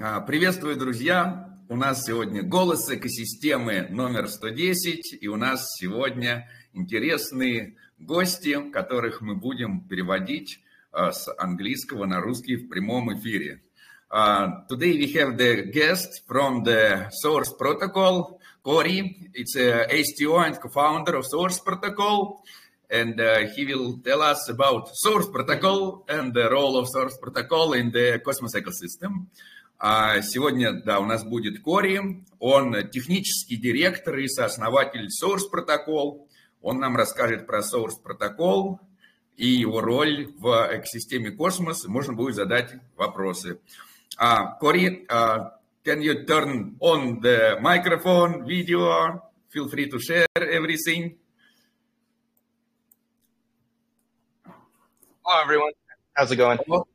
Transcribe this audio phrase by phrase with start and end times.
[0.00, 1.58] А, приветствую, друзья!
[1.68, 9.34] У нас сегодня голос экосистемы номер 110, и у нас сегодня интересные гости, которых мы
[9.34, 13.62] будем переводить а, с английского на русский в прямом эфире.
[14.10, 19.30] Uh, today we have the guest from the Source Protocol, Cory.
[19.32, 22.42] It's a STO and co-founder of Source Protocol.
[22.92, 27.72] and uh, he will tell us about Source Protocol and the role of Source Protocol
[27.72, 29.28] in the Cosmos ecosystem.
[29.84, 36.28] А сегодня, да, у нас будет Кори, он технический директор и сооснователь Source Protocol.
[36.60, 38.78] Он нам расскажет про Source Protocol
[39.36, 41.84] и его роль в экосистеме Космос.
[41.86, 43.58] Можно будет задать вопросы.
[44.20, 45.50] Uh, Кори, uh,
[45.84, 49.20] can you turn on the microphone, video?
[49.48, 51.16] Feel free to share everything.
[55.24, 55.72] Hello, everyone.
[56.14, 56.60] How's it going?
[56.68, 56.86] Hello.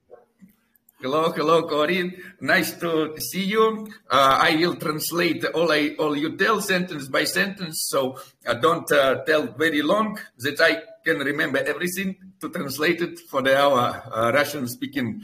[0.99, 2.11] Hello, hello, Corinne.
[2.41, 3.87] Nice to see you.
[4.09, 8.17] Uh, I will translate all I all you tell sentence by sentence, so
[8.47, 13.43] uh, don't uh, tell very long that I can remember everything to translate it for
[13.43, 15.21] the, our uh, Russian-speaking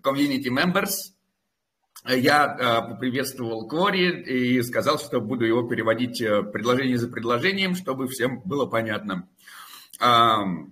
[0.00, 1.10] community members.
[2.06, 8.06] Я uh, поприветствовал Кори и сказал, что буду его переводить uh, предложение за предложением, чтобы
[8.06, 9.28] всем было понятно.
[10.00, 10.70] Um,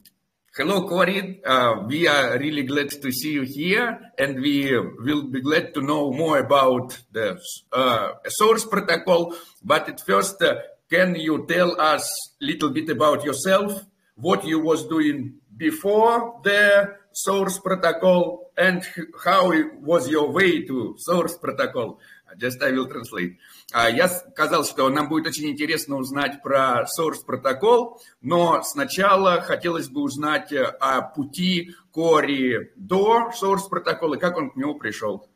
[0.56, 1.42] Hello, Corey.
[1.44, 5.82] Uh, we are really glad to see you here, and we will be glad to
[5.82, 7.36] know more about the
[7.72, 9.34] uh, source protocol.
[9.64, 10.54] But at first, uh,
[10.88, 12.06] can you tell us
[12.40, 18.86] a little bit about yourself, what you was doing before the source protocol, and
[19.24, 21.98] how it was your way to source protocol?
[22.38, 23.36] Just I will translate.
[23.72, 30.02] Я сказал, что нам будет очень интересно узнать про Source протокол, но сначала хотелось бы
[30.02, 35.28] узнать о пути Кори до Source протокола и как он к нему пришел.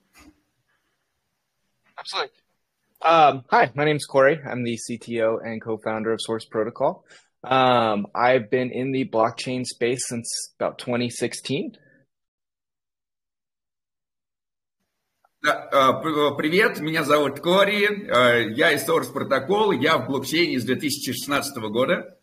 [1.96, 2.30] Absolutely.
[3.00, 4.40] Um, hi, my name is Corey.
[4.44, 7.04] I'm the CTO and co-founder of Source Protocol.
[7.44, 11.76] Um, I've been in the blockchain space since about 2016.
[15.43, 22.17] привет, меня зовут Кори, а, я из Source Protocol, я в блокчейне с 2016 года.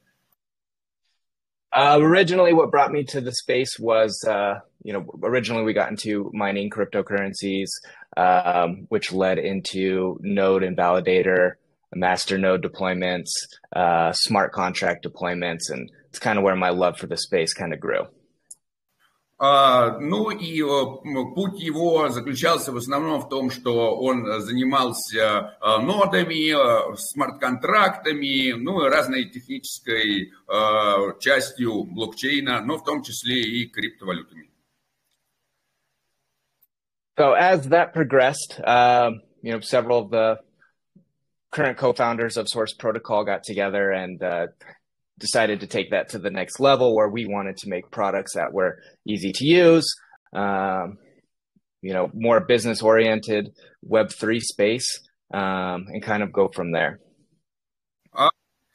[1.72, 5.88] Uh, originally, what brought me to the space was, uh, you know, originally we got
[5.88, 7.68] into mining cryptocurrencies,
[8.16, 11.52] um, which led into node and validator,
[11.94, 13.30] master node deployments,
[13.76, 17.72] uh, smart contract deployments, and it's kind of where my love for the space kind
[17.72, 18.06] of grew.
[19.37, 25.77] А, ну и э, путь его заключался в основном в том, что он занимался э,
[25.81, 30.31] нодами, э, смарт-контрактами, ну и разной технической
[31.19, 34.49] частью блокчейна, но в том числе и криптовалютами.
[37.17, 40.39] So as that progressed, uh, you know, several of the
[41.49, 44.47] current co-founders of Source Protocol got together and uh,
[45.18, 48.52] decided to take that to the next level where we wanted to make products that
[48.52, 49.86] were easy to use,
[50.32, 50.98] um,
[51.82, 53.50] you know, more business oriented
[53.86, 55.00] Web3 space,
[55.32, 57.00] um, and kind of go from there.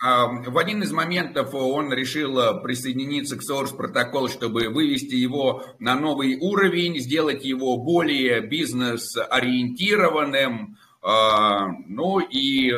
[0.01, 6.37] В один из моментов он решил присоединиться к Source Protocol, чтобы вывести его на новый
[6.39, 12.70] уровень, сделать его более бизнес-ориентированным, ну и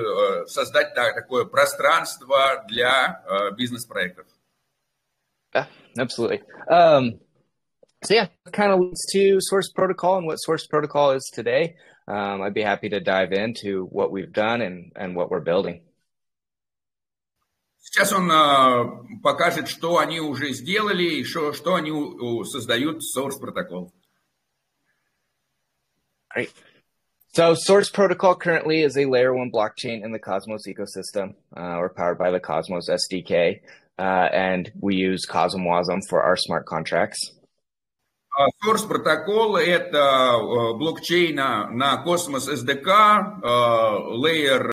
[0.46, 3.22] создать такое пространство для
[3.56, 4.26] бизнес-проектов.
[5.54, 5.66] Yeah,
[5.98, 6.40] absolutely.
[6.68, 7.20] Um,
[8.02, 11.76] so yeah, kind of leads to Source Protocol and what Source Protocol is today.
[12.08, 15.82] Um, I'd be happy to dive into what we've done and, and what we're building.
[17.78, 21.92] Сейчас он uh, покажет, что они уже сделали и что, что они
[22.44, 23.92] создают Source Protocol.
[26.34, 26.50] Great.
[27.37, 31.35] So Source Protocol currently is a layer one blockchain in the Cosmos ecosystem.
[31.55, 33.61] Uh, we're powered by the Cosmos SDK,
[33.99, 37.19] uh, and we use CosmWasm for our smart contracts.
[38.63, 40.39] Source Protocol – это
[40.79, 44.71] блокчейн на Cosmos SDK, layer,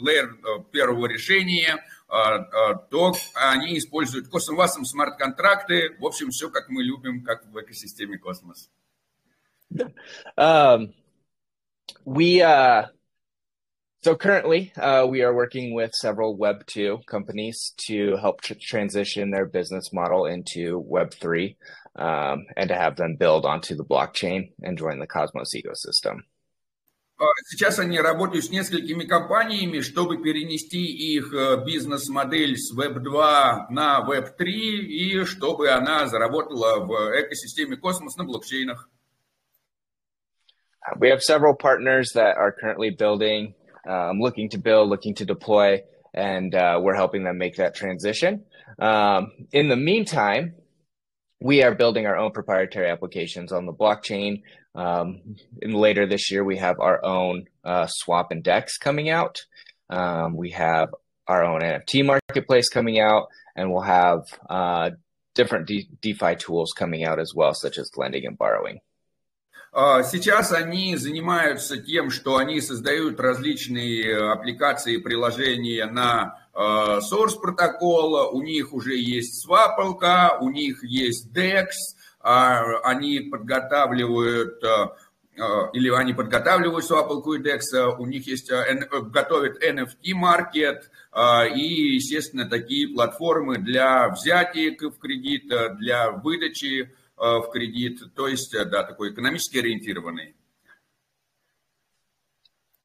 [0.00, 0.28] layer
[0.72, 1.78] первого решения,
[2.08, 8.70] то они используют CosmWasm смарт-контракты, в общем, все как мы любим, как в экосистеме Космос.
[10.36, 10.94] Um,
[12.04, 12.86] we uh,
[14.02, 19.30] so currently uh, we are working with several Web two companies to help tr- transition
[19.30, 21.56] their business model into Web three
[21.96, 26.24] um, and to have them build onto the blockchain and join the Cosmos ecosystem.
[27.46, 31.32] Сейчас они работают с несколькими компаниями, чтобы перенести их
[31.64, 38.24] бизнес-модель с Web 2 на Web 3 и чтобы она заработала в экосистеме Космос на
[38.24, 38.90] блокчейнах.
[40.97, 43.53] We have several partners that are currently building,
[43.87, 45.81] um, looking to build, looking to deploy,
[46.13, 48.43] and uh, we're helping them make that transition.
[48.79, 50.55] Um, in the meantime,
[51.41, 54.41] we are building our own proprietary applications on the blockchain.
[54.75, 59.37] Um, and later this year, we have our own uh, swap and DEX coming out.
[59.89, 60.89] Um, we have
[61.27, 64.91] our own NFT marketplace coming out, and we'll have uh,
[65.35, 68.79] different De- DeFi tools coming out as well, such as lending and borrowing.
[69.71, 78.41] Сейчас они занимаются тем, что они создают различные аппликации и приложения на Source протокола, у
[78.41, 81.67] них уже есть свапалка, у них есть DEX,
[82.21, 84.61] они подготавливают
[85.71, 90.89] или они подготавливают свапалку и DEX, у них есть, готовят NFT-маркет
[91.55, 98.82] и, естественно, такие платформы для взятия в кредит, для выдачи в кредит, то есть, да,
[98.82, 100.34] такой экономически ориентированный.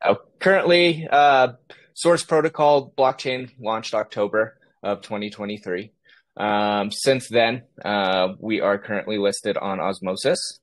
[0.02, 1.54] Uh, currently, uh,
[1.94, 5.92] Source Protocol blockchain launched October of 2023.
[6.38, 10.60] Um, since then, uh, we are currently listed on Osmosis.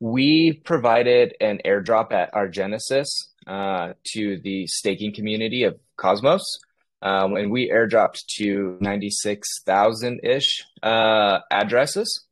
[0.00, 6.42] We provided an airdrop at our Genesis uh, to the staking community of Cosmos.
[7.02, 12.26] Um, and we airdropped to 96,000 ish uh, addresses.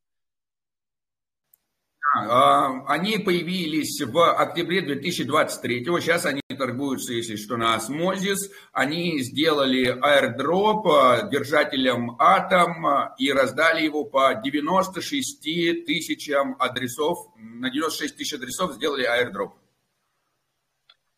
[2.16, 5.86] А, они появились в октябре 2023.
[5.86, 8.52] Сейчас они торгуются, если что, на Osmosis.
[8.72, 10.86] Они сделали airdrop
[11.32, 12.86] держателям Атом
[13.18, 15.42] и раздали его по 96
[15.86, 17.18] тысячам адресов.
[17.36, 19.56] На 96 тысяч адресов сделали airdrop.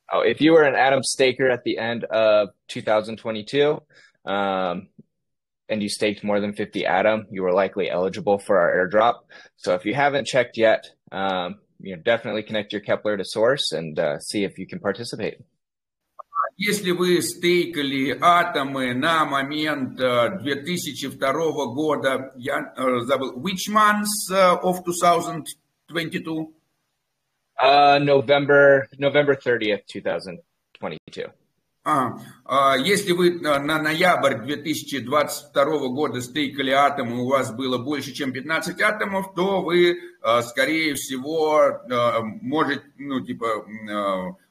[0.08, 3.82] Oh, if you were an Atom staker at the end of 2022,
[4.26, 4.88] um,
[5.69, 9.21] and you staked more than 50 Atom, you were likely eligible for our airdrop.
[9.57, 13.73] So if you haven't checked yet, um, you know, definitely connect your Kepler to Source
[13.73, 15.39] and uh, see if you can participate.
[16.57, 22.75] Если вы стейкали атомы на момент 2002 года, я
[23.07, 26.53] забыл, which months of 2022?
[27.59, 31.25] Uh, November, November 30th, 2022.
[31.88, 38.34] А, а, если вы на ноябрь 2022 года стейкали атомы, у вас было больше, чем
[38.34, 43.68] 15 атомов, то вы, а, скорее всего, а, можете, ну, типа,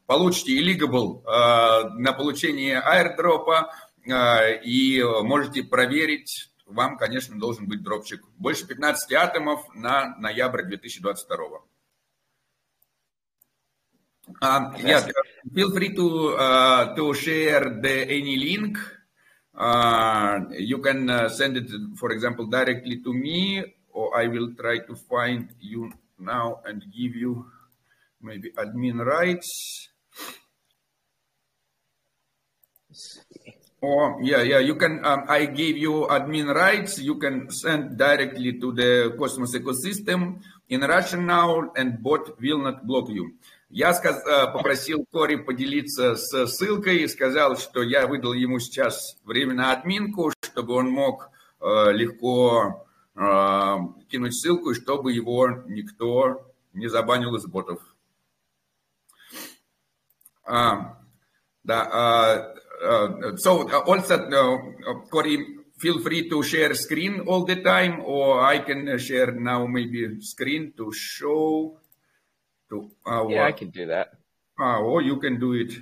[0.07, 3.75] получите illegible на получение аирдропа
[4.07, 8.23] и можете проверить, вам, конечно, должен быть дропчик.
[8.37, 11.63] Больше 15 атомов на ноябрь 2022.
[14.41, 15.05] Um, yeah,
[15.53, 18.79] feel free to uh, to share the any link.
[19.55, 23.63] Uh, you can uh, send it, for example, directly to me,
[23.93, 27.47] or I will try to find you now and give you
[28.21, 29.89] maybe admin rights.
[33.85, 35.05] Or yeah, yeah, you can.
[35.05, 36.99] Um, I gave you admin rights.
[36.99, 40.41] You can send directly to the Cosmos ecosystem
[40.71, 43.37] in Russian now, and bot will not block you.
[43.77, 49.17] Я сказ, э, попросил Кори поделиться с ссылкой и сказал, что я выдал ему сейчас
[49.25, 49.83] время на
[50.43, 51.29] чтобы он мог
[51.61, 52.87] э, легко
[53.17, 53.21] э,
[54.09, 57.81] кинуть ссылку, и чтобы его никто не забанил из ботов.
[60.47, 60.95] Uh,
[61.65, 65.39] да, uh, so also, uh, Corey,
[65.79, 70.75] feel free to share screen all the time, or I can share now maybe screen
[70.77, 71.81] to show
[73.07, 74.09] our, yeah, I can do that.
[74.59, 75.73] Uh, or you can do it.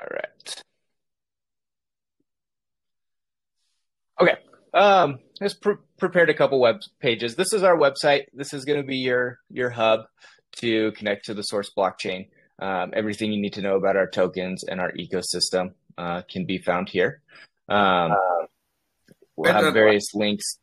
[0.00, 0.62] All right.
[4.20, 4.36] Okay.
[4.72, 7.36] Um, just pre- prepared a couple web pages.
[7.36, 8.24] This is our website.
[8.32, 10.00] This is going to be your your hub
[10.56, 12.28] to connect to the source blockchain.
[12.60, 16.58] Um, everything you need to know about our tokens and our ecosystem uh, can be
[16.58, 17.20] found here.
[17.68, 18.16] Um,
[19.36, 20.58] we'll have various links.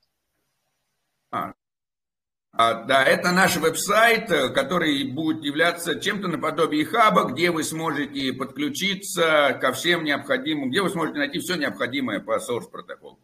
[1.31, 9.73] Да, это наш веб-сайт, который будет являться чем-то наподобие хаба, где вы сможете подключиться ко
[9.73, 13.19] всем необходимым, где вы сможете найти все необходимое по Source протоколу.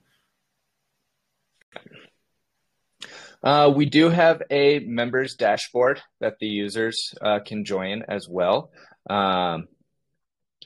[3.42, 8.72] Uh, we do have a members dashboard that the users uh, can join as well.
[9.10, 9.68] Um,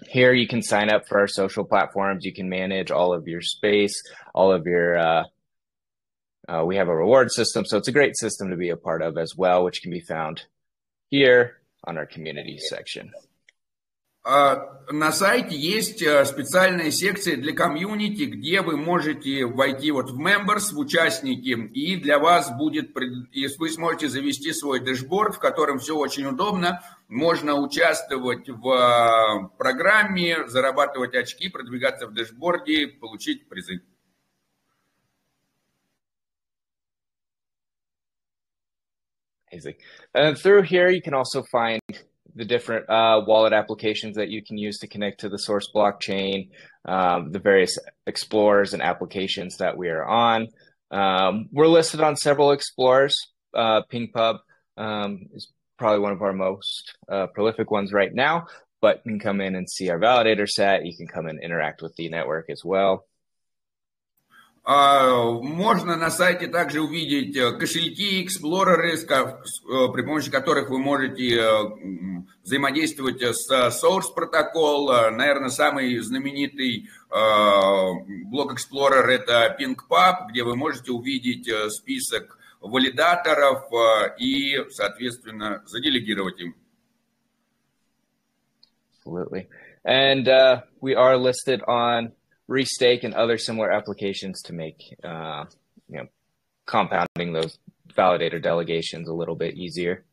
[0.09, 2.25] here you can sign up for our social platforms.
[2.25, 4.03] You can manage all of your space,
[4.35, 4.99] all of your.
[4.99, 5.25] Uh,
[6.49, 9.01] uh, we have a reward system, so it's a great system to be a part
[9.01, 10.45] of as well, which can be found
[11.09, 13.13] here on our community section.
[14.25, 20.79] На сайте есть специальная секция для комьюнити, где вы можете войти вот в members, в
[20.79, 22.97] участники, и для вас будет,
[23.33, 26.83] и вы сможете завести свой дэшборд, в котором все очень удобно.
[27.09, 33.83] Можно участвовать в программе, зарабатывать очки, продвигаться в дэшборде, получить призы.
[39.53, 39.75] Amazing.
[40.15, 41.81] And through here, you can also find
[42.35, 46.49] the different uh, wallet applications that you can use to connect to the source blockchain,
[46.87, 47.77] um, the various
[48.07, 50.49] explorers and applications that we are on.
[50.91, 53.15] Um, we're listed on several explorers.
[53.55, 54.39] Uh, PingPub
[54.79, 58.48] um, is probably one of our most uh, prolific ones right now,
[58.82, 60.86] but you can come in and see our validator set.
[60.86, 63.06] You can come and interact with the network as well.
[64.70, 71.38] А, можно на сайте также увидеть э, кошельки, эксплореры, э, при помощи которых вы можете
[71.38, 71.48] э,
[72.44, 74.92] взаимодействовать с Source протокол.
[75.12, 76.90] Наверное, самый знаменитый
[78.26, 83.64] блок Explorer это PingPub, где вы можете увидеть список валидаторов
[84.20, 86.56] и, соответственно, заделегировать им.
[89.08, 89.48] Absolutely.
[89.86, 92.12] And uh, we are listed on
[92.50, 95.46] restake and other similar applications to make uh,
[95.88, 96.08] you know
[96.66, 97.58] compounding those
[97.98, 100.04] validator delegations a little bit easier.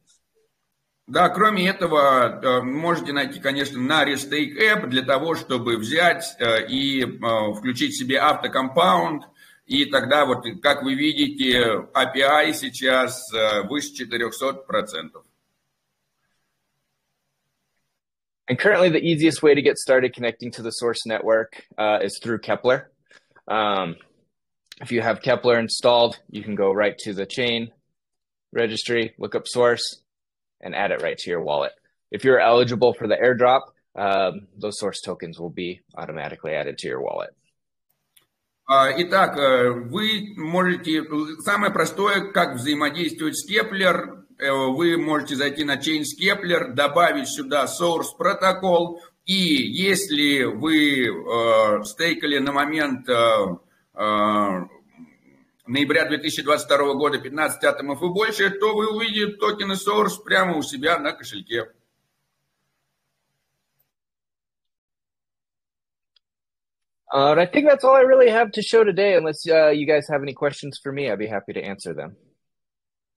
[1.07, 6.67] Да, кроме этого, э, можете найти, конечно, на Restake App для того, чтобы взять э,
[6.67, 9.25] и э, включить себе автокомпаунд,
[9.66, 13.32] и тогда, вот, как вы видите, API сейчас
[13.68, 15.24] выше 400%.
[18.48, 22.20] And currently, the easiest way to get started connecting to the source network uh, is
[22.22, 22.90] through Kepler.
[23.48, 23.96] Um,
[24.82, 27.72] if you have Kepler installed, you can go right to the chain
[28.52, 30.02] registry, look up source,
[30.62, 31.72] and add it right to your wallet.
[32.12, 33.62] If you're eligible for the airdrop,
[33.96, 37.30] um, those source tokens will be automatically added to your wallet.
[38.67, 41.05] Итак, вы можете...
[41.45, 47.67] Самое простое, как взаимодействовать с Kepler, Э, вы можете зайти на Chains Kepler, добавить сюда
[47.67, 53.15] source протокол, и если вы э, стейкали на момент э,
[53.95, 54.61] э,
[55.67, 60.99] ноября 2022 года 15 атомов и больше, то вы увидите токены source прямо у себя
[60.99, 61.71] на кошельке.
[67.13, 69.15] Uh, I think that's all I really have to show today.
[69.17, 72.17] Unless uh, you guys have any questions for me, I'd be happy to answer them.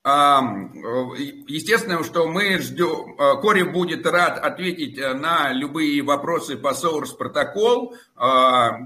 [0.07, 7.17] Естественно, что мы ждем, э, Кори будет рад ответить э, на любые вопросы по Source
[7.17, 7.93] протокол.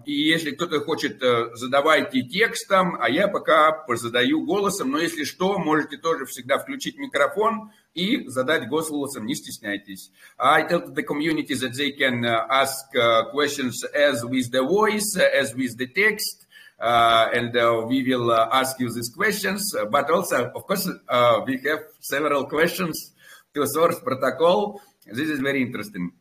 [0.06, 4.90] И если кто-то хочет, э, задавайте текстом, а я пока задаю голосом.
[4.90, 10.12] Но если что, можете тоже всегда включить микрофон и задать голосом, не стесняйтесь.
[10.40, 12.88] I tell the community that they can ask
[13.32, 16.48] questions as with the voice, as with the text.
[16.81, 19.75] Uh, and uh, we will uh, ask you these questions.
[19.91, 20.87] But also, of course,
[21.47, 23.15] we have several questions
[23.55, 24.81] to source protocol.
[25.07, 26.13] This is very interesting.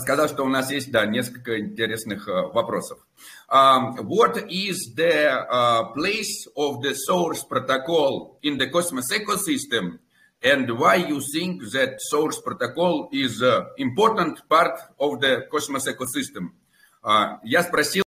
[0.00, 3.06] Сказал, что у нас есть, да, несколько интересных вопросов.
[3.50, 9.98] Um, what is the uh, place of the source protocol in the Cosmos ecosystem
[10.42, 16.54] and why you think that source protocol is an important part of the Cosmos ecosystem?
[17.44, 18.04] Я спросил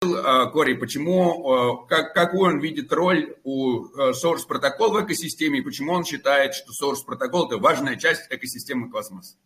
[0.52, 6.04] Кори, почему, как, какую он видит роль у Source протокол в экосистеме, и почему он
[6.04, 9.36] считает, что Source протокол это важная часть экосистемы космоса.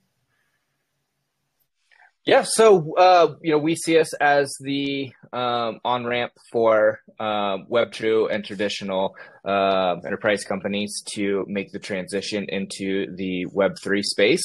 [2.29, 7.57] Yeah, so uh, you know we see us as the um, on ramp for uh,
[7.71, 9.17] Web2 and traditional
[9.47, 14.45] uh, enterprise companies to make the transition into the Web3 space.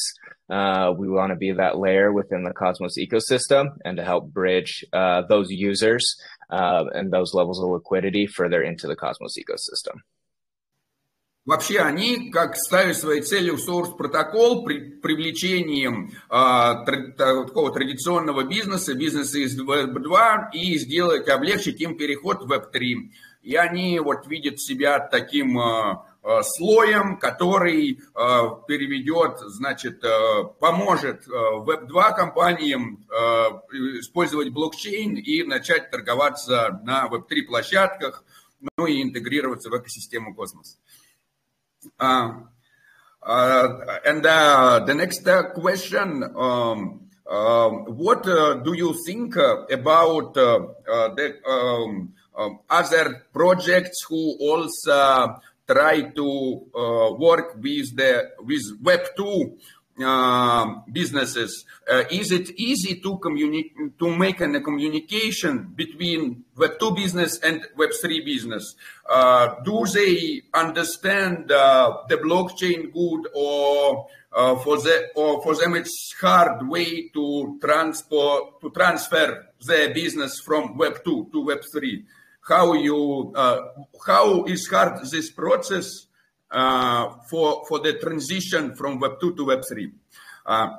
[0.50, 4.85] Uh, we want to be that layer within the Cosmos ecosystem and to help bridge
[4.93, 6.03] uh, those users
[6.50, 10.01] uh, and those levels of liquidity further into the Cosmos ecosystem.
[11.45, 18.93] Вообще они как ставят своей целью source протокол при привлечением а, тр, такого традиционного бизнеса,
[18.93, 23.09] бизнеса из Web2 и сделать, облегчить им переход в Web3.
[23.41, 26.06] И они вот видят себя таким а, Э,
[26.42, 27.98] слоем, который э,
[28.66, 33.06] переведет, значит, э, поможет Web2 компаниям
[34.00, 38.25] использовать блокчейн и начать торговаться на Web3 площадках,
[38.76, 40.78] ну и интегрироваться в экосистему космос.
[41.98, 42.40] Uh,
[43.22, 50.34] uh, and uh, the next question, um, uh, what uh, do you think uh, about
[50.34, 52.12] the um,
[52.70, 59.58] other projects who also try to uh, work with the with Web2
[60.00, 66.94] uh, businesses, uh, is it easy to communicate to make a communication between Web two
[66.94, 68.76] business and Web three business?
[69.08, 75.75] Uh, do they understand uh, the blockchain good, or uh, for the or for them
[75.75, 82.04] it's hard way to transport to transfer the business from Web two to Web three?
[82.48, 83.60] How you uh,
[84.06, 86.08] how is hard this process?
[86.50, 89.92] Uh, for, for the transition from Web 2 to Web 3.
[90.46, 90.78] Uh,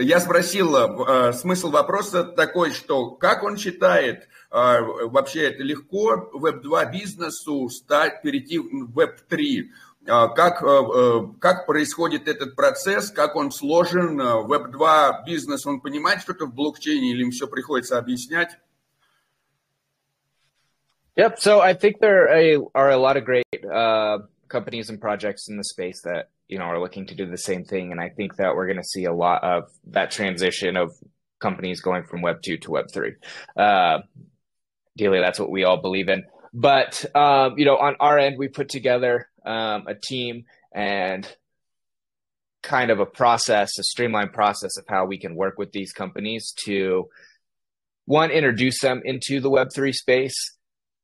[0.00, 7.70] я спросил, смысл вопроса такой, что как он считает, вообще это легко Web 2 бизнесу
[7.70, 9.70] стать, перейти в Web 3,
[10.04, 10.62] как,
[11.40, 17.12] как происходит этот процесс, как он сложен, Web 2 бизнес, он понимает что-то в блокчейне
[17.12, 18.58] или им все приходится объяснять?
[21.20, 21.38] Yep.
[21.38, 22.30] So I think there
[22.74, 26.64] are a lot of great uh, companies and projects in the space that you know
[26.64, 29.04] are looking to do the same thing and i think that we're going to see
[29.04, 30.92] a lot of that transition of
[31.38, 33.14] companies going from web 2 to web 3
[33.56, 33.98] uh,
[34.96, 38.68] that's what we all believe in but um, you know on our end we put
[38.68, 41.36] together um, a team and
[42.64, 46.52] kind of a process a streamlined process of how we can work with these companies
[46.64, 47.08] to
[48.06, 50.56] one introduce them into the web 3 space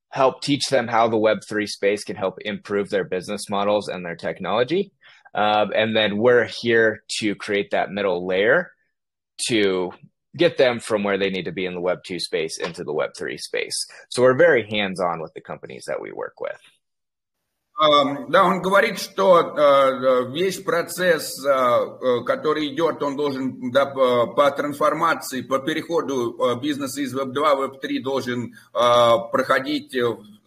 [0.09, 4.15] help teach them how the Web3 space can help improve their business models and their
[4.15, 4.91] technology.
[5.35, 8.71] Um, and then we're here to create that middle layer
[9.49, 9.91] to
[10.35, 13.39] get them from where they need to be in the Web2 space into the Web3
[13.39, 13.75] space.
[14.09, 16.59] So we're very hands on with the companies that we work with.
[17.79, 25.41] Да, он говорит, что э, весь процесс, э, который идет, он должен да, по трансформации,
[25.41, 29.95] по переходу э, бизнеса из Web 2 в Web 3 должен проходить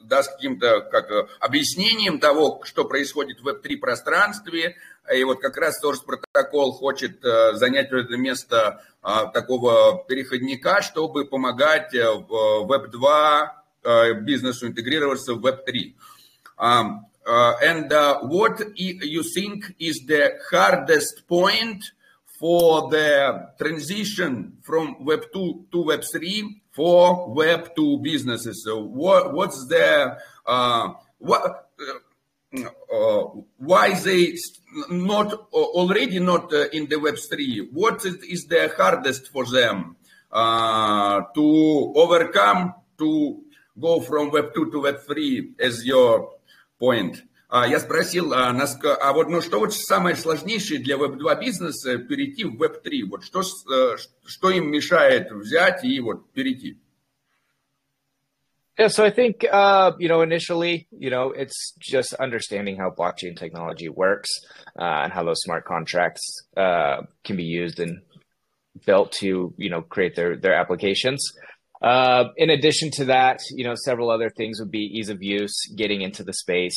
[0.02, 1.08] да, с каким-то как,
[1.38, 4.74] объяснением того, что происходит в Web 3 пространстве.
[5.14, 8.82] И вот как раз тоже протокол хочет занять это место
[9.32, 13.64] такого переходника, чтобы помогать в Web 2
[14.22, 15.96] бизнесу интегрироваться в Web 3.
[16.60, 21.84] Uh, and uh, what you think is the hardest point
[22.40, 28.64] for the transition from Web 2 to Web 3 for Web 2 businesses?
[28.64, 33.24] So what, what's the, uh, what, uh, uh,
[33.58, 34.34] why they
[34.88, 37.68] not already not uh, in the Web 3?
[37.72, 39.96] What is the hardest for them
[40.32, 43.42] to overcome to
[43.78, 46.30] go from Web 2 to Web 3 as your
[46.79, 47.17] point.
[47.51, 53.05] Я спросил, а вот ну, что вот самое сложнейшее для Web2 бизнеса перейти в Web3?
[53.07, 53.43] Вот что,
[54.25, 56.79] что им мешает взять и вот перейти?
[58.77, 63.37] Yeah, so I think uh, you know initially, you know, it's just understanding how blockchain
[63.37, 64.29] technology works
[64.77, 66.21] uh, and how those smart contracts
[66.57, 68.01] uh, can be used and
[68.85, 71.21] built to you know create their their applications.
[71.82, 75.54] Uh, in addition to that, you know, several other things would be ease of use,
[75.76, 76.76] getting into the space,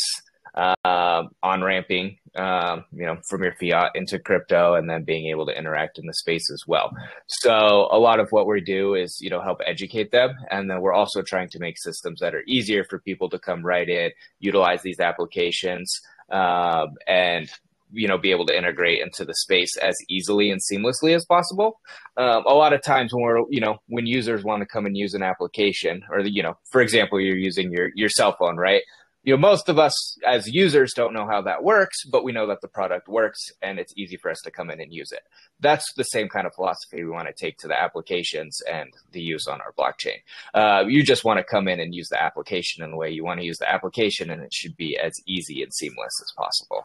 [0.56, 5.46] uh, on ramping, um, you know, from your fiat into crypto, and then being able
[5.46, 6.92] to interact in the space as well.
[7.28, 7.52] So
[7.92, 10.94] a lot of what we do is, you know, help educate them, and then we're
[10.94, 14.84] also trying to make systems that are easier for people to come right in, utilize
[14.84, 15.92] these applications,
[16.32, 17.50] um, and
[17.94, 21.80] you know be able to integrate into the space as easily and seamlessly as possible.
[22.18, 24.98] Um, a lot of times when we're you know when users want to come and
[24.98, 28.58] use an application or the, you know for example you're using your your cell phone
[28.58, 28.82] right
[29.25, 29.95] you know, most of us
[30.27, 33.79] as users don't know how that works, but we know that the product works and
[33.79, 35.25] it's easy for us to come in and use it.
[35.61, 39.21] That's the same kind of philosophy we want to take to the applications and the
[39.21, 40.19] use on our blockchain.
[40.55, 43.25] Uh, you just want to come in and use the application in the way you
[43.25, 46.85] want to use the application, and it should be as easy and seamless as possible.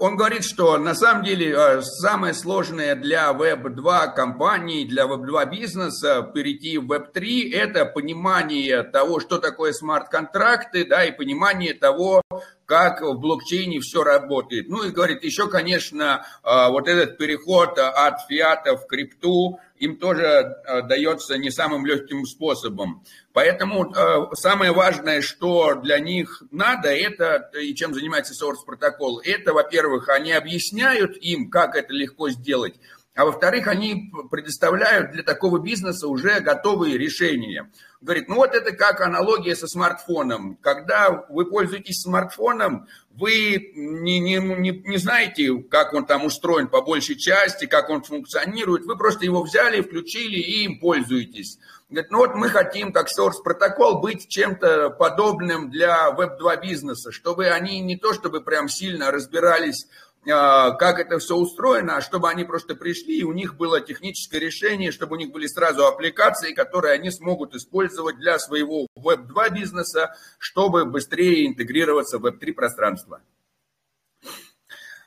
[0.00, 6.78] Он говорит, что на самом деле самое сложное для Web2 компаний, для Web2 бизнеса перейти
[6.78, 12.21] в Web3 – это понимание того, что такое смарт-контракты, да, и понимание того,
[12.67, 14.69] как в блокчейне все работает.
[14.69, 20.23] Ну и говорит, еще, конечно, а, вот этот переход от фиата в крипту им тоже
[20.23, 23.03] а, дается не самым легким способом.
[23.33, 29.51] Поэтому а, самое важное, что для них надо, это, и чем занимается Source протокол, это,
[29.51, 32.75] во-первых, они объясняют им, как это легко сделать,
[33.15, 37.71] а во-вторых, они предоставляют для такого бизнеса уже готовые решения.
[38.01, 40.57] Говорит, ну вот это как аналогия со смартфоном.
[40.61, 46.81] Когда вы пользуетесь смартфоном, вы не, не, не, не знаете, как он там устроен по
[46.81, 48.85] большей части, как он функционирует.
[48.85, 51.59] Вы просто его взяли, включили и им пользуетесь.
[51.89, 57.49] Говорит, ну вот мы хотим, как Source протокол, быть чем-то подобным для Web2 бизнеса, чтобы
[57.49, 59.85] они не то чтобы прям сильно разбирались
[60.25, 64.91] как это все устроено, а чтобы они просто пришли, и у них было техническое решение,
[64.91, 70.85] чтобы у них были сразу аппликации, которые они смогут использовать для своего Web2 бизнеса, чтобы
[70.85, 73.21] быстрее интегрироваться в Web3 пространство.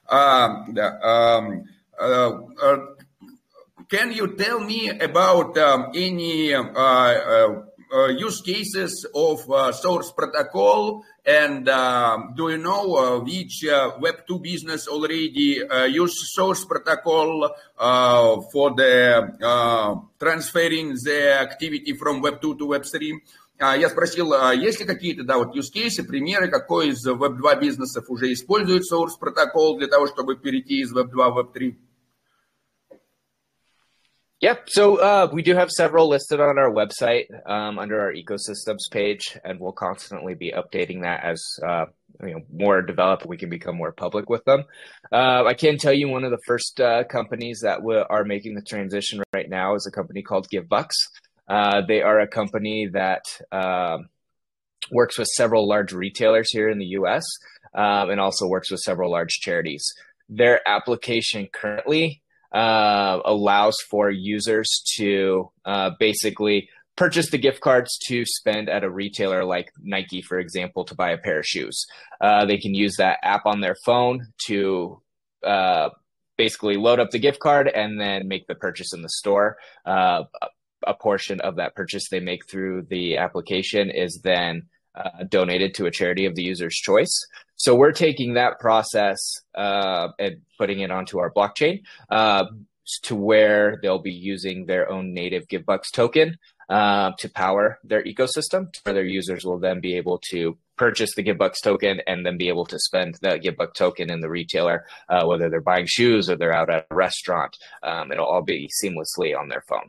[0.09, 1.65] Uh, um,
[1.99, 2.79] uh, uh,
[3.89, 6.55] can you tell me about um, any
[8.19, 9.41] use cases of
[9.75, 11.67] source protocol and
[12.37, 17.49] do you know which Web2 business already use source protocol
[18.53, 23.21] for the transferring the activity from Web2 to Web3?
[23.59, 28.33] Я спросил, есть ли какие-то да, вот use cases, примеры, какой из Web2 бизнесов уже
[28.33, 31.75] использует source протокол для того, чтобы перейти из Web2 в Web3?
[34.43, 34.69] Yep.
[34.69, 39.39] So uh, we do have several listed on our website um, under our ecosystems page,
[39.43, 41.87] and we'll constantly be updating that as uh,
[42.23, 43.25] you know more develop.
[43.25, 44.65] We can become more public with them.
[45.11, 48.63] Uh, I can tell you one of the first uh, companies that are making the
[48.63, 50.97] transition right now is a company called GiveBucks.
[51.49, 53.23] Uh, they are a company that
[53.53, 54.11] um,
[54.91, 57.25] works with several large retailers here in the U.S.
[57.73, 59.83] Um, and also works with several large charities.
[60.29, 62.21] Their application currently
[62.53, 68.91] uh, allows for users to uh, basically purchase the gift cards to spend at a
[68.91, 71.87] retailer like Nike, for example, to buy a pair of shoes.
[72.21, 75.01] Uh, they can use that app on their phone to
[75.45, 75.91] uh,
[76.39, 79.59] basically load up the gift card and then make the purchase in the store.
[79.85, 80.25] Uh,
[80.87, 84.63] a portion of that purchase they make through the application is then
[84.97, 87.27] uh, donated to a charity of the user's choice.
[87.57, 89.19] So we're taking that process
[89.55, 92.45] uh, and putting it onto our blockchain uh,
[93.03, 98.67] to where they'll be using their own native GiveBucks token uh, to power their ecosystem,
[98.83, 102.49] where their users will then be able to purchase the GiveBucks token and then be
[102.49, 106.37] able to spend the GiveBuck token in the retailer, uh, whether they're buying shoes or
[106.37, 107.57] they're out at a restaurant.
[107.83, 109.89] Um, it'll all be seamlessly on their phone.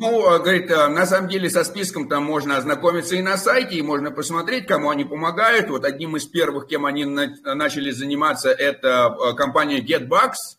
[0.00, 4.12] Ну, говорит, на самом деле со списком там можно ознакомиться и на сайте, и можно
[4.12, 5.68] посмотреть, кому они помогают.
[5.70, 10.56] Вот одним из первых, кем они начали заниматься, это компания GetBucks,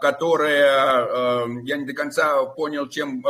[0.00, 3.24] которая, я не до конца понял, чем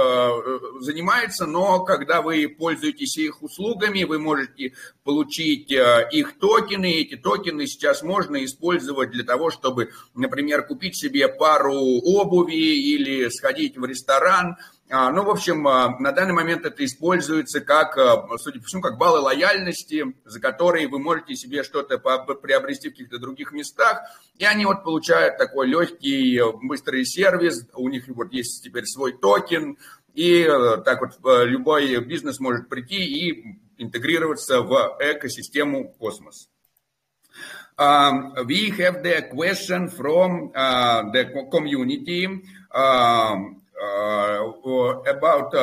[0.80, 6.92] занимается, но когда вы пользуетесь их услугами, вы можете получить их токены.
[6.92, 13.78] Эти токены сейчас можно использовать для того, чтобы, например, купить себе пару обуви или сходить
[13.78, 17.98] в ресторан– ну, в общем, на данный момент это используется как,
[18.38, 23.18] судя по всему, как баллы лояльности, за которые вы можете себе что-то приобрести в каких-то
[23.18, 24.02] других местах.
[24.38, 27.66] И они вот получают такой легкий, быстрый сервис.
[27.74, 29.76] У них вот есть теперь свой токен.
[30.14, 30.44] И
[30.84, 36.48] так вот любой бизнес может прийти и интегрироваться в экосистему Cosmos.
[37.78, 42.24] Um, we have the question from uh, the community.
[42.74, 45.54] Um, about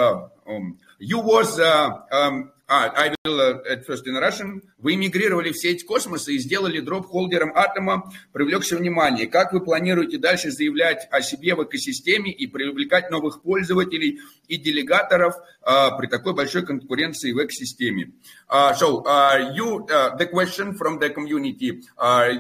[0.46, 4.62] um, you was um, I will at first in Russian.
[4.78, 9.28] Вы мигрировали в сеть космоса и сделали drop holder ам ATOM а, привлекшим внимание.
[9.28, 15.36] Как вы планируете дальше заявлять о себе в экосистеме и привлекать новых пользователей и делегаторов
[15.66, 18.14] uh, при такой большой конкуренции в экосистеме?
[18.50, 19.86] Uh, so, uh, you,
[20.18, 21.82] the question from the community,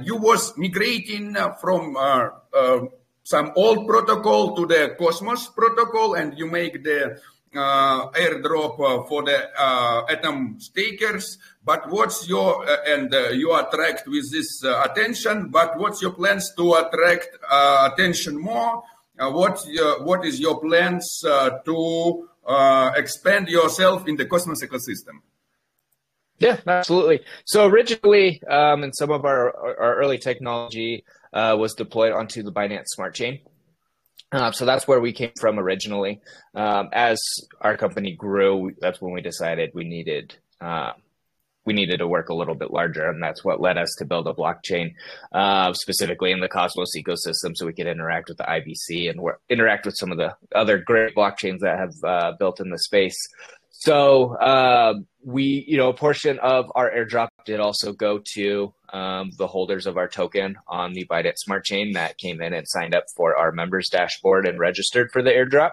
[0.03, 1.95] you was migrating from
[3.23, 7.19] some old protocol to the Cosmos protocol, and you make the
[7.55, 11.37] uh, airdrop uh, for the uh, Atom stakers.
[11.63, 15.49] But what's your uh, and uh, you attract with this uh, attention?
[15.49, 18.83] But what's your plans to attract attention more?
[19.15, 19.63] what
[20.01, 22.27] what is your plans to
[22.97, 25.21] expand yourself in the Cosmos ecosystem?
[26.39, 27.21] Yeah, absolutely.
[27.45, 32.51] So originally, um, in some of our, our early technology, uh, was deployed onto the
[32.51, 33.39] Binance Smart Chain.
[34.31, 36.21] Uh, so that's where we came from originally.
[36.55, 37.19] Um, as
[37.61, 40.93] our company grew, that's when we decided we needed uh,
[41.65, 44.27] we needed to work a little bit larger, and that's what led us to build
[44.27, 44.93] a blockchain
[45.31, 49.85] uh, specifically in the Cosmos ecosystem, so we could interact with the IBC and interact
[49.85, 53.17] with some of the other great blockchains that have uh, built in the space.
[53.69, 59.31] So uh, we, you know, a portion of our airdrop did also go to um,
[59.37, 62.95] the holders of our token on the Bident Smart Chain that came in and signed
[62.95, 65.71] up for our members dashboard and registered for the airdrop.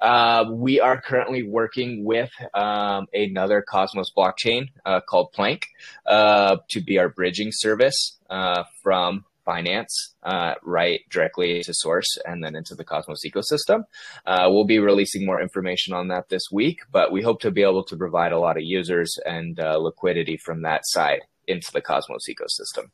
[0.00, 5.66] Uh, we are currently working with um, another Cosmos blockchain uh, called Plank
[6.06, 12.42] uh, to be our bridging service uh, from finance uh, right directly to source and
[12.42, 13.84] then into the Cosmos ecosystem.
[14.24, 17.62] Uh, we'll be releasing more information on that this week, but we hope to be
[17.62, 21.82] able to provide a lot of users and uh, liquidity from that side into the
[21.82, 22.90] Cosmos ecosystem.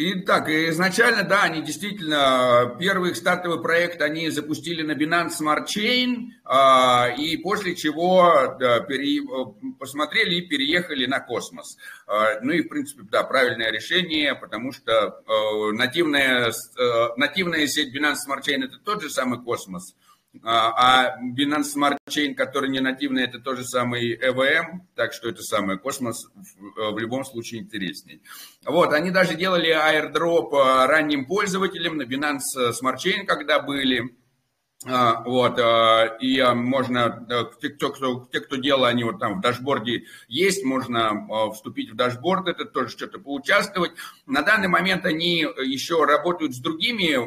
[0.00, 7.08] Итак, изначально, да, они действительно, первый стартовый проект они запустили на Binance Smart Chain, а,
[7.18, 9.22] и после чего да, пере,
[9.80, 11.78] посмотрели и переехали на космос.
[12.06, 16.52] А, ну и, в принципе, да, правильное решение, потому что а, нативная,
[17.16, 19.96] нативная сеть Binance Smart Chain это тот же самый космос.
[20.44, 25.42] А, а Binance Smart Chain, который не нативный, это тоже самый EVM, так что это
[25.42, 28.22] самый космос в, любом случае интересней.
[28.64, 34.16] Вот, они даже делали airdrop ранним пользователям на Binance Smart Chain, когда были.
[34.86, 37.26] А, вот, а, и а, можно,
[37.60, 41.96] те, кто, те, кто делал, они вот там в dashboard е есть, можно вступить в
[41.96, 43.90] dashboard, это тоже что-то поучаствовать.
[44.26, 47.18] На данный момент они еще работают с другими,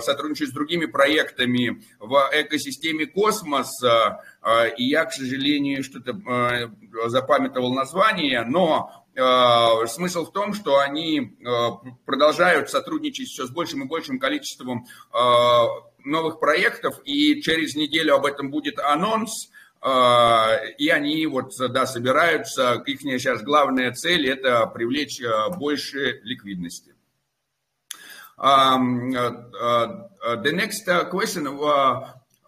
[0.00, 3.70] сотрудничают с другими проектами в экосистеме Космос,
[4.78, 6.70] и я, к сожалению, что-то
[7.08, 8.90] запамятовал название, но
[9.88, 11.36] Смысл в том, что они
[12.06, 14.86] продолжают сотрудничать все с большим и большим количеством
[16.04, 19.50] новых проектов, и через неделю об этом будет анонс,
[19.82, 26.94] а, и они вот, да, собираются, их сейчас главная цель– это привлечь а, больше ликвидности.
[28.42, 31.46] Um, the next question,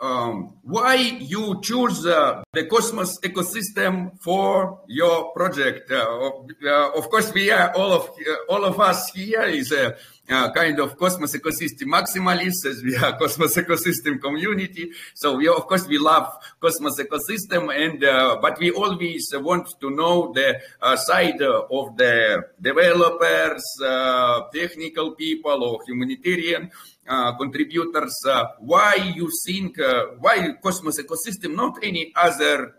[0.03, 5.93] um, why you choose uh, the Cosmos ecosystem for your project?
[5.93, 6.31] Uh,
[6.67, 8.11] uh, of course, we are all of
[8.49, 13.57] all of us here is a kind of Cosmos ecosystem maximalists, as we are Cosmos
[13.57, 14.91] ecosystem community.
[15.15, 19.91] So we, of course, we love Cosmos ecosystem, and uh, but we always want to
[19.91, 26.71] know the uh, side of the developers, uh, technical people, or humanitarian
[27.09, 28.17] uh, contributors.
[28.27, 32.75] Uh, why you think uh, why Cosmos ecosystem, not any other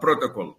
[0.00, 0.56] protocol?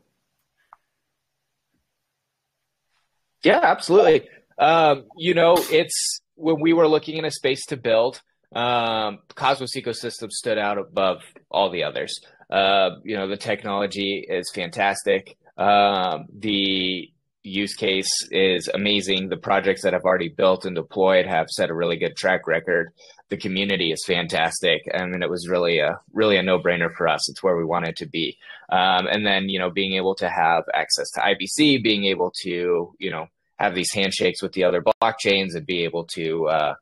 [3.44, 4.30] Yeah, absolutely.
[4.62, 8.22] Um, you know, it's when we were looking in a space to build,
[8.54, 12.22] um, Cosmos ecosystem stood out above all the others.
[12.50, 15.36] Uh, you know, the technology is fantastic.
[15.58, 17.10] Um, the
[17.44, 19.30] use case is amazing.
[19.30, 22.92] The projects that have already built and deployed have set a really good track record.
[23.30, 24.84] The community is fantastic.
[24.94, 27.30] I mean, it was really a really a no brainer for us.
[27.30, 28.38] It's where we wanted to be.
[28.70, 32.94] Um, and then you know, being able to have access to IBC, being able to
[33.00, 33.28] you know
[33.62, 36.74] have these handshakes with the other blockchains and be able to, uh,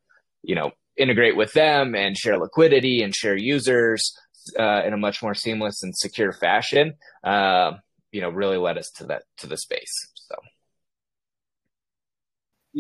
[0.44, 4.14] you know, integrate with them and share liquidity and share users
[4.58, 7.72] uh, in a much more seamless and secure fashion, uh,
[8.12, 9.94] you know, really led us to that to the space.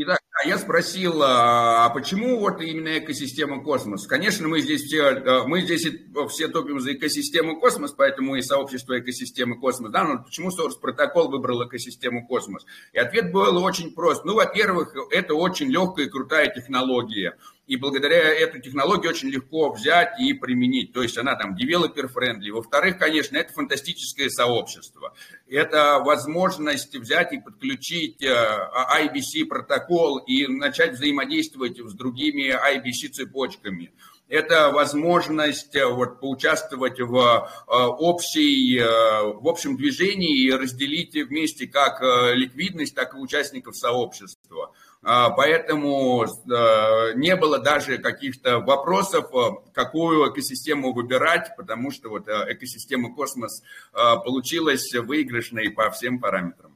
[0.01, 4.07] Итак, я спросил, а почему вот именно экосистема космос?
[4.07, 5.85] Конечно, мы здесь все, мы здесь
[6.29, 9.91] все топим за экосистему космос, поэтому и сообщество экосистемы космос.
[9.91, 12.65] Да, но почему Source протокол выбрал экосистему космос?
[12.93, 14.23] И ответ был очень прост.
[14.23, 17.37] Ну, во-первых, это очень легкая и крутая технология
[17.69, 20.91] и благодаря этой технологии очень легко взять и применить.
[20.91, 22.51] То есть она там developer-friendly.
[22.51, 25.13] Во-вторых, конечно, это фантастическое сообщество.
[25.47, 28.27] Это возможность взять и подключить э,
[28.97, 33.91] IBC протокол и начать взаимодействовать с другими IBC цепочками
[34.27, 42.01] это возможность э, вот, поучаствовать в, э, общей, в общем движении и разделить вместе как
[42.35, 44.73] ликвидность, так и участников сообщества.
[45.01, 52.27] А, поэтому э, не было даже каких-то вопросов, э, какую экосистему выбирать, потому что вот
[52.27, 56.75] э, экосистема космос получилась выигрышной по всем параметрам.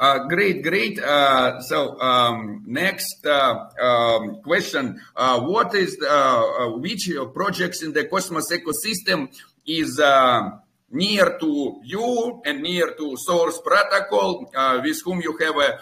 [0.00, 0.96] Uh, great, great.
[1.00, 5.98] Uh, so um, next uh, um, question: What is
[6.78, 9.28] which projects in the Cosmos ecosystem
[9.66, 10.00] is
[10.90, 14.48] near to you and near to Source Protocol,
[14.82, 15.78] with whom you have a uh,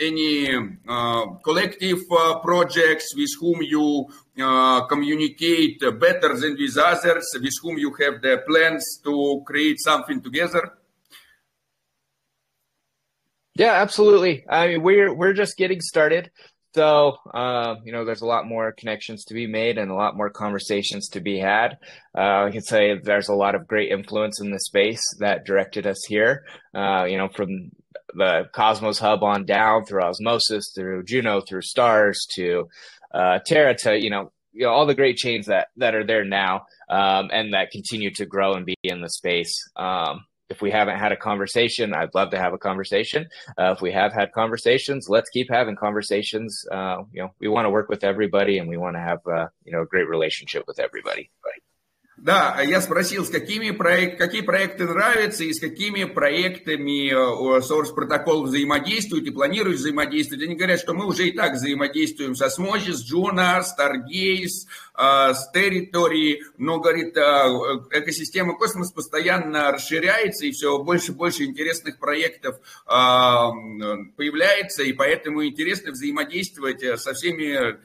[0.00, 0.48] any
[0.88, 4.08] uh, collective uh, projects with whom you
[4.88, 10.78] communicate better than with others, with whom you have the plans to create something together?
[13.54, 14.44] Yeah, absolutely.
[14.48, 16.30] I mean, we're we're just getting started.
[16.74, 20.16] So, uh, you know, there's a lot more connections to be made and a lot
[20.16, 21.76] more conversations to be had.
[22.16, 25.86] Uh, I can say there's a lot of great influence in the space that directed
[25.86, 26.46] us here.
[26.74, 27.72] Uh, you know, from
[28.14, 32.68] the Cosmos Hub on down through Osmosis, through Juno, through Stars, to
[33.12, 36.24] uh, Terra, to you know, you know, all the great chains that that are there
[36.24, 39.52] now um, and that continue to grow and be in the space.
[39.76, 43.26] Um, if we haven't had a conversation, I'd love to have a conversation.
[43.58, 46.64] Uh, if we have had conversations, let's keep having conversations.
[46.70, 49.46] Uh, you know, we want to work with everybody and we want to have uh,
[49.64, 51.30] you know a great relationship with everybody.
[51.44, 51.62] Right.
[52.22, 57.10] Да, я спросил, с какими проект, какие проекты нравятся и с какими проектами
[57.58, 60.44] Source Protocol взаимодействует и планирует взаимодействовать.
[60.44, 66.42] Они говорят, что мы уже и так взаимодействуем со Smojis, с Juno, Stargaze, с Territory,
[66.58, 74.92] но, говорит, экосистема космос постоянно расширяется, и все больше и больше интересных проектов появляется, и
[74.92, 77.80] поэтому интересно взаимодействовать со всеми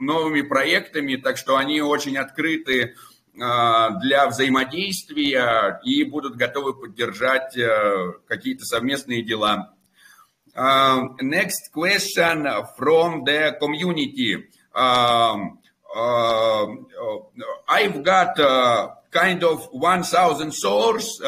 [0.00, 2.94] новыми проектами, так что они очень открыты
[3.34, 7.56] для взаимодействия и будут готовы поддержать
[8.28, 9.74] какие-то совместные дела.
[10.56, 12.46] Next question
[12.78, 14.48] from the community.
[17.66, 18.36] I've got
[19.10, 21.20] kind of 1000 source,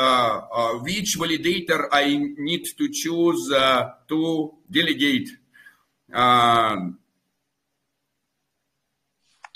[0.83, 3.49] which validator I need to choose
[4.09, 5.29] to delegate.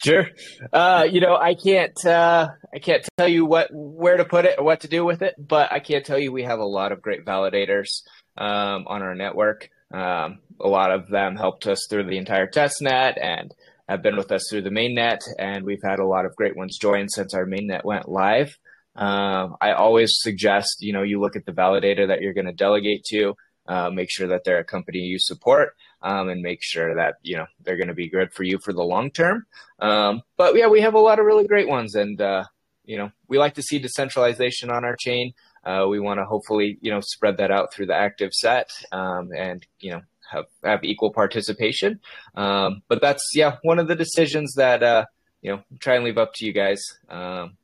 [0.02, 0.28] Sure.
[0.72, 4.58] Uh, you know, I can't uh, I can't tell you what where to put it
[4.58, 6.92] or what to do with it, but I can tell you we have a lot
[6.92, 8.02] of great validators
[8.38, 9.68] um, on our network.
[9.92, 13.52] Um, a lot of them helped us through the entire test net and
[13.88, 16.56] have been with us through the main net, and we've had a lot of great
[16.56, 18.56] ones join since our main net went live.
[18.96, 22.52] Um, I always suggest you know you look at the validator that you're going to
[22.52, 23.34] delegate to,
[23.68, 27.36] uh, make sure that they're a company you support, um, and make sure that you
[27.36, 29.46] know they're going to be good for you for the long term.
[29.78, 32.44] Um, but yeah, we have a lot of really great ones, and uh,
[32.84, 35.32] you know we like to see decentralization on our chain.
[35.64, 39.30] Uh, we want to hopefully you know spread that out through the active set, um,
[39.36, 42.00] and you know have have equal participation.
[42.34, 45.04] Um, but that's yeah one of the decisions that uh,
[45.42, 47.56] you know try and leave up to you guys um,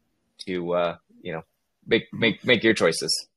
[0.46, 1.42] to uh, you know
[1.86, 3.28] make make make your choices.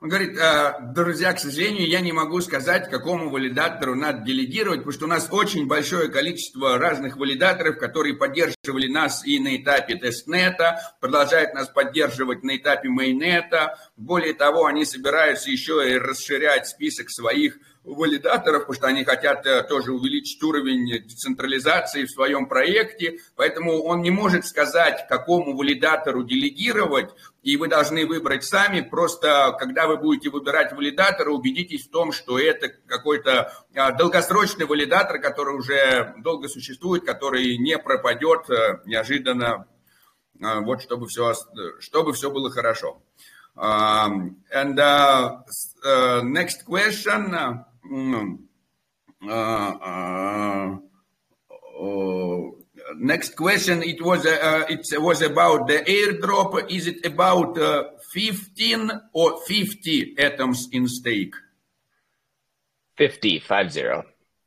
[0.00, 4.92] Он говорит, «Э, друзья, к сожалению, я не могу сказать, какому валидатору надо делегировать, потому
[4.92, 10.80] что у нас очень большое количество разных валидаторов, которые поддерживали нас и на этапе тестнета,
[11.00, 13.78] продолжают нас поддерживать на этапе мейнета.
[13.98, 19.62] Более того, они собираются еще и расширять список своих валидаторов, потому что они хотят э,
[19.62, 27.10] тоже увеличить уровень децентрализации в своем проекте, поэтому он не может сказать, какому валидатору делегировать,
[27.42, 28.82] и вы должны выбрать сами.
[28.82, 35.18] Просто, когда вы будете выбирать валидатора, убедитесь в том, что это какой-то э, долгосрочный валидатор,
[35.18, 39.66] который уже долго существует, который не пропадет э, неожиданно,
[40.38, 41.34] вот чтобы все,
[41.80, 43.02] чтобы все было хорошо.
[43.56, 45.42] Um, and uh,
[45.84, 47.64] uh, next question.
[52.96, 53.82] Next question.
[53.82, 56.70] It was uh, it was about the airdrop.
[56.70, 61.34] Is it about uh, 15 or 50 atoms in stake?
[62.96, 64.04] 50, five zero.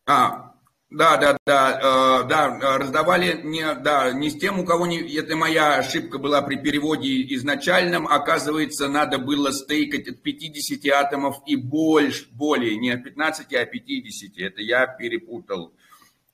[0.07, 0.52] Ah,
[0.93, 1.79] Да, да, да,
[2.21, 6.43] э, да, раздавали не, да, не с тем, у кого не, это моя ошибка была
[6.43, 13.03] при переводе изначальном, оказывается, надо было стейкать от 50 атомов и больше, более, не от
[13.03, 15.73] 15, а 50, это я перепутал.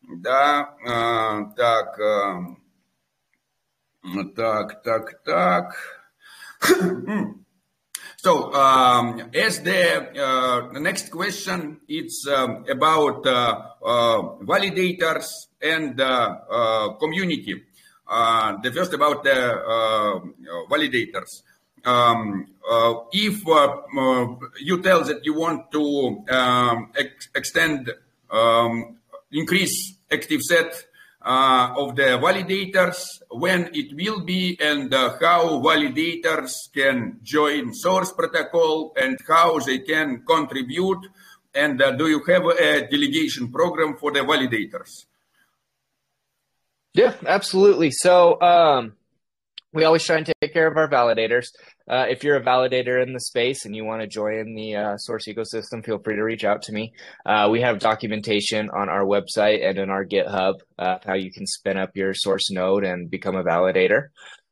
[0.01, 2.33] Да, э, так, э,
[4.35, 5.77] так, так, так.
[8.21, 15.25] So, um, as the, uh, next question, it's um, about uh, validators
[15.61, 17.63] and uh, uh, community.
[18.07, 20.23] Uh, the first about the
[20.69, 21.43] validators.
[21.85, 22.47] Um,
[23.13, 23.45] if
[24.59, 27.91] you tell that you want to um, ex extend,
[28.29, 28.97] um,
[29.31, 30.85] increase active set
[31.21, 38.11] uh, of the validators, when it will be, and uh, how validators can join source
[38.11, 40.99] protocol and how they can contribute.
[41.53, 45.05] And uh, do you have a delegation program for the validators?
[46.93, 47.91] Yeah, absolutely.
[47.91, 48.93] So um,
[49.73, 51.47] we always try and take care of our validators.
[51.87, 54.97] Uh, if you're a validator in the space and you want to join the uh,
[54.97, 56.93] source ecosystem, feel free to reach out to me.
[57.25, 61.77] Uh, we have documentation on our website and in our GitHub how you can spin
[61.77, 64.09] up your source node and become a validator.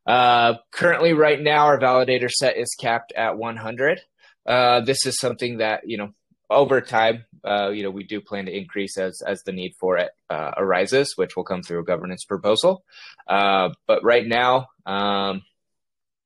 [0.08, 4.00] Uh, currently, right now, our validator set is capped at 100.
[4.46, 6.10] Uh, this is something that you know
[6.50, 9.98] over time, uh, you know, we do plan to increase as as the need for
[9.98, 12.84] it arises, which will come through a governance proposal.
[13.28, 15.42] but right now, um,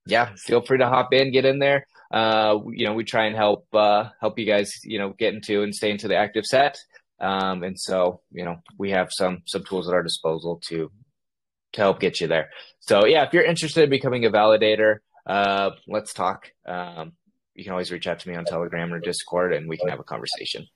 [0.06, 1.86] yeah, feel free to hop in, get in there.
[2.12, 5.64] Uh, you know, we try and help uh, help you guys, you know, get into
[5.64, 6.78] and stay into the active set.
[7.20, 10.92] Um, and so, you know, we have some some tools at our disposal to
[11.74, 12.50] to help get you there.
[12.80, 16.52] So, yeah, if you're interested in becoming a validator, uh, let's talk.
[16.66, 17.14] Um,
[17.56, 20.00] you can always reach out to me on Telegram or Discord, and we can have
[20.00, 20.68] a conversation.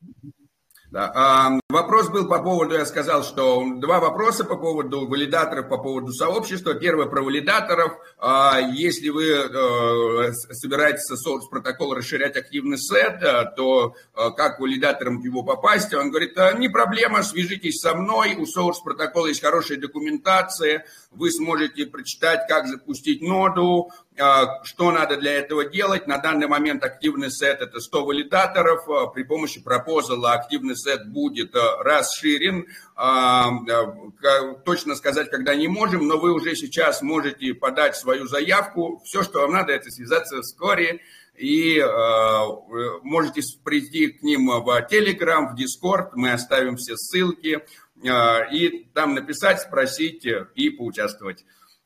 [0.91, 1.59] Да.
[1.67, 6.76] Вопрос был по поводу, я сказал, что два вопроса по поводу валидаторов, по поводу сообщества.
[6.76, 7.97] Первый про валидаторов.
[8.17, 15.19] А, если вы э, собираетесь source протокол расширять активный сет, э, то э, как валидаторам
[15.19, 15.93] в него попасть?
[15.93, 21.88] Он говорит, не проблема, свяжитесь со мной, у source протокола есть хорошая документация, вы сможете
[21.88, 23.91] прочитать, как запустить ноду,
[24.63, 26.07] что надо для этого делать?
[26.07, 28.88] На данный момент активный сет это 100 валидаторов.
[28.89, 32.66] А, при помощи пропозала активный сет будет а, расширен.
[34.63, 39.01] Точно сказать, когда не можем, но вы уже сейчас можете подать свою заявку.
[39.03, 41.01] Все, что вам надо, это связаться с Кори
[41.38, 41.84] и
[43.03, 46.11] можете прийти к ним в Telegram, в Discord.
[46.13, 47.66] Мы оставим все ссылки
[48.01, 51.43] и там написать, спросить и поучаствовать.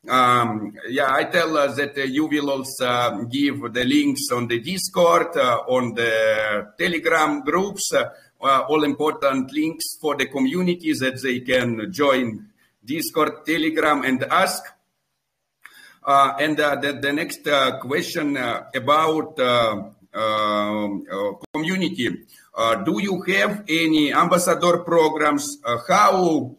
[0.08, 4.58] Um, yeah, I tell us that uh, you will also give the links on the
[4.58, 8.08] Discord, uh, on the Telegram groups, uh,
[8.40, 12.46] all important links for the community that they can join
[12.82, 14.62] Discord, Telegram, and ask.
[16.02, 21.04] Uh, and uh, the, the, next uh, question about um,
[21.52, 22.08] community.
[22.86, 25.58] do you have any ambassador programs?
[25.86, 26.56] how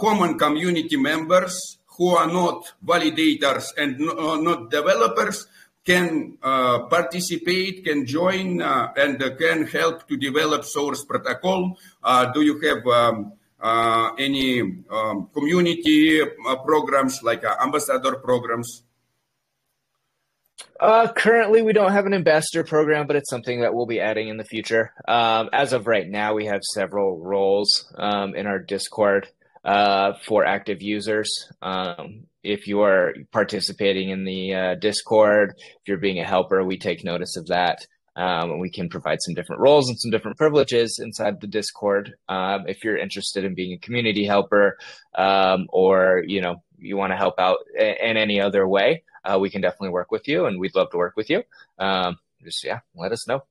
[0.00, 5.46] common community members who are not validators and uh, not developers
[5.84, 11.76] can uh, participate, can join, uh, and uh, can help to develop source protocol.
[12.02, 16.22] Uh, do you have um, uh, any um, community
[16.64, 18.82] programs like ambassador programs?
[21.16, 24.36] currently, we don't have an ambassador program, but it's something that we'll be adding in
[24.36, 24.92] the future.
[25.06, 29.28] Um, as of right now, we have several roles um, in our Discord
[29.64, 31.30] uh, for active users.
[31.62, 36.78] Um, if you are participating in the uh, Discord, if you're being a helper, we
[36.78, 37.86] take notice of that.
[38.16, 42.14] Um, and we can provide some different roles and some different privileges inside the Discord.
[42.28, 44.78] Um, if you're interested in being a community helper,
[45.16, 49.50] um, or you know you want to help out in, any other way, uh, we
[49.50, 51.42] can definitely work with you, and we'd love to work with you.
[51.80, 53.42] Um, just yeah, let us know.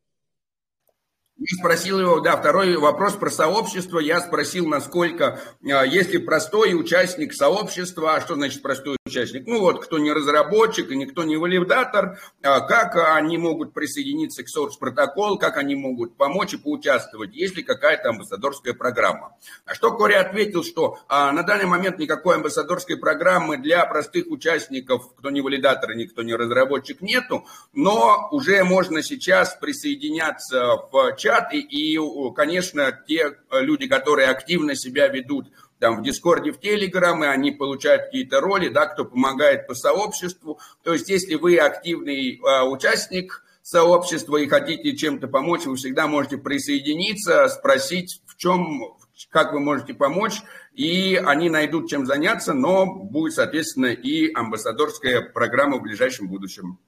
[1.36, 3.98] Я спросил его, да, второй вопрос про сообщество.
[3.98, 9.48] Я спросил, насколько, а, если простой участник сообщества, а что значит простой участник?
[9.48, 14.48] Ну вот, кто не разработчик и никто не валидатор, а как они могут присоединиться к
[14.48, 19.36] Source протокол, как они могут помочь и поучаствовать, есть ли какая-то амбассадорская программа.
[19.66, 25.12] А что Кори ответил, что а, на данный момент никакой амбассадорской программы для простых участников,
[25.16, 31.54] кто не валидатор и никто не разработчик, нету, но уже можно сейчас присоединяться в чат,
[31.54, 31.98] и,
[32.36, 35.48] конечно, те люди, которые активно себя ведут
[35.80, 40.60] там в Дискорде, в Телеграме, они получают какие-то роли, да, кто помогает по сообществу.
[40.84, 46.38] То есть, если вы активный э, участник сообщества и хотите чем-то помочь, вы всегда можете
[46.38, 48.98] присоединиться, спросить, в чем,
[49.30, 50.42] как вы можете помочь,
[50.74, 56.80] и они найдут чем заняться, но будет, соответственно, и амбассадорская программа в ближайшем будущем.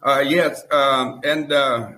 [0.00, 1.90] Uh, yes, uh, and uh,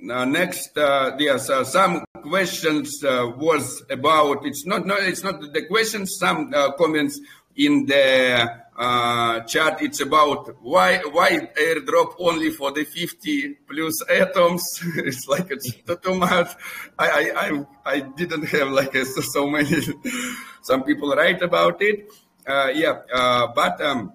[0.00, 4.46] next, uh, yes, some questions was about.
[4.46, 4.86] It's not.
[4.86, 6.16] No, it's not the questions.
[6.18, 7.20] Some comments
[7.56, 14.62] in the uh, chat it's about why why airdrop only for the 50 plus atoms
[14.98, 16.50] it's like it's too much
[16.96, 17.66] I, I i
[17.96, 19.80] i didn't have like a, so, many
[20.62, 22.08] some people write about it
[22.46, 24.12] uh, yeah uh, but um,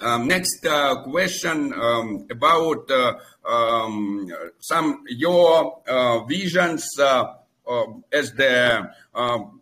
[0.00, 3.14] um, next uh, question um, about uh,
[3.48, 4.30] um,
[4.60, 7.34] some your uh, visions uh,
[8.12, 9.60] as the um,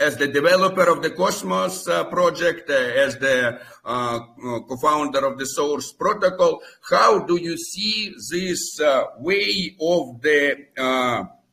[0.00, 5.92] as the developer of the Cosmos uh, project, uh, as the co-founder of the Source
[5.92, 6.60] Protocol.
[6.88, 8.80] How do you see this
[9.18, 10.68] way of the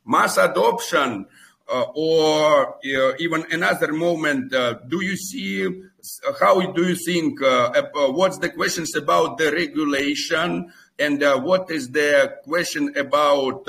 [0.06, 1.26] mass adoption?
[1.68, 5.68] Uh, or uh, even another moment, uh, do you see
[6.40, 7.40] how do you think
[7.94, 13.66] what's the questions about the regulation and what is the question about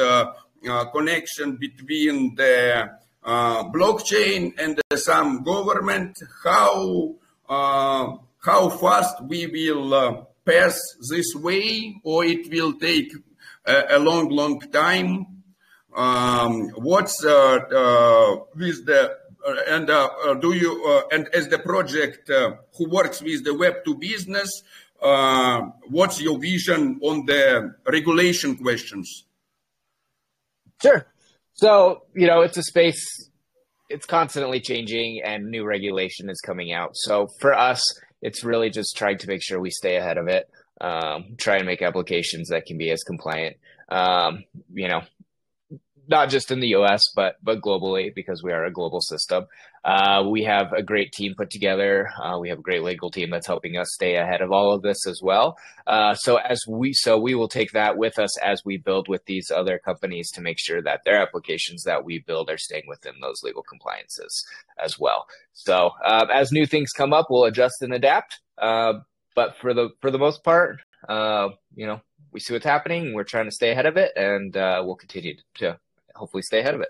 [0.93, 2.91] connection between the
[3.25, 6.17] blockchain and some government?
[6.45, 7.15] How
[7.49, 10.81] how fast we will pass
[11.11, 13.13] this way, or it will take
[13.65, 15.37] a, a long, long time?
[15.97, 19.15] um, what's uh, uh, with the uh,
[19.69, 23.85] and uh, do you uh, and as the project uh, who works with the web
[23.85, 24.51] to business
[25.89, 29.25] what's your vision on the regulation questions?
[30.83, 31.07] Sure.
[31.55, 33.31] So you know it's a space
[33.89, 36.91] it's constantly changing and new regulation is coming out.
[36.95, 37.83] So for us
[38.23, 40.49] it's really just trying to make sure we stay ahead of it
[40.81, 43.57] um, try and make applications that can be as compliant,
[43.89, 45.03] um, you know,
[46.09, 49.47] not just in the US, but but globally because we are a global system.
[49.85, 52.09] Uh, we have a great team put together.
[52.21, 54.83] Uh, we have a great legal team that's helping us stay ahead of all of
[54.83, 55.57] this as well.
[55.87, 59.25] Uh, so as we so we will take that with us as we build with
[59.27, 63.15] these other companies to make sure that their applications that we build are staying within
[63.21, 64.45] those legal compliances
[64.83, 65.27] as well.
[65.53, 68.41] So uh, as new things come up, we'll adjust and adapt.
[68.59, 68.95] Uh,
[69.35, 70.79] but for the for the most part,
[71.09, 72.01] uh, you know,
[72.33, 73.15] we see what's happening.
[73.15, 75.79] We're trying to stay ahead of it, and we'll continue to
[76.17, 76.89] hopefully stay ahead of it.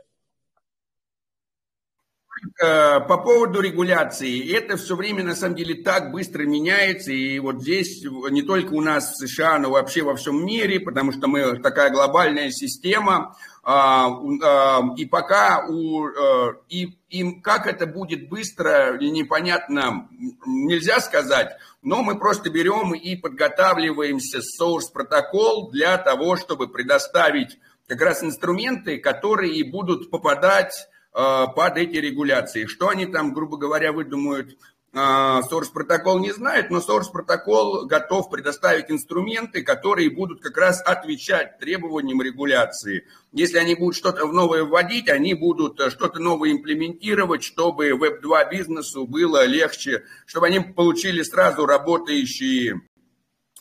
[2.63, 7.63] Э, по поводу регуляции, это все время на самом деле так быстро меняется, и вот
[7.63, 11.59] здесь не только у нас в США, но вообще во всем мире, потому что мы
[11.59, 14.09] такая глобальная система, а,
[14.45, 20.09] а, и пока у, э, и, и как это будет быстро непонятно,
[20.47, 28.01] нельзя сказать, но мы просто берем и подготавливаемся source протокол для того, чтобы предоставить как
[28.01, 32.67] раз инструменты, которые будут попадать э, под эти регуляции.
[32.67, 34.57] Что они там, грубо говоря, выдумают,
[34.93, 40.83] э, Source протокол не знает, но Source протокол готов предоставить инструменты, которые будут как раз
[40.85, 43.07] отвечать требованиям регуляции.
[43.33, 49.07] Если они будут что-то новое вводить, они будут э, что-то новое имплементировать, чтобы Web2 бизнесу
[49.07, 52.81] было легче, чтобы они получили сразу работающие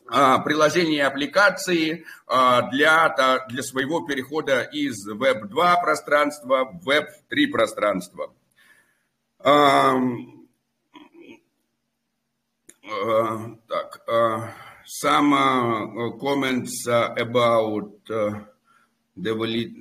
[0.08, 7.48] приложения и аппликации а, для, для своего перехода из Web 2 пространства в Web 3
[7.48, 8.32] пространство.
[13.68, 14.02] Так,
[14.86, 15.34] some
[16.20, 18.46] comments about the
[19.16, 19.76] valid,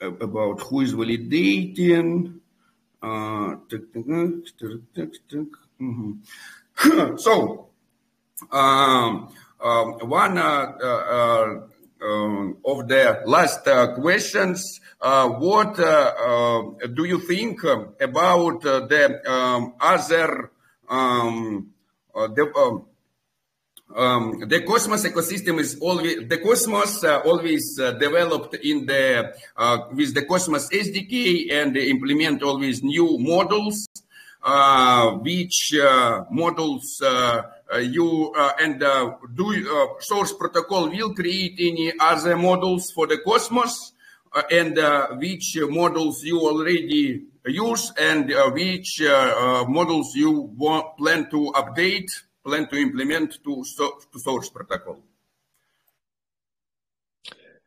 [0.00, 2.40] about who is validating.
[7.16, 7.69] So,
[8.50, 11.60] um, um, one uh, uh,
[12.02, 14.80] um, of the last uh, questions.
[15.00, 17.62] what do you think
[18.00, 20.50] about the um, other
[22.14, 22.84] the,
[23.94, 29.78] um, the Cosmos ecosystem is always the Cosmos uh, always uh, developed in the uh,
[29.92, 33.88] with the Cosmos SDK and they implement always new models,
[35.22, 35.74] which
[36.30, 37.02] models
[37.72, 43.06] Uh, you uh, and uh, do uh, source protocol will create any other models for
[43.06, 43.92] the Cosmos
[44.32, 44.76] uh, and
[45.20, 49.00] which models you already use and which
[49.68, 52.08] models you want, plan to update,
[52.44, 54.98] plan to implement to, to source protocol.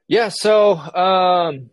[0.07, 1.69] Yeah, so um,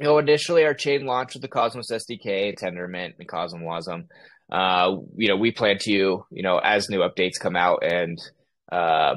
[0.00, 4.06] you know, initially our chain launched with the Cosmos SDK, Tendermint, and CosmWasm
[4.52, 8.20] uh, you know, we plan to, you know, as new updates come out and,
[8.70, 9.14] uh,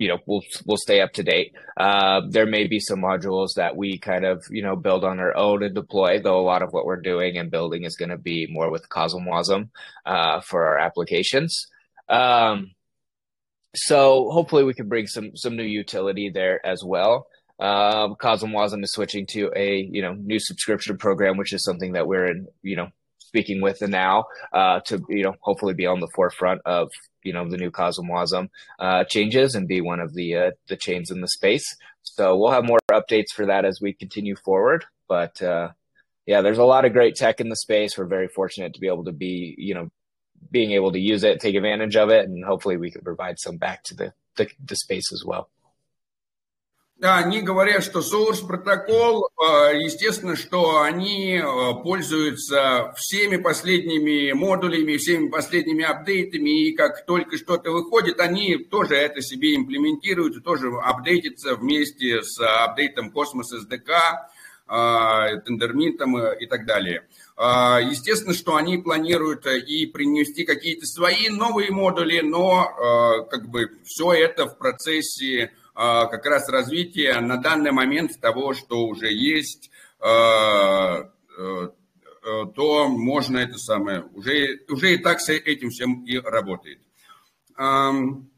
[0.00, 1.54] you know, we'll we'll stay up to date.
[1.76, 5.36] Uh, there may be some modules that we kind of you know build on our
[5.36, 8.16] own and deploy, though a lot of what we're doing and building is going to
[8.16, 9.68] be more with CosmWasm
[10.06, 11.66] uh, for our applications.
[12.08, 12.72] Um,
[13.76, 17.26] so hopefully we can bring some some new utility there as well.
[17.60, 22.06] Um, CosmWasm is switching to a you know new subscription program, which is something that
[22.06, 22.88] we're in you know
[23.30, 26.90] speaking with the now uh, to you know hopefully be on the forefront of
[27.22, 28.48] you know the new CosmWasm
[28.80, 31.76] uh, changes and be one of the uh, the chains in the space.
[32.02, 34.84] So we'll have more updates for that as we continue forward.
[35.08, 35.68] But uh,
[36.26, 37.96] yeah, there's a lot of great tech in the space.
[37.96, 39.90] We're very fortunate to be able to be you know
[40.50, 43.58] being able to use it, take advantage of it, and hopefully we can provide some
[43.58, 45.48] back to the, the, the space as well.
[47.00, 51.42] Да, они говорят, что Source протокол, э, естественно, что они э,
[51.82, 59.22] пользуются всеми последними модулями, всеми последними апдейтами, и как только что-то выходит, они тоже это
[59.22, 67.08] себе имплементируют, тоже апдейтятся вместе с апдейтом Cosmos SDK, тендермитом и так далее.
[67.36, 74.12] Естественно, что они планируют и принести какие-то свои новые модули, но э, как бы все
[74.12, 75.50] это в процессе
[75.80, 81.08] как раз развитие на данный момент того, что уже есть, а,
[81.38, 81.68] э,
[82.22, 86.80] э, то можно это самое, уже, уже и так с этим всем и работает.
[87.58, 88.30] Um,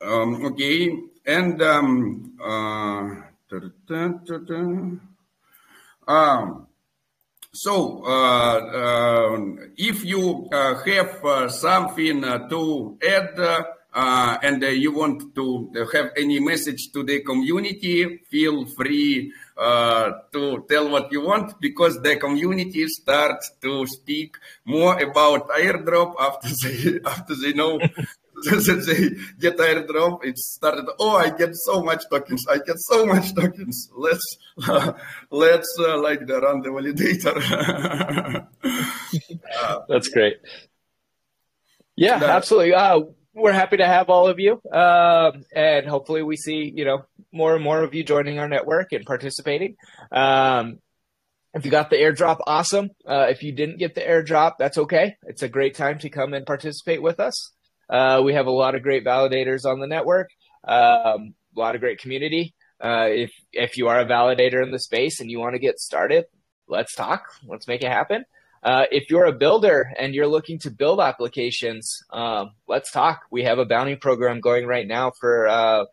[0.00, 0.90] okay,
[1.24, 1.62] and
[7.52, 9.38] so uh, uh,
[9.76, 16.40] if you uh, have something to add, uh, and uh, you want to have any
[16.40, 22.86] message to the community, feel free uh, to tell what you want because the community
[22.88, 27.78] starts to speak more about airdrop after they after they know
[28.44, 33.06] that they get airdrop, it started, oh, I get so much tokens, I get so
[33.06, 33.90] much tokens.
[33.94, 34.36] Let's,
[34.68, 34.92] uh,
[35.30, 37.36] let's uh, like run the validator.
[39.88, 40.38] That's great.
[41.94, 42.74] Yeah, absolutely.
[43.34, 47.54] We're happy to have all of you, uh, and hopefully we see you know more
[47.54, 49.76] and more of you joining our network and participating.
[50.10, 50.80] Um,
[51.54, 52.90] if you got the airdrop, awesome.
[53.06, 55.16] Uh, if you didn't get the airdrop, that's okay.
[55.22, 57.52] It's a great time to come and participate with us.
[57.88, 60.28] Uh, we have a lot of great validators on the network,
[60.68, 62.54] um, a lot of great community.
[62.82, 65.78] Uh, if if you are a validator in the space and you want to get
[65.78, 66.26] started,
[66.68, 67.24] let's talk.
[67.46, 68.24] Let's make it happen.
[68.62, 73.22] Uh, if you're a builder and you're looking to build applications, um, let's talk.
[73.30, 75.84] We have a bounty program going right now for uh,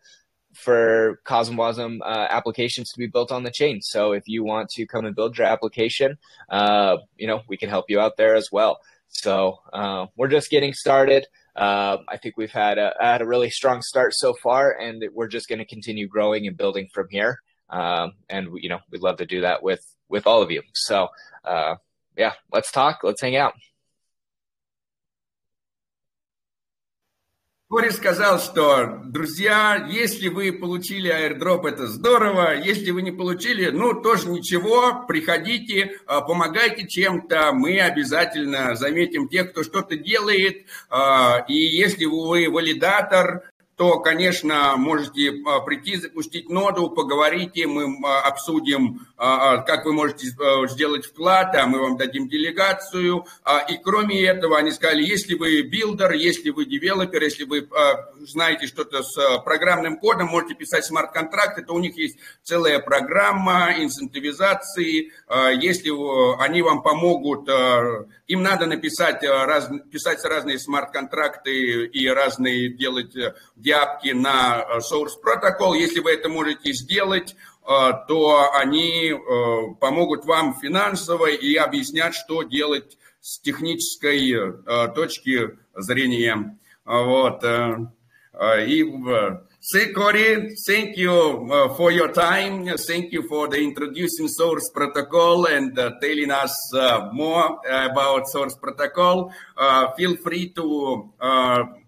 [0.54, 3.80] for CosmWasm uh, applications to be built on the chain.
[3.82, 6.16] So if you want to come and build your application,
[6.48, 8.78] uh, you know we can help you out there as well.
[9.08, 11.26] So uh, we're just getting started.
[11.56, 15.48] I think we've had a, had a really strong start so far, and we're just
[15.48, 17.40] going to continue growing and building from here.
[17.68, 20.62] Um, and you know we'd love to do that with with all of you.
[20.74, 21.08] So
[22.20, 23.02] yeah, let's talk.
[23.02, 23.54] Let's hang out.
[27.70, 32.56] Кори сказал, что, друзья, если вы получили airdrop, это здорово.
[32.56, 35.04] Если вы не получили, ну, тоже ничего.
[35.06, 37.52] Приходите, а, помогайте чем-то.
[37.52, 40.66] Мы обязательно заметим тех, кто что-то делает.
[40.88, 43.48] А, и если вы валидатор,
[43.80, 50.26] то, конечно, можете а, прийти, запустить ноду, поговорите, мы а, обсудим, а, как вы можете
[50.68, 53.24] сделать вклад, а мы вам дадим делегацию.
[53.70, 57.66] И кроме этого, они сказали, если вы builder, если вы девелопер, если вы
[58.26, 65.10] знаете что-то с программным кодом, можете писать смарт-контракты, то у них есть целая программа инцентивизации.
[65.58, 65.90] Если
[66.42, 67.48] они вам помогут,
[68.26, 69.20] им надо написать
[69.90, 73.14] писать разные смарт-контракты и разные делать
[73.70, 75.76] dApp ки на э, Source Protocol.
[75.76, 82.42] Если вы это можете сделать, э, то они э, помогут вам финансово и объяснят, что
[82.42, 84.34] делать с технической
[84.94, 86.58] точки зрения.
[86.86, 87.44] Вот.
[88.32, 88.84] И
[89.62, 91.12] Say, Corey, thank you
[91.52, 92.66] uh, for your time.
[92.78, 98.56] Thank you for the introducing Source Protocol and uh, telling us uh, more about Source
[98.56, 99.30] Protocol.
[99.98, 101.10] feel free to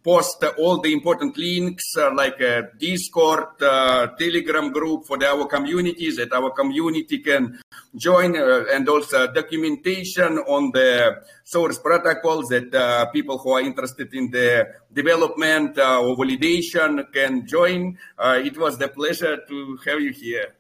[0.05, 2.39] post all the important links uh, like
[2.79, 7.59] Discord, uh, Telegram group for the, our communities that our community can
[7.95, 14.13] join uh, and also documentation on the source protocols that uh, people who are interested
[14.15, 17.99] in the development uh, or validation can join.
[18.19, 20.55] Uh, it was the pleasure to have you here.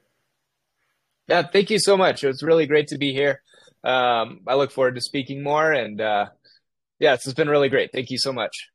[1.29, 2.25] Yeah, thank you so much.
[2.25, 3.43] It was really great to be here.
[3.85, 7.91] Um, I look forward to speaking more and yeah, it's been really great.
[7.93, 8.72] Thank you so much.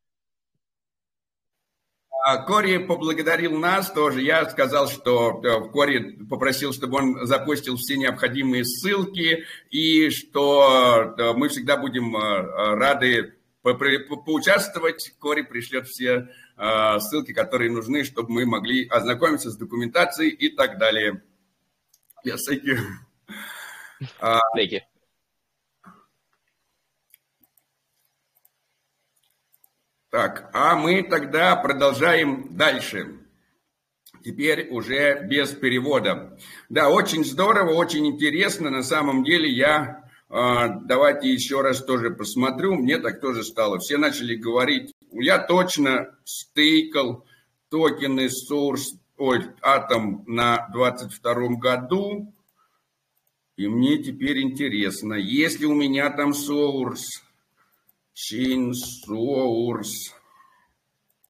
[2.24, 4.22] А, Кори поблагодарил нас тоже.
[4.22, 11.32] Я сказал, что э, Кори попросил, чтобы он запустил все необходимые ссылки, и что э,
[11.34, 15.12] мы всегда будем э, рады поучаствовать.
[15.18, 16.28] Кори пришлет все
[17.00, 21.22] ссылки, которые нужны, чтобы мы могли ознакомиться с документацией и так далее.
[22.24, 22.78] Yes, thank you.
[30.10, 33.18] Так, а мы тогда продолжаем дальше.
[34.24, 36.38] Теперь уже без перевода.
[36.70, 38.70] Да, очень здорово, очень интересно.
[38.70, 42.74] На самом деле я, э, давайте еще раз тоже посмотрю.
[42.76, 43.78] Мне так тоже стало.
[43.80, 47.26] Все начали говорить, я точно стейкал
[47.68, 52.32] токены Source, ой, Атом на 22 году.
[53.56, 57.27] И мне теперь интересно, если у меня там Source
[58.20, 60.12] Chain source.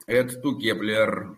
[0.09, 1.36] Add to Kepler.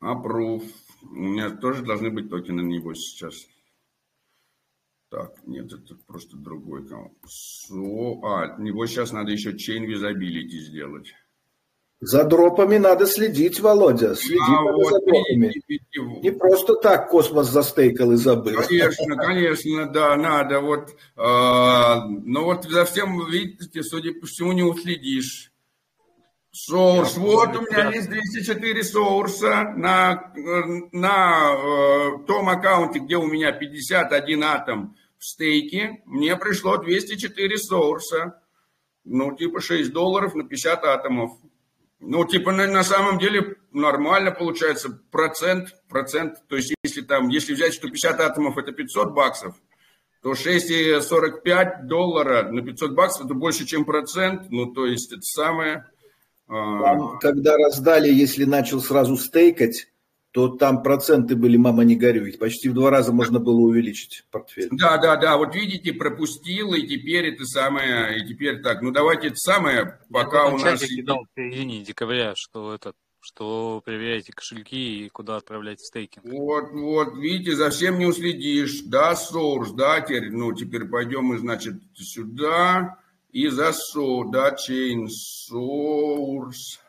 [0.00, 0.64] Approve.
[1.02, 3.46] У меня тоже должны быть токены на него сейчас.
[5.10, 7.18] Так, нет, это просто другой аккаунт.
[7.26, 11.12] So, а, него сейчас надо еще chain visibility сделать.
[12.00, 14.14] За дропами надо следить, Володя.
[14.14, 15.52] Следить а, надо вот, за дропами.
[15.68, 18.60] Видите, Не просто так космос застейкал и забыл.
[18.62, 20.60] Конечно, конечно, да, надо.
[20.60, 25.50] Вот, э, но вот за всем, видите, судя по всему, не уследишь.
[26.56, 27.16] Соурс.
[27.16, 30.32] Вот у меня есть 204 соурса на,
[30.92, 36.02] на э, том аккаунте, где у меня 51 атом в стейке.
[36.04, 38.40] Мне пришло 204 соурса.
[39.04, 41.32] Ну, типа 6 долларов на 50 атомов.
[42.06, 46.36] Ну, типа, на, на самом деле нормально получается процент, процент.
[46.48, 49.54] То есть, если там, если взять 150 атомов, это 500 баксов,
[50.22, 54.50] то 6,45 доллара на 500 баксов, это больше, чем процент.
[54.50, 55.86] Ну, то есть, это самое...
[56.46, 59.88] Там, когда раздали, если начал сразу стейкать,
[60.34, 64.68] то там проценты были, мама не горюй, почти в два раза можно было увеличить портфель.
[64.72, 69.28] Да, да, да, вот видите, пропустил, и теперь это самое, и теперь так, ну давайте
[69.28, 70.82] это самое, пока у нас...
[70.82, 76.20] Я кидал в середине декабря, что этот что проверяете кошельки и куда отправлять стейки.
[76.24, 78.82] Вот, вот, видите, за всем не уследишь.
[78.82, 82.98] Да, source, да, теперь, ну, теперь пойдем мы, значит, сюда
[83.30, 86.80] и за so, да, chain source.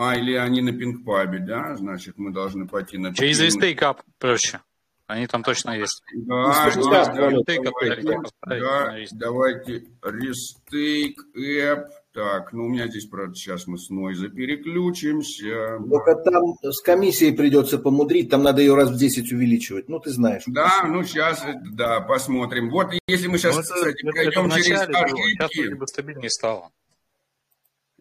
[0.00, 3.12] А, или они на пинг-пабе, да, значит, мы должны пойти на...
[3.12, 4.60] Через restake app проще.
[5.08, 6.04] Они там точно есть.
[6.14, 7.30] Да, ну, да, да,
[7.64, 11.86] давайте, да, давайте restake app.
[12.12, 15.78] Так, ну у меня здесь, правда, сейчас мы с Nois а переключимся.
[15.90, 19.88] Только там с комиссией придется помудрить, там надо ее раз в 10 увеличивать.
[19.88, 20.44] Ну, ты знаешь.
[20.46, 22.70] Да, ну сейчас, да, посмотрим.
[22.70, 25.22] Вот если мы сейчас, ну, кстати, это, пройдем это через ошибки...
[25.52, 26.70] Сейчас стабильнее стало.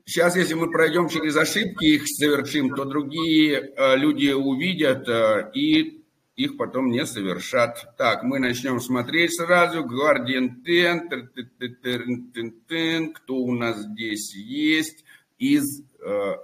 [0.09, 6.01] Сейчас, если мы пройдем через ошибки, их совершим, то другие э, люди увидят э, и
[6.37, 7.93] их потом не совершат.
[7.97, 9.83] Так, мы начнем смотреть сразу.
[9.83, 15.03] Guardian 10, кто у нас здесь есть
[15.39, 15.83] из...
[16.01, 16.35] Э,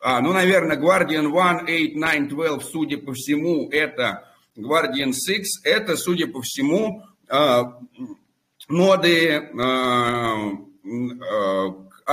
[0.00, 4.26] а, ну, наверное, Guardian 1, 8, 9, 12, судя по всему, это
[4.56, 7.62] Guardian 6, это, судя по всему, э,
[8.70, 9.50] ноды э,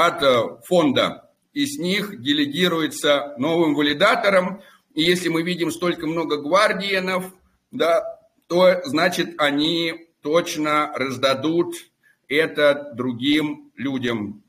[0.05, 1.29] от фонда.
[1.53, 4.61] И с них делегируется новым валидатором,
[4.93, 7.25] и если мы видим столько много гвардиенов,
[7.71, 8.03] да,
[8.47, 11.75] то значит они точно раздадут
[12.27, 14.43] это другим людям,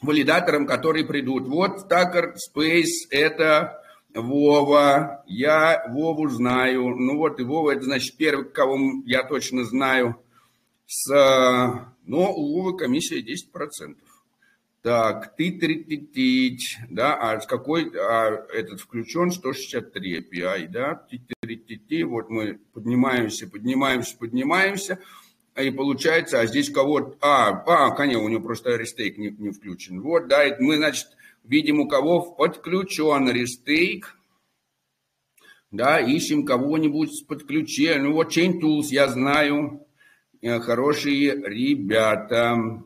[0.00, 1.46] валидаторам, которые придут.
[1.46, 3.82] Вот Tucker Space– это
[4.14, 6.96] Вова, я Вову знаю.
[6.96, 10.16] Ну вот и Вова– это значит первый, кого я точно знаю.
[10.86, 11.08] С,
[12.04, 13.96] но у Вовы комиссия 10%.
[14.82, 22.30] Так, ты трититить, да, а с какой, а этот включен 163 API, да, ти вот
[22.30, 24.98] мы поднимаемся, поднимаемся, поднимаемся,
[25.54, 30.00] и получается, а здесь кого а, а, конечно, у него просто рестейк не, не включен.
[30.00, 31.08] Вот, да, и мы, значит,
[31.44, 34.16] видим, у кого подключен рестейк,
[35.70, 38.04] да, ищем кого-нибудь с подключением.
[38.04, 39.86] Ну вот Chain Tools я знаю,
[40.40, 42.82] э, хорошие ребята.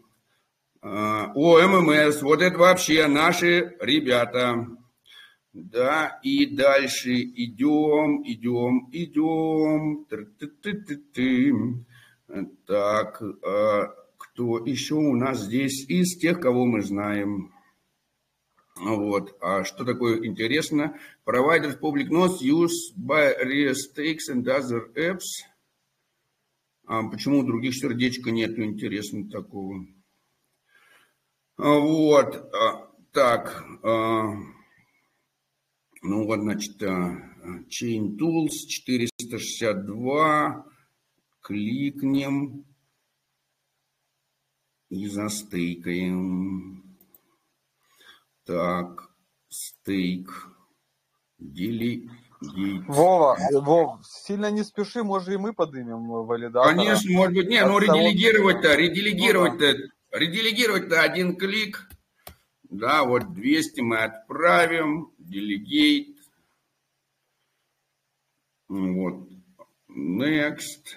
[0.87, 4.69] А, о, ММС, вот это вообще наши ребята.
[5.55, 10.05] Да, и дальше идем, идем, идем.
[12.67, 17.55] Так, а, кто еще у нас здесь из тех, кого мы знаем?
[18.77, 19.39] Вот.
[19.41, 20.99] А что такое интересно?
[21.25, 25.47] Providers public notes used by Restakes and other apps.
[26.87, 29.87] А почему у других сердечка нету, интересно, такого?
[31.57, 34.33] А, вот, а, так, а,
[36.03, 40.67] ну вот, значит, Chain Tools 462,
[41.41, 42.65] кликнем
[44.89, 46.99] и застейкаем.
[48.45, 49.11] Так,
[49.49, 50.49] стейк,
[51.39, 52.11] делегейт.
[52.89, 56.75] Вова, Вов, сильно не спеши, может и мы поднимем валидатора.
[56.75, 61.89] Конечно, может быть, не, ну ределегировать-то, ределегировать-то Ределегировать на один клик.
[62.63, 65.13] Да, вот 200 мы отправим.
[65.19, 66.17] Делегейт.
[68.69, 69.29] Вот.
[69.89, 70.95] Next.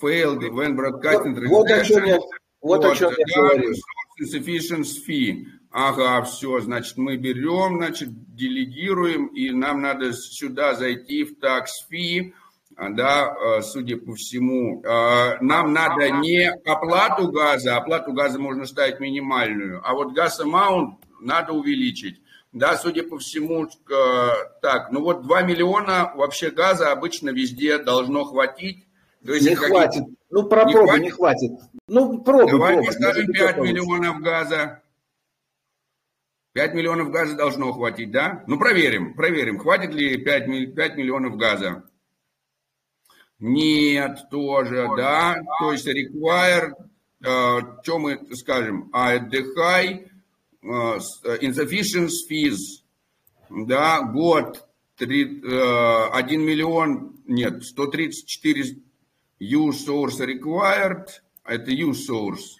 [0.00, 2.30] Failed event broadcasting вот, вот о чем я, вот,
[2.62, 3.74] вот о чем я говорю.
[4.18, 5.44] Insufficiency fee.
[5.70, 12.32] Ага, все, значит, мы берем, значит, делегируем, и нам надо сюда зайти в tax fee,
[12.76, 19.00] да, э, судя по всему, э, нам надо не оплату газа, оплату газа можно ставить
[19.00, 22.20] минимальную, а вот газ amount надо увеличить.
[22.52, 23.68] Да, судя по всему,
[24.60, 28.86] так, ну вот 2 миллиона вообще газа обычно везде должно хватить.
[29.24, 30.02] То есть не хватит.
[30.30, 31.50] Ну, попробуй, не хватит.
[31.50, 31.70] не хватит.
[31.86, 32.92] Ну, пробуй, Давай пробуй.
[32.92, 34.82] скажем 5 миллионов газа.
[36.52, 38.42] 5 миллионов газа должно хватить, да?
[38.46, 41.84] Ну, проверим, проверим, хватит ли 5, 5 миллионов газа.
[43.40, 45.36] Нет, тоже, да.
[45.60, 46.72] То есть require,
[47.24, 50.08] uh, что мы скажем, а отдыхай,
[50.62, 51.00] uh,
[51.40, 52.58] insufficient fees,
[53.48, 54.66] да, год,
[54.96, 58.76] 3, uh, 1 миллион, нет, 134
[59.40, 61.08] use source required,
[61.44, 62.58] это use source.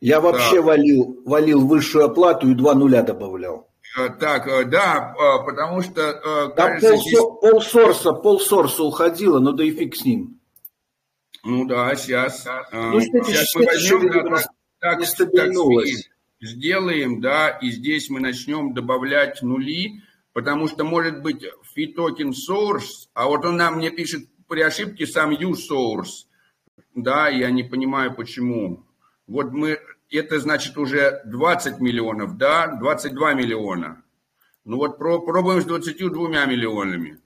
[0.00, 0.62] Я вообще да.
[0.62, 3.65] валил, валил высшую оплату и два нуля добавлял.
[3.96, 6.52] Э, так, э, да, э, потому что...
[6.54, 7.18] Кажется, пол, здесь...
[7.40, 10.38] полсорса, полсорса уходило, но да и фиг с ним.
[11.42, 12.46] Ну да, сейчас.
[12.72, 14.36] Ну, сейчас мы возьмем...
[14.78, 15.02] Так, так,
[16.40, 21.44] сделаем, да, и здесь мы начнем добавлять нули, потому что может быть
[21.76, 26.26] fee token source, а вот он нам мне пишет при ошибке сам use source,
[26.94, 28.84] да, я не понимаю почему.
[29.26, 29.80] Вот мы,
[30.10, 34.02] это значит уже 20 миллионов, да, 22 миллиона.
[34.64, 37.20] Ну вот пробуем с 22 миллионами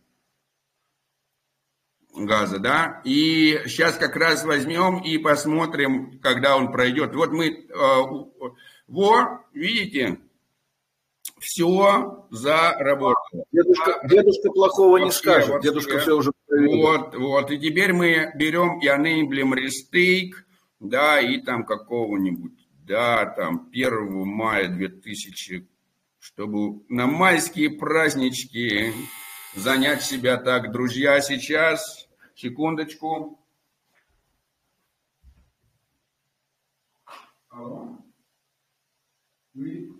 [2.14, 7.14] газа, да, и сейчас как раз возьмем и посмотрим, когда он пройдет.
[7.14, 8.54] Вот мы, э,
[8.88, 10.18] во, видите,
[11.38, 13.44] все заработало.
[13.52, 15.68] Дедушка, дедушка плохого вообще, не скажет, вообще.
[15.68, 16.76] дедушка все уже проверил.
[16.82, 20.32] Вот, вот, и теперь мы берем и enablim restake,
[20.80, 22.59] да, и там какого-нибудь,
[22.90, 25.68] да, там 1 мая 2000,
[26.18, 28.92] чтобы на майские празднички
[29.54, 30.72] занять себя так.
[30.72, 33.38] Друзья, сейчас, секундочку.
[37.48, 37.96] Алло.
[39.54, 39.92] Вы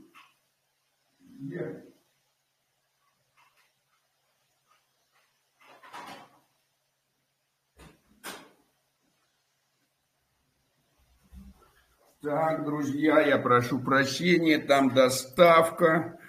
[12.23, 16.21] Так, друзья, я прошу прощения, там доставка.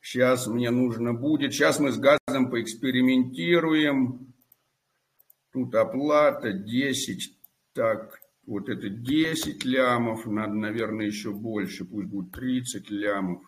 [0.00, 1.52] Сейчас мне нужно будет.
[1.52, 4.32] Сейчас мы с газом поэкспериментируем.
[5.52, 7.38] Тут оплата 10.
[7.74, 10.24] Так, вот это 10 лямов.
[10.24, 11.84] Надо, наверное, еще больше.
[11.84, 13.42] Пусть будет 30 лямов.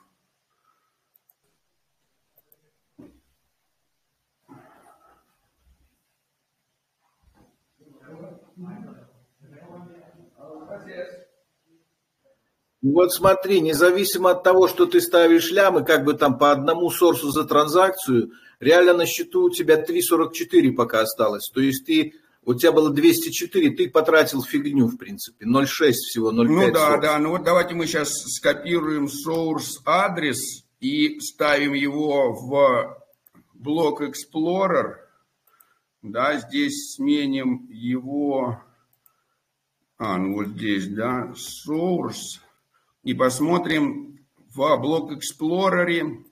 [12.92, 17.32] Вот смотри, независимо от того, что ты ставишь лямы, как бы там по одному сорсу
[17.32, 18.30] за транзакцию,
[18.60, 21.50] реально на счету у тебя 3,44 пока осталось.
[21.52, 22.14] То есть ты,
[22.44, 26.46] у тебя было 204, ты потратил фигню, в принципе, 0,6 всего, 0,5.
[26.46, 27.00] Ну да, source.
[27.00, 33.02] да, ну вот давайте мы сейчас скопируем source адрес и ставим его в
[33.54, 34.94] блок Explorer.
[36.02, 38.62] Да, здесь сменим его,
[39.98, 42.45] а, ну вот здесь, да, source
[43.06, 44.18] и посмотрим
[44.52, 46.24] в блок Explorer.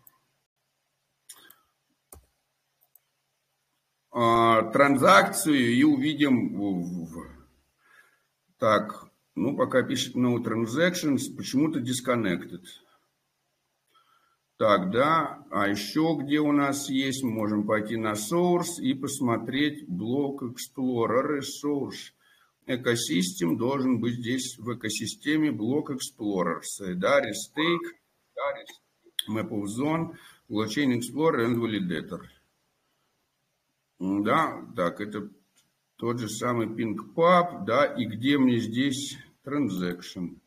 [4.10, 7.08] А, транзакцию и увидим,
[8.58, 12.64] так, ну пока пишет no transactions, почему-то disconnected.
[14.56, 19.88] Так, да, а еще где у нас есть, мы можем пойти на source и посмотреть
[19.88, 22.12] блок Explorer Source
[22.66, 26.60] экосистем должен быть здесь в экосистеме блок Explorer.
[26.94, 27.98] Да, Restake,
[29.28, 30.16] Map of Zone,
[30.48, 32.22] Blockchain Explorer and Validator.
[33.98, 35.30] Да, так, это
[35.96, 40.38] тот же самый PingPub, да, и где мне здесь Transaction?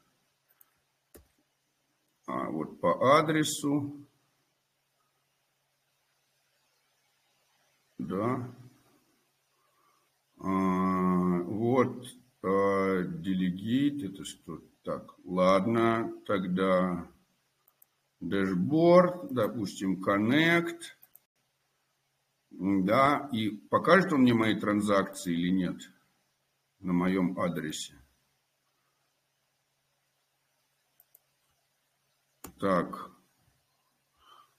[2.26, 4.06] А, вот по адресу.
[7.98, 8.54] Да.
[10.40, 10.87] А,
[11.78, 12.08] вот
[13.22, 14.64] делегит, это что?
[14.84, 17.08] Так, ладно, тогда
[18.20, 20.80] дашборд, допустим, connect.
[22.50, 25.82] Да, и покажет он мне мои транзакции или нет
[26.80, 27.94] на моем адресе.
[32.60, 33.12] Так,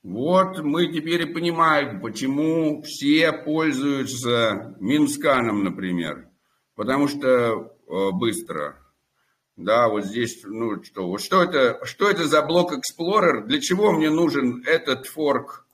[0.04, 6.27] вот мы теперь и понимаем, почему все пользуются Mintscan ом, например.
[6.78, 8.78] Потому что э, быстро.
[9.56, 13.40] Да, вот здесь, ну что, вот что это, что это за блок Explorer?
[13.46, 15.66] Для чего мне нужен этот форк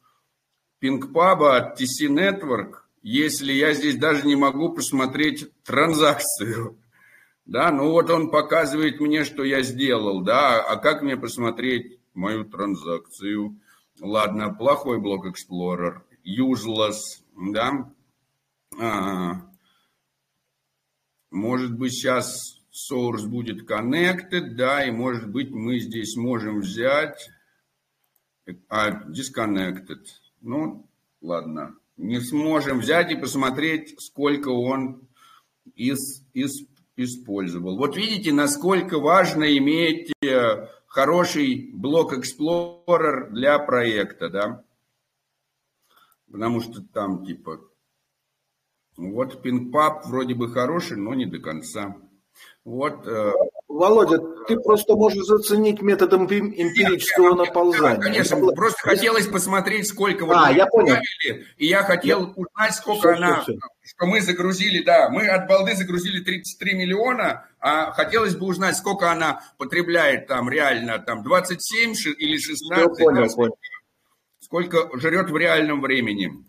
[0.82, 6.78] PingPub от TC Network, если я здесь даже не могу посмотреть транзакцию?
[7.44, 12.46] Да, ну вот он показывает мне, что я сделал, да, а как мне посмотреть мою
[12.46, 13.60] транзакцию?
[14.00, 16.96] Ладно, плохой блок Explorer, useless,
[17.36, 17.92] да.
[18.80, 19.53] А,
[21.34, 27.28] может быть, сейчас source будет connected, да, и может быть мы здесь можем взять,
[28.68, 30.04] а, disconnected.
[30.40, 30.86] Ну,
[31.20, 31.76] ладно.
[31.96, 35.08] Не сможем взять и посмотреть, сколько он
[35.74, 36.66] из, из,
[36.96, 37.78] использовал.
[37.78, 44.64] Вот видите, насколько важно иметь э, хороший блок Explorer для проекта, да?
[46.30, 47.60] Потому что там типа,
[48.96, 51.96] вот PingPub вроде бы хороший, но не до конца.
[52.64, 53.06] Вот.
[53.06, 53.32] Э,
[53.68, 54.18] Володя,
[54.48, 57.96] ты просто можешь заценить методом эмпирического Нет, наползания.
[57.96, 60.96] Да, конечно, Если- просто хотелось посмотреть, сколько вот А, мы я понял.
[61.58, 63.60] и я хотел узнать, сколько Всё, она, всё, всё.
[63.82, 69.10] что мы загрузили, да, мы от балды загрузили 33 миллиона, а хотелось бы узнать, сколько
[69.10, 73.56] она потребляет там реально, там 27 ши- или 16, Всё, понял, да, понял.
[74.40, 76.44] сколько жрет в реальном времени.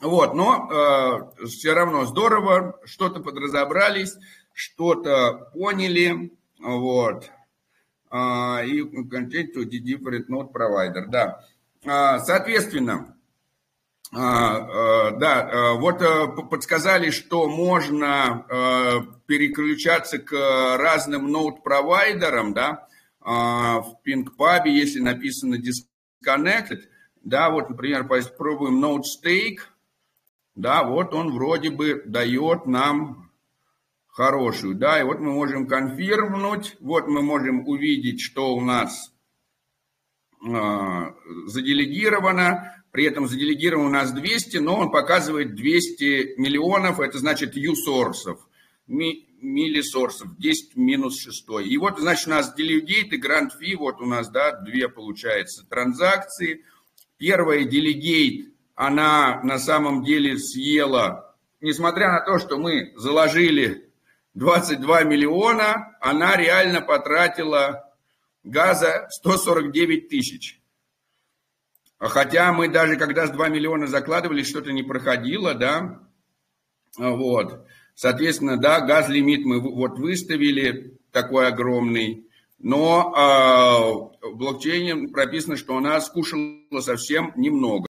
[0.00, 4.14] Вот, но все равно здорово, что-то подразобрались,
[4.52, 7.30] что-то поняли, вот.
[8.10, 11.44] А, и content to the different node provider, да.
[11.84, 13.16] А, Соответственно,
[14.12, 18.46] а, да, а, вот п- подсказали, что можно
[19.26, 20.32] переключаться к
[20.78, 22.86] разным ноут-провайдерам, да,
[23.20, 26.82] а, в PingPub, если написано disconnected,
[27.24, 29.58] да, вот, например, попробуем NodeStake,
[30.56, 33.30] да, вот он вроде бы дает нам
[34.08, 39.12] хорошую, да, и вот мы можем конфирмнуть, вот мы можем увидеть, что у нас
[40.42, 41.14] а,
[41.46, 48.40] заделегировано, при этом заделегировано у нас 200, но он показывает 200 миллионов, это значит U-сорсов,
[48.86, 51.44] ми- миллисорсов, 10 минус 6.
[51.66, 55.66] И вот, значит, у нас делегейт и гранд фи, вот у нас, да, две, получается,
[55.68, 56.64] транзакции.
[57.18, 63.90] Первая делегейт, она на самом деле съела, несмотря на то, что мы заложили
[64.34, 67.92] 22 миллиона, она реально потратила
[68.44, 70.60] газа 149 тысяч.
[71.98, 76.02] А Хотя мы даже, когда с 2 миллиона закладывали, что-то не проходило, да,
[76.98, 77.66] вот.
[77.94, 82.26] Соответственно, да, газ-лимит мы вот выставили такой огромный,
[82.58, 87.86] но а, в блокчейне прописано, что она скушала совсем немного.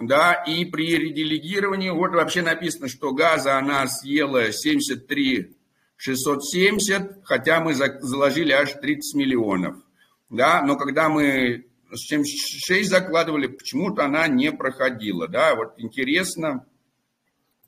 [0.00, 5.56] Да, и при ределегировании, вот вообще написано, что газа она съела 73
[5.96, 9.76] 670, хотя мы за- заложили аж 30 миллионов.
[10.30, 15.26] Да, но когда мы 76 закладывали, почему-то она не проходила.
[15.26, 16.64] Да, вот интересно.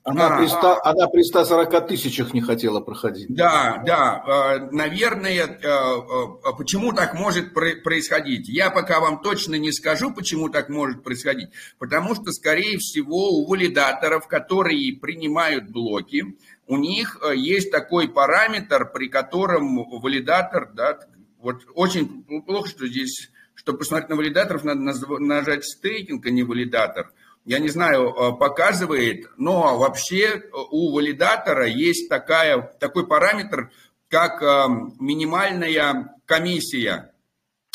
[0.03, 3.27] Она, А, при 100, она при 140 тысячах не хотела проходить.
[3.29, 4.23] Да, да,
[4.57, 8.49] э, наверное, э, э, почему так может про- происходить?
[8.49, 13.45] Я пока вам точно не скажу, почему так может происходить, потому что, скорее всего, у
[13.47, 16.35] валидаторов, которые принимают блоки,
[16.65, 20.97] у них есть такой параметр, при котором валидатор, да,
[21.39, 24.81] вот очень плохо, что здесь, чтобы посмотреть на валидаторов, надо
[25.19, 27.11] нажать стейкинг, а не валидатор.
[27.43, 33.71] Я не знаю, э, показывает, но вообще э, у валидатора есть такая, такой параметр,
[34.09, 34.67] как э,
[34.99, 37.13] минимальная комиссия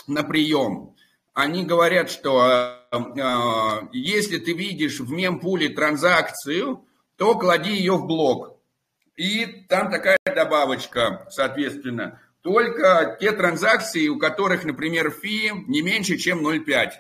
[0.07, 0.95] на прием.
[1.35, 2.81] Они говорят, что
[3.93, 6.87] если ты видишь в мемпуле транзакцию,
[7.17, 8.59] то клади ее в блок.
[9.17, 12.23] И там такая добавочка, соответственно.
[12.41, 16.93] Только те транзакции, у которых, например, фи не меньше, чем 0,5.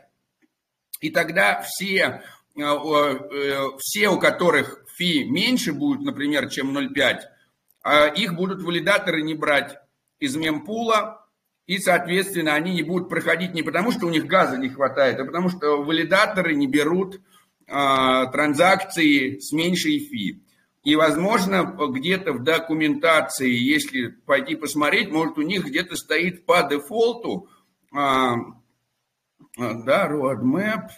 [1.00, 2.22] И тогда все,
[2.56, 7.20] все, у которых фи меньше будет, например, чем 0,5,
[7.82, 9.78] а их будут валидаторы не брать
[10.18, 11.26] из мемпула,
[11.66, 15.24] и, соответственно, они не будут проходить не потому, что у них газа не хватает, а
[15.24, 17.20] потому что валидаторы не берут
[17.68, 20.42] а, транзакции с меньшей фи.
[20.84, 27.48] И, возможно, где-то в документации, если пойти посмотреть, может, у них где-то стоит по дефолту,
[27.92, 28.36] а,
[29.58, 30.90] а, да, roadmap,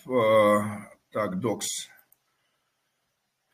[1.13, 1.89] так, docs.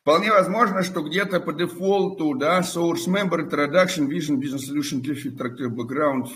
[0.05, 6.27] Вполне возможно, что где-то по дефолту, да, source member, introduction, vision, business solution, tractor, background,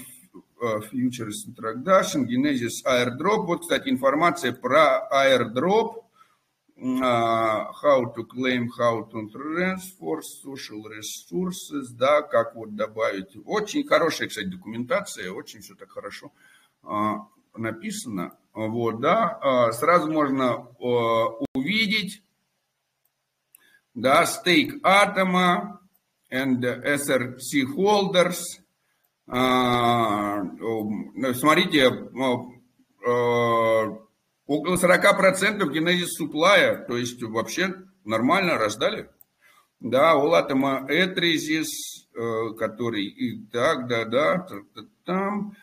[0.59, 3.45] uh, futures, introduction, genesis, airdrop.
[3.45, 6.03] Вот, кстати, информация про airdrop,
[6.81, 13.37] uh, how to claim, how to transfer, social resources, да, как вот добавить.
[13.45, 16.31] Очень хорошая, кстати, документация, очень все так хорошо
[16.83, 17.19] uh,
[17.55, 18.35] написано.
[18.67, 22.21] Вот, да, uh, сразу можно uh, увидеть,
[23.93, 25.79] да, stake атома
[26.29, 28.41] and SRC holders.
[29.27, 31.87] А, э, Смотрите,
[34.45, 39.09] около 40% генезис суплая, то есть вообще нормально раздали.
[39.79, 45.55] Да, all атома этризис, э, который и так, да, да, та- та- там,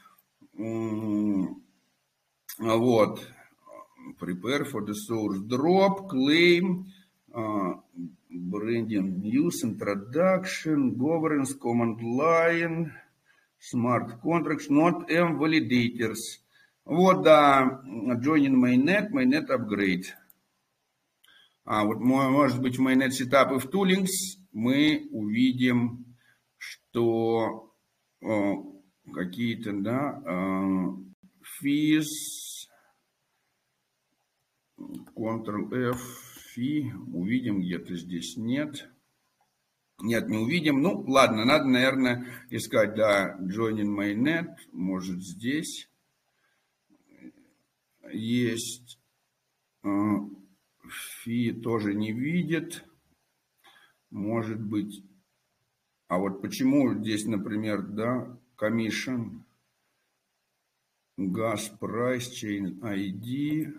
[2.59, 3.26] вот,
[4.18, 6.86] prepare for the source drop, claim,
[7.34, 7.74] uh,
[8.30, 12.92] branding news, introduction, governance, command line,
[13.59, 16.40] smart contracts, not M validators.
[16.84, 17.82] Вот, да,
[18.22, 20.07] joining mainnet, mainnet upgrade.
[21.64, 26.07] А вот, мо- может быть, в mainnet setup и в toolings мы увидим,
[26.57, 27.74] что
[29.12, 30.22] какие-то, да,
[31.61, 32.07] fees,
[34.79, 36.01] Ctrl-F,
[36.53, 38.91] фи, увидим где-то здесь, нет.
[39.99, 40.83] Нет, не увидим.
[40.83, 45.89] Ну, ладно, надо, наверное, искать, да, joining mainnet, может здесь.
[48.12, 48.99] Есть
[50.89, 52.85] фи тоже не видит.
[54.11, 55.05] Может быть.
[56.09, 59.43] А вот почему здесь, например, да, commission,
[61.18, 63.74] gas price, chain ID.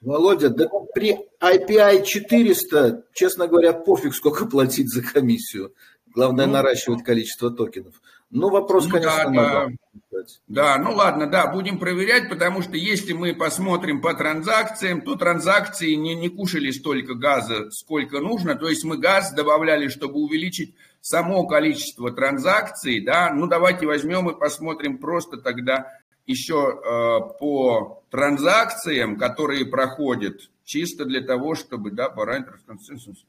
[0.00, 5.74] Володя, да при IPI 400, честно говоря, пофиг, сколько платить за комиссию.
[6.14, 8.00] Главное, ну, наращивать количество токенов.
[8.30, 9.76] Ну, вопрос, ну, конечно, да, надо.
[10.10, 10.18] Да.
[10.48, 15.94] да, ну ладно, да, будем проверять, потому что если мы посмотрим по транзакциям, то транзакции
[15.94, 18.54] не, не кушали столько газа, сколько нужно.
[18.54, 23.00] То есть мы газ добавляли, чтобы увеличить само количество транзакций.
[23.00, 23.32] Да?
[23.32, 25.92] Ну, давайте возьмем и посмотрим просто тогда
[26.30, 33.24] еще э, по транзакциям, которые проходят, чисто для того, чтобы, да, параметров консенсус,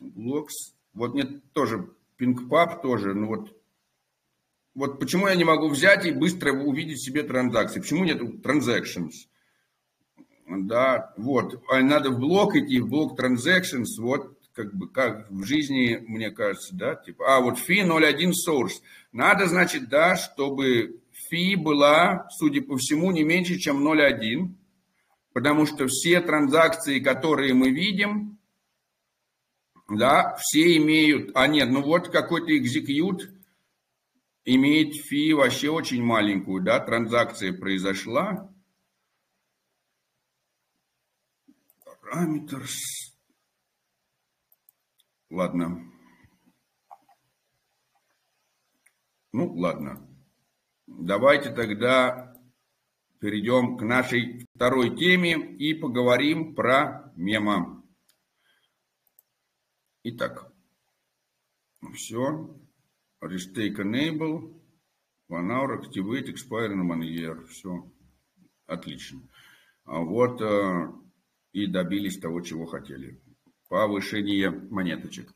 [0.00, 3.56] блокс, вот мне тоже PinkPub тоже, ну вот
[4.74, 7.80] вот почему я не могу взять и быстро увидеть себе транзакции?
[7.80, 9.10] Почему нет transactions?
[10.46, 11.62] Да, вот.
[11.68, 16.30] А надо в блок идти, в блок transactions, вот как бы как в жизни, мне
[16.30, 18.80] кажется, да, типа, а вот фи 01 source.
[19.12, 20.99] Надо, значит, да, чтобы
[21.30, 24.52] фи была, судя по всему, не меньше, чем 0,1,
[25.32, 28.38] потому что все транзакции, которые мы видим,
[29.88, 33.36] да, все имеют, а нет, ну вот какой-то execute
[34.44, 38.52] имеет фи вообще очень маленькую, да, транзакция произошла.
[42.12, 42.76] Parameters.
[45.30, 45.86] Ладно.
[49.32, 50.09] Ну, ладно.
[50.98, 52.34] Давайте тогда
[53.20, 57.84] перейдем к нашей второй теме и поговорим про мема.
[60.02, 60.52] Итак,
[61.94, 62.56] все.
[63.22, 64.60] Restake enable.
[65.28, 66.72] One hour activate expire
[67.02, 67.46] year.
[67.46, 67.90] Все.
[68.66, 69.20] Отлично.
[69.84, 70.92] А вот э,
[71.52, 73.22] и добились того, чего хотели.
[73.68, 75.32] Повышение монеточек.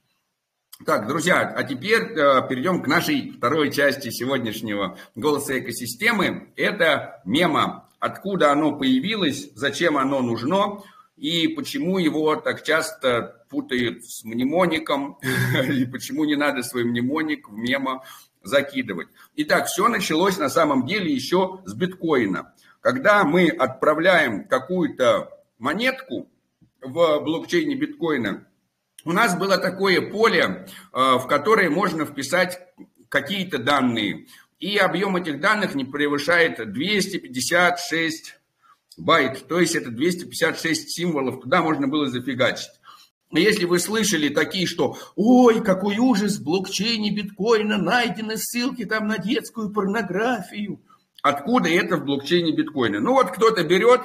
[0.83, 6.53] Так, друзья, а теперь э, перейдем к нашей второй части сегодняшнего голоса экосистемы.
[6.57, 7.89] Это мема.
[8.01, 10.83] Откуда оно появилось, зачем оно нужно
[11.17, 15.17] и почему его так часто путают с мнемоником,
[15.73, 18.03] и почему не надо свой мнемоник в мема
[18.43, 19.07] закидывать.
[19.37, 22.53] Итак, все началось на самом деле еще с биткоина.
[22.81, 26.29] Когда мы отправляем какую-то монетку
[26.83, 28.45] в блокчейне биткоина,
[29.05, 32.61] у нас было такое поле, э, в которое можно вписать
[33.09, 34.27] какие-то данные.
[34.59, 38.35] И объем этих данных не превышает 256
[38.97, 39.47] байт.
[39.47, 41.43] То есть это 256 символов.
[41.43, 42.71] Туда можно было зафигачить.
[43.31, 49.19] Если вы слышали такие, что «Ой, какой ужас, в блокчейне биткоина найдены ссылки там на
[49.19, 50.81] детскую порнографию».
[51.23, 53.01] Откуда это в блокчейне биткоина?
[53.01, 54.03] Ну вот кто-то берет,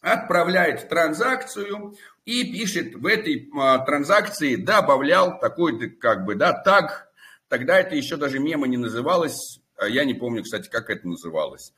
[0.00, 1.94] отправляет транзакцию,
[2.24, 7.08] и пишет в этой а, транзакции добавлял такой как бы, да, таг.
[7.48, 9.60] Тогда это еще даже мема не называлось.
[9.76, 11.72] А я не помню, кстати, как это называлось.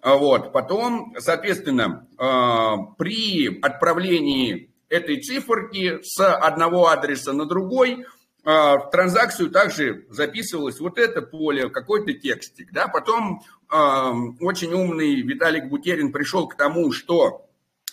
[0.00, 0.52] А вот.
[0.52, 2.06] Потом, соответственно,
[2.96, 8.06] при отправлении этой циферки с одного адреса на другой,
[8.44, 12.72] в транзакцию также записывалось вот это поле, какой-то текстик.
[12.72, 12.88] Да?
[12.88, 17.47] Потом очень умный Виталик Бутерин пришел к тому, что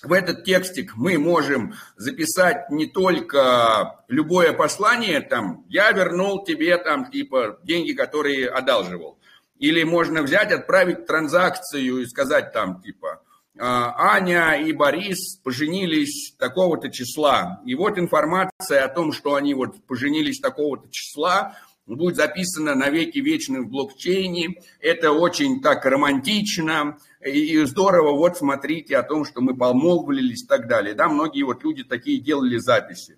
[0.06, 7.10] в этот текстик мы можем записать не только любое послание, там, я вернул тебе там,
[7.10, 9.18] типа, деньги, которые одалживал.
[9.58, 13.22] Или можно взять, отправить транзакцию и сказать там, типа,
[13.58, 17.62] «А, Аня и Борис поженились такого-то числа.
[17.66, 23.20] И вот информация о том, что они вот поженились такого-то числа, будет записана на веки
[23.20, 24.62] вечны в блокчейне.
[24.80, 30.68] Это очень так романтично, и здорово, вот смотрите о том, что мы помолвлились и так
[30.68, 30.94] далее.
[30.94, 33.18] Да, многие вот люди такие делали записи.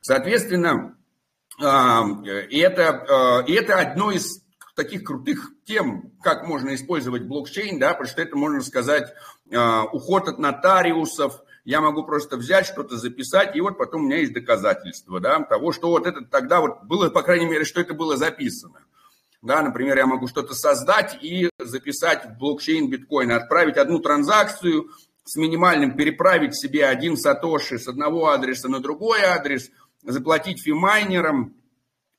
[0.00, 0.96] Соответственно,
[1.60, 4.42] а, это, а, это одно из
[4.74, 9.12] таких крутых тем, как можно использовать блокчейн, да, потому что это, можно сказать,
[9.52, 14.20] а, уход от нотариусов, я могу просто взять, что-то записать, и вот потом у меня
[14.20, 17.92] есть доказательства да, того, что вот это тогда вот было, по крайней мере, что это
[17.92, 18.86] было записано.
[19.42, 24.88] Да, например, я могу что-то создать и записать в блокчейн биткоина, отправить одну транзакцию
[25.24, 29.68] с минимальным, переправить себе один сатоши с одного адреса на другой адрес,
[30.02, 31.54] заплатить фимайнерам,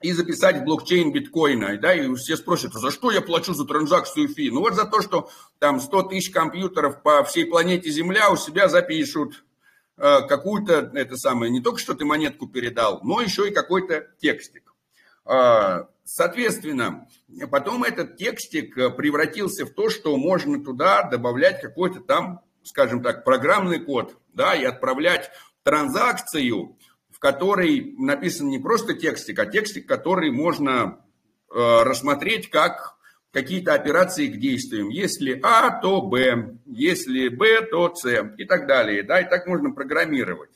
[0.02, 1.78] и записать в блокчейн биткоина.
[1.78, 4.50] Да, и все спросят, а за что я плачу за транзакцию фи?
[4.50, 8.70] Ну вот за то, что там 100 тысяч компьютеров по всей планете Земля у себя
[8.70, 9.44] запишут
[9.98, 14.74] э, какую-то, это самое, не только что ты монетку передал, но еще и какой-то текстик.
[15.26, 17.08] Э, соответственно,
[17.52, 23.80] потом этот текстик превратился в то, что можно туда добавлять какой-то там, скажем так, программный
[23.80, 25.30] код, да, и отправлять
[25.64, 26.78] транзакцию
[27.20, 31.02] в которой написан не просто текстик, а текстик, который можно
[31.54, 32.96] э, рассмотреть как
[33.34, 34.88] какие-то операции к действиям.
[34.88, 39.04] Если А, то Б, если Б, то С и так далее.
[39.04, 40.50] Да, и так можно программировать.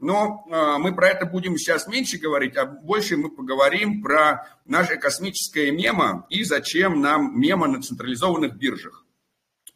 [0.00, 4.96] Но э, мы про это будем сейчас меньше говорить, а больше мы поговорим про наше
[4.96, 9.04] космическое мемо и зачем нам мемо на централизованных биржах.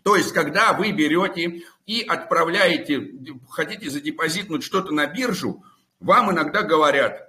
[0.03, 3.13] То есть, когда вы берете и отправляете,
[3.49, 5.63] хотите задепозитнуть что-то на биржу,
[6.03, 7.29] вам иногда говорят,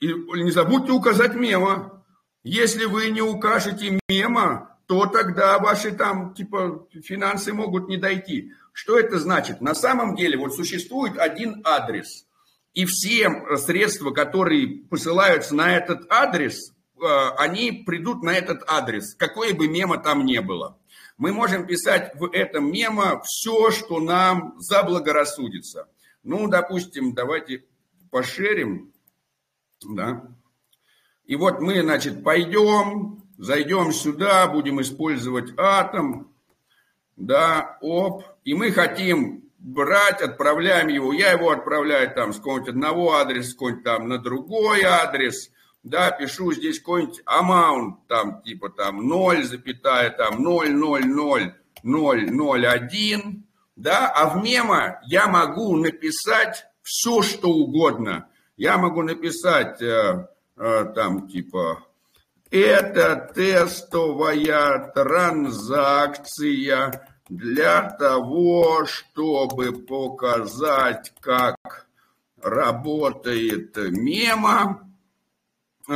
[0.00, 2.04] и не забудьте указать мема.
[2.42, 8.52] Если вы не укажете мема, то тогда ваши там типа финансы могут не дойти.
[8.72, 9.60] Что это значит?
[9.60, 12.26] На самом деле вот существует один адрес,
[12.74, 17.06] и все средства, которые посылаются на этот адрес, э,
[17.36, 20.78] они придут на этот адрес, какое бы мема там не было.
[21.18, 25.86] Мы можем писать в этом мемо все, что нам заблагорассудится.
[26.24, 27.64] Ну, допустим, давайте
[28.12, 28.92] пошерим,
[29.82, 30.28] да.
[31.24, 36.30] И вот мы, значит, пойдем, зайдем сюда, будем использовать атом,
[37.16, 43.14] да, оп, и мы хотим брать, отправляем его, я его отправляю там с какого-нибудь одного
[43.14, 45.50] адреса, с какого-нибудь там на другой адрес,
[45.82, 52.30] да, пишу здесь какой-нибудь amount, там, типа там 0, запятая, там 0, 0, 0, 0,
[52.30, 58.28] 0, 1, да, а в мемо я могу написать все, что угодно.
[58.56, 61.84] Я могу написать э, э, там типа
[62.52, 66.28] это тестовая транзакция
[67.30, 71.86] для того, чтобы показать, как
[72.42, 74.86] работает мема
[75.88, 75.92] э,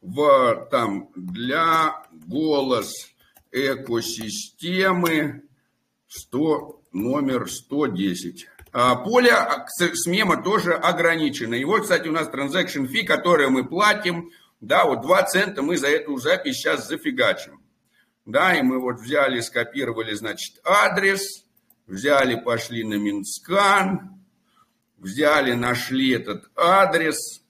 [0.00, 2.90] в, там, для голос
[3.52, 5.42] экосистемы
[6.08, 8.48] 100, номер 110.
[8.76, 11.54] А, поле а, с мема тоже ограничено.
[11.54, 15.76] И вот, кстати, у нас transaction fee, которое мы платим, да, вот 2 цента мы
[15.76, 17.62] за эту запись сейчас зафигачим.
[18.26, 21.44] Да, и мы вот взяли, скопировали, значит, адрес,
[21.86, 24.20] взяли, пошли на Mintscan,
[24.98, 27.44] взяли, нашли этот адрес,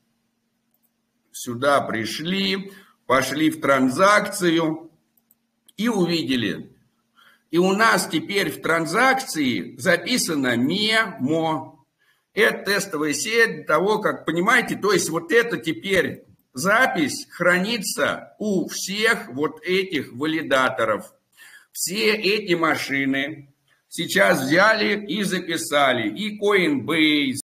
[1.33, 2.71] сюда пришли,
[3.07, 4.91] пошли в транзакцию
[5.79, 6.74] и увидели
[7.55, 11.87] и у нас теперь в транзакции записано memo.
[12.33, 19.29] Это тестовая сеть того, как, понимаете, то есть вот это теперь запись хранится у всех
[19.29, 21.13] вот этих валидаторов.
[21.71, 23.55] Все эти машины
[23.87, 26.09] сейчас взяли и записали.
[26.09, 27.39] И Coinbase,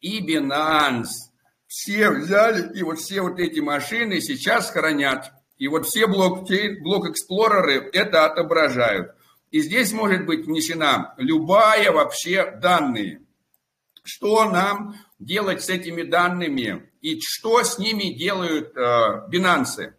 [0.00, 1.28] и Binance.
[1.66, 5.30] Все взяли, и вот все вот эти машины сейчас хранят.
[5.58, 9.15] И вот все блокчейн, блок-эксплореры это отображают.
[9.50, 13.22] И здесь может быть внесена любая вообще данные.
[14.02, 19.96] Что нам делать с этими данными и что с ними делают э, бинансы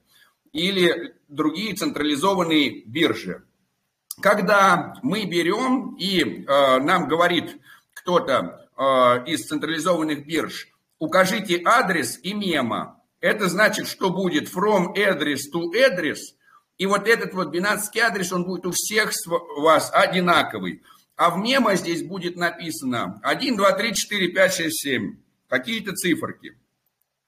[0.52, 3.44] или другие централизованные биржи.
[4.22, 7.58] Когда мы берем и э, нам говорит
[7.94, 8.82] кто-то э,
[9.32, 10.70] из централизованных бирж,
[11.00, 16.20] укажите адрес и мема, это значит, что будет from address to address–
[16.78, 19.12] и вот этот вот бинарский адрес, он будет у всех
[19.58, 20.84] вас одинаковый.
[21.16, 25.18] А в мемо здесь будет написано 1, 2, 3, 4, 5, 6, 7.
[25.50, 26.58] Какие-то циферки.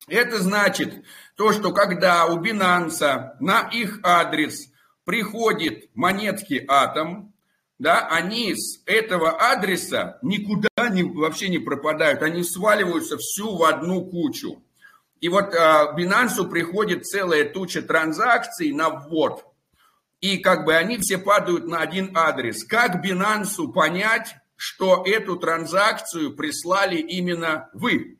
[0.07, 1.03] Это значит
[1.35, 4.71] то, что когда у Binance на их адрес
[5.05, 7.33] приходит монетки атом,
[7.79, 14.05] да, они с этого адреса никуда не, вообще не пропадают, они сваливаются всю в одну
[14.05, 14.61] кучу.
[15.21, 19.45] И вот а, Binance приходит целая туча транзакций на ввод,
[20.21, 22.63] и как бы они все падают на один адрес.
[22.63, 28.17] Как Binance понять, что эту транзакцию прислали именно вы,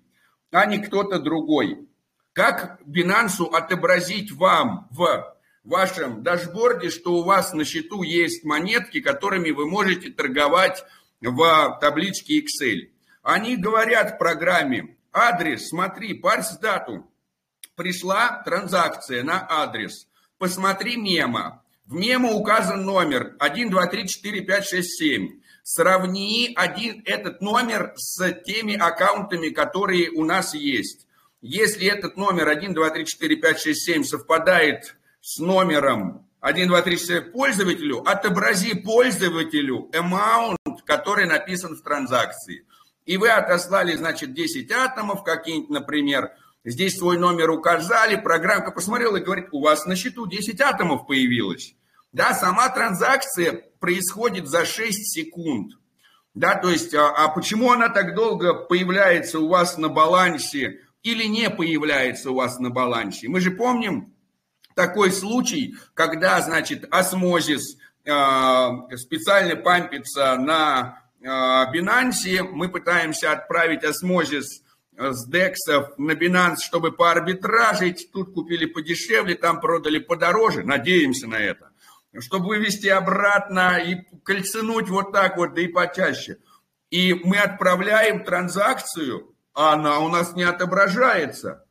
[0.51, 1.87] а не кто-то другой?
[2.33, 9.51] Как Binance отобразить вам в вашем дашборде, что у вас на счету есть монетки, которыми
[9.51, 10.83] вы можете торговать
[11.21, 12.91] в табличке Excel?
[13.23, 17.09] Они говорят программе, Адрес, смотри, парс дату.
[17.75, 20.07] Пришла транзакция на адрес.
[20.37, 21.63] Посмотри мемо.
[21.85, 25.41] В мемо указан номер 1, 2, 3, 4, 5, 6, 7.
[25.63, 31.07] Сравни один, этот номер с теми аккаунтами, которые у нас есть.
[31.41, 36.81] Если этот номер 1, 2, 3, 4, 5, 6, 7 совпадает с номером 1, 2,
[36.81, 42.65] 3, 4 пользователю, отобрази пользователю amount, который написан в транзакции.
[43.09, 46.29] И вы отослали, значит, 10 атомов какие-нибудь, например,
[46.63, 51.73] здесь свой номер указали, программка посмотрела и говорит, у вас на счету 10 атомов появилось.
[52.11, 55.71] Да, сама транзакция происходит за 6 секунд.
[56.35, 61.23] Да, то есть, а, а почему она так долго появляется у вас на балансе или
[61.23, 63.27] не появляется у вас на балансе?
[63.27, 64.13] Мы же помним
[64.75, 67.75] такой случай, когда, значит, осмозис
[68.05, 74.63] э, специально пампится на Binance, мы пытаемся отправить осмозис
[74.97, 81.69] с дексов на Binance, чтобы поарбитражить, тут купили подешевле, там продали подороже, надеемся на это
[82.17, 86.37] чтобы вывести обратно и кольцануть вот так вот, да и почаще.
[86.89, 91.65] И мы отправляем транзакцию, а она у нас не отображается.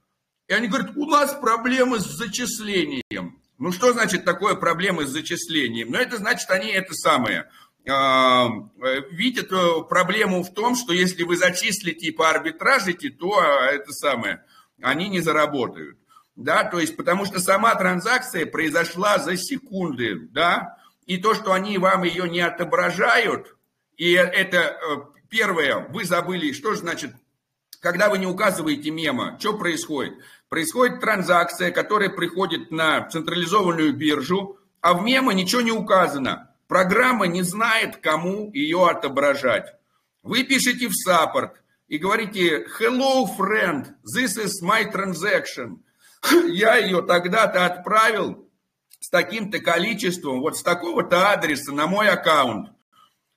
[0.46, 3.40] И они говорят, у нас проблемы с зачислением.
[3.58, 5.90] Ну, что значит такое проблемы с зачислением?
[5.90, 7.48] Ну, это значит, они это самое, а,
[9.10, 14.44] видят э, проблему в том, что если вы зачислите и поарбитражите, то а, это самое,
[14.81, 15.98] они не заработают
[16.39, 21.78] да, то есть потому что сама транзакция произошла за секунды, да, и то, что они
[21.78, 23.56] вам ее не отображают,
[23.97, 24.77] и это э,
[25.28, 27.12] первое, вы забыли, что же значит,
[27.81, 30.15] когда вы не указываете мема, что происходит?
[30.48, 36.47] Происходит транзакция, которая приходит на централизованную биржу, а в мемо ничего не указано.
[36.69, 39.74] Программа не знает, кому ее отображать.
[40.23, 45.78] Вы пишете в саппорт и говорите, hello, friend, this is my transaction–
[46.49, 48.49] я ее тогда-то отправил
[49.01, 52.70] с таким-то количеством, вот с такого-то адреса на мой аккаунт.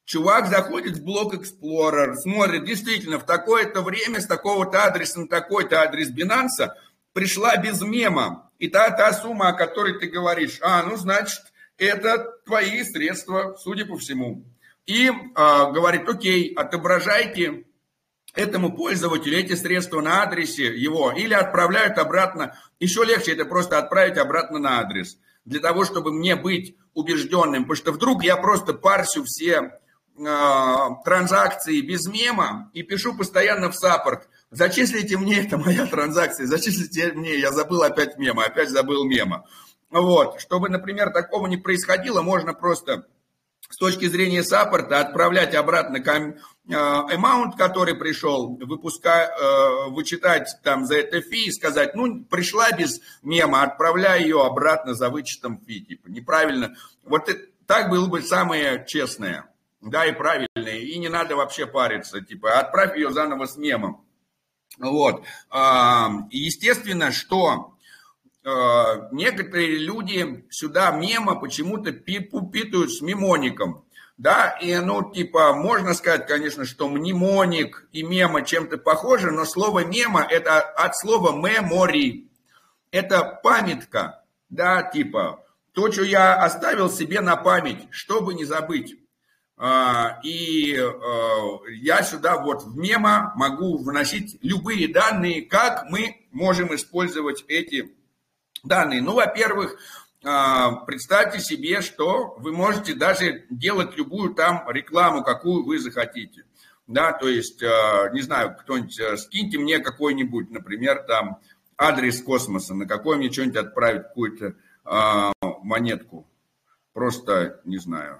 [0.05, 5.81] Чувак заходит в блок Explorer, смотрит, действительно, в такое-то время с такого-то адреса на такой-то
[5.81, 6.71] адрес Binance
[7.13, 8.51] пришла без мема.
[8.57, 11.39] И та, та сумма, о которой ты говоришь, а, ну, значит,
[11.85, 14.45] это твои средства, судя по всему.
[14.85, 17.65] И э, говорит, окей, отображайте
[18.33, 22.57] этому пользователю эти средства на адресе его или отправляют обратно.
[22.79, 25.17] Еще легче это просто отправить обратно на адрес.
[25.43, 27.63] Для того, чтобы мне быть убежденным.
[27.63, 29.79] Потому что вдруг я просто парсю все
[30.17, 34.29] э, транзакции без мема и пишу постоянно в саппорт.
[34.51, 39.45] Зачислите мне, это моя транзакция, зачислите мне, я забыл опять мема, опять забыл мема.
[39.91, 43.05] Вот, чтобы, например, такого не происходило, можно просто
[43.69, 45.97] с точки зрения саппорта отправлять обратно
[46.67, 53.01] amount, который пришел, выпускать, э, вычитать там за это фи и сказать, ну, пришла без
[53.21, 56.75] мема, отправляй ее обратно за вычетом фи, типа, неправильно.
[57.03, 59.49] Вот это, так было бы самое честное,
[59.81, 64.05] да, и правильное, и не надо вообще париться, типа, отправь ее заново с мемом.
[64.77, 65.25] Вот.
[66.29, 67.70] Естественно, что э,
[68.43, 73.85] некоторые люди сюда мема почему-то пипутают с мемоником.
[74.17, 79.83] Да, и ну, типа, можно сказать, конечно, что мнемоник и мема чем-то похожи, но слово
[79.83, 82.27] мема это от слова memory.
[82.91, 88.95] Это памятка, да, типа, то, что я оставил себе на память, чтобы не забыть.
[89.57, 96.75] А, и а, я сюда вот в мема могу вносить любые данные, как мы можем
[96.75, 97.95] использовать эти
[98.63, 99.01] данные.
[99.01, 99.77] Ну, во-первых,
[100.23, 106.45] а, представьте себе, что вы можете даже делать любую там рекламу, какую вы захотите.
[106.87, 111.39] Да, то есть, а, не знаю, кто-нибудь, а, скиньте мне какой-нибудь, например, там
[111.77, 114.55] адрес космоса, на какой мне что-нибудь отправить, какую-то
[115.63, 116.27] монетку.
[116.93, 118.19] Просто не знаю.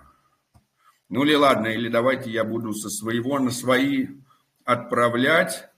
[1.09, 4.07] Ну или ладно, или давайте я буду со своего на свои
[4.63, 5.69] отправлять.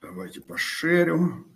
[0.00, 1.46] Давайте пошерю.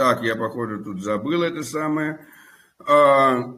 [0.00, 2.26] Так, я, походу, тут забыл это самое.
[2.88, 3.52] А,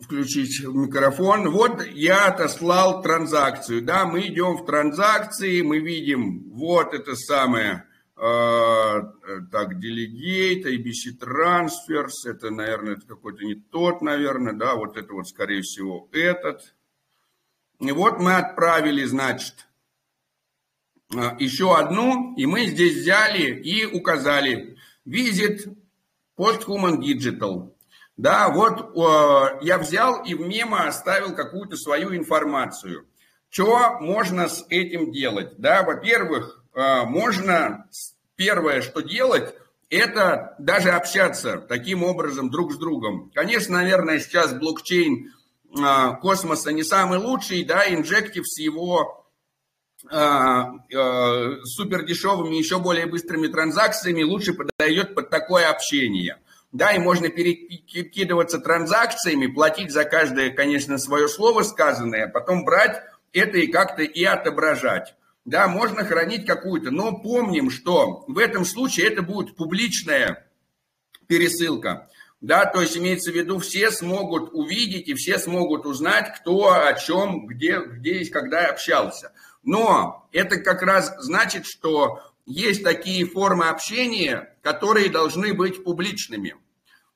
[0.00, 1.50] включить микрофон.
[1.50, 3.82] Вот я отослал транзакцию.
[3.82, 7.84] Да, мы идем в транзакции, мы видим вот это самое,
[8.16, 8.22] э,
[9.52, 15.28] так, Delegate, ABC Transfers, это, наверное, это какой-то не тот, наверное, да, вот это вот,
[15.28, 16.74] скорее всего, этот.
[17.78, 19.68] И вот мы отправили, значит,
[21.14, 24.77] э, еще одну, и мы здесь взяли и указали
[25.08, 25.74] Visit
[26.36, 27.72] Posthuman Digital.
[28.16, 33.06] Да, вот э, я взял и в мемо оставил какую-то свою информацию.
[33.48, 35.56] Что можно с этим делать?
[35.56, 37.86] Да, во-первых, э, можно
[38.36, 39.54] первое, что делать,
[39.88, 43.30] это даже общаться таким образом друг с другом.
[43.34, 45.32] Конечно, наверное, сейчас блокчейн
[45.78, 49.27] э, космоса не самый лучший, да, инжектив с его
[50.00, 56.38] супер дешевыми, еще более быстрыми транзакциями лучше подойдет под такое общение–
[56.72, 63.02] да, и можно перекидываться транзакциями, платить за каждое, конечно, свое слово сказанное, а потом брать
[63.32, 65.14] это и как-то и отображать.
[65.44, 70.46] Да, можно хранить какую-то, но помним, что в этом случае это будет публичная
[71.26, 72.10] пересылка.
[72.42, 76.92] Да, то есть имеется в виду, все смогут увидеть и все смогут узнать, кто о
[76.94, 79.32] чем, где, где и когда общался.
[79.62, 86.56] Но это как раз значит, что есть такие формы общения, которые должны быть публичными,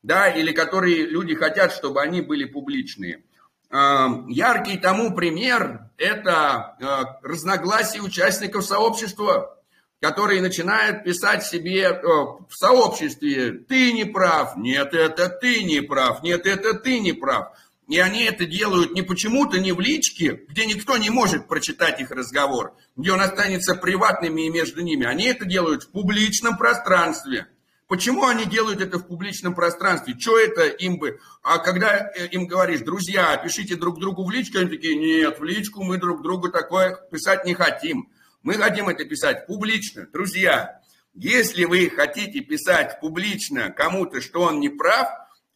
[0.03, 3.25] да, или которые люди хотят, чтобы они были публичные.
[3.71, 9.59] А, яркий тому пример– это а, разногласия участников сообщества,
[10.01, 16.23] которые начинают писать себе а, в сообществе «ты не прав», «нет, это ты не прав»,
[16.23, 17.57] «нет, это ты не прав».
[17.89, 22.11] И они это делают не почему-то, не в личке, где никто не может прочитать их
[22.11, 25.05] разговор, где он останется приватным и между ними.
[25.05, 27.49] Они это делают в публичном пространстве.
[27.89, 30.15] Почему они делают это в публичном пространстве?
[30.19, 31.21] Что это им бы?
[31.43, 35.45] А когда э, им говоришь, друзья, пишите друг другу в личку, они такие, нет, в
[35.45, 38.09] личку мы друг другу такое писать не хотим.
[38.43, 40.07] Мы хотим это писать публично.
[40.11, 40.81] Друзья,
[41.15, 45.09] если вы хотите писать публично кому-то, что он не прав,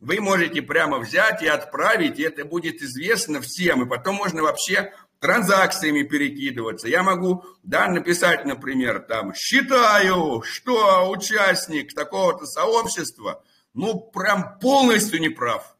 [0.07, 4.93] вы можете прямо взять и отправить, и это будет известно всем, и потом можно вообще
[5.19, 6.87] транзакциями перекидываться.
[6.87, 13.43] Я могу да, написать, например, там, считаю, что участник такого-то сообщества,
[13.75, 15.77] ну, прям полностью не прав.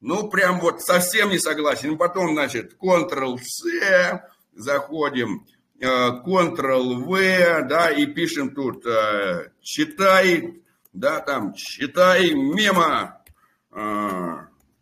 [0.00, 1.98] Ну, прям вот совсем не согласен.
[1.98, 4.22] Потом, значит, Ctrl-C,
[4.52, 5.44] заходим,
[5.80, 10.62] э, Ctrl-V, да, и пишем тут, э, читай,
[10.92, 13.17] да, там, читай мемо, а,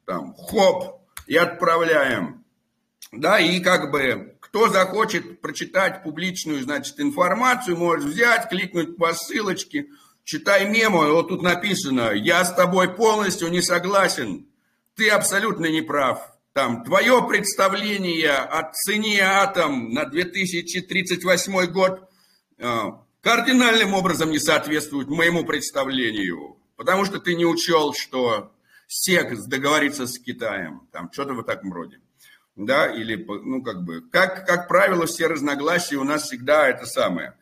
[0.05, 2.45] там, хоп, и отправляем.
[3.13, 9.87] Да, и как бы, кто захочет прочитать публичную, значит, информацию, может взять, кликнуть по ссылочке,
[10.25, 14.47] читай мемо, вот тут написано, я с тобой полностью не согласен,
[14.95, 16.33] ты абсолютно не прав.
[16.53, 22.09] Там, твое представление о цене атом на 2038 год
[22.59, 28.53] а, кардинальным образом не соответствует моему представлению, потому что ты не учел, что
[28.87, 32.01] СЕК договориться с Китаем, там что-то в таком роде.
[32.55, 37.35] Да, или, ну, как бы, как, как правило, все разногласия у нас всегда это самое.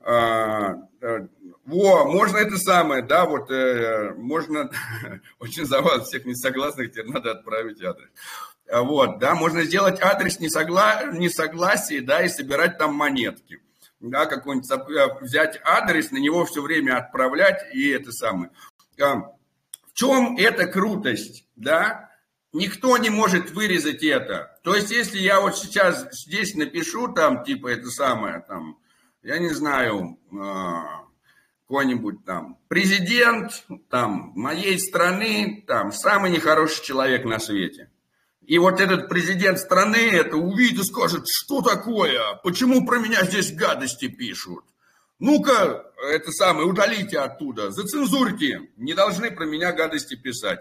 [0.00, 1.26] А, а,
[1.64, 4.70] во, можно это самое, да, вот, э, можно,
[5.38, 8.08] очень за вас всех несогласных, теперь надо отправить адрес.
[8.70, 11.04] А вот, да, можно сделать адрес несогла...
[11.04, 13.60] несогласия, да, и собирать там монетки.
[14.00, 18.50] Да, какой-нибудь, э, взять адрес, на него все время отправлять, и это самое.
[19.98, 22.08] Чем эта крутость, да?
[22.52, 24.56] Никто не может вырезать это.
[24.62, 28.78] То есть, если я вот сейчас здесь напишу там, типа, это самое, там,
[29.24, 31.04] я не знаю, а,
[31.62, 37.90] какой-нибудь там президент там моей страны, там самый нехороший человек на свете.
[38.46, 43.52] И вот этот президент страны это увидит и скажет, что такое, почему про меня здесь
[43.52, 44.64] гадости пишут.
[45.18, 50.60] Ну-ка, это самое, удалите оттуда, зацензурьте, не должны про меня гадости писать.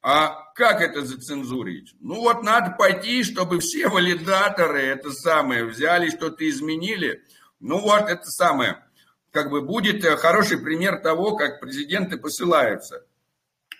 [0.00, 1.94] А как это зацензурить?
[2.00, 7.24] Ну вот надо пойти, чтобы все валидаторы это самое взяли, что-то изменили.
[7.60, 8.84] Ну вот это самое,
[9.32, 13.04] как бы будет э, хороший пример того, как президенты посылаются.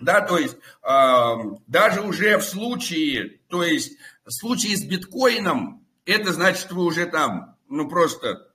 [0.00, 1.34] Да, то есть э,
[1.66, 7.56] даже уже в случае, то есть в случае с биткоином, это значит вы уже там,
[7.68, 8.47] ну просто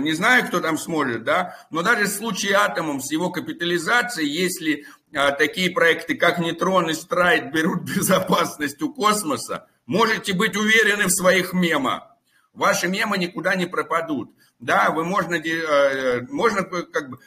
[0.00, 4.86] не знаю, кто там сможет, да, но даже в случае атомом с его капитализацией, если
[5.14, 11.12] а, такие проекты, как Нейтрон и Страйт, берут безопасность у космоса, можете быть уверены в
[11.12, 12.04] своих мемах.
[12.52, 14.34] Ваши мемы никуда не пропадут.
[14.58, 17.18] Да, вы можно, э, можно как бы,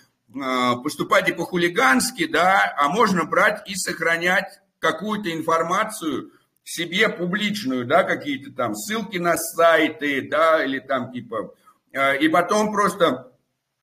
[0.83, 6.31] поступать и по-хулигански, да, а можно брать и сохранять какую-то информацию
[6.63, 11.53] себе публичную, да, какие-то там ссылки на сайты, да, или там типа,
[11.93, 13.31] и потом просто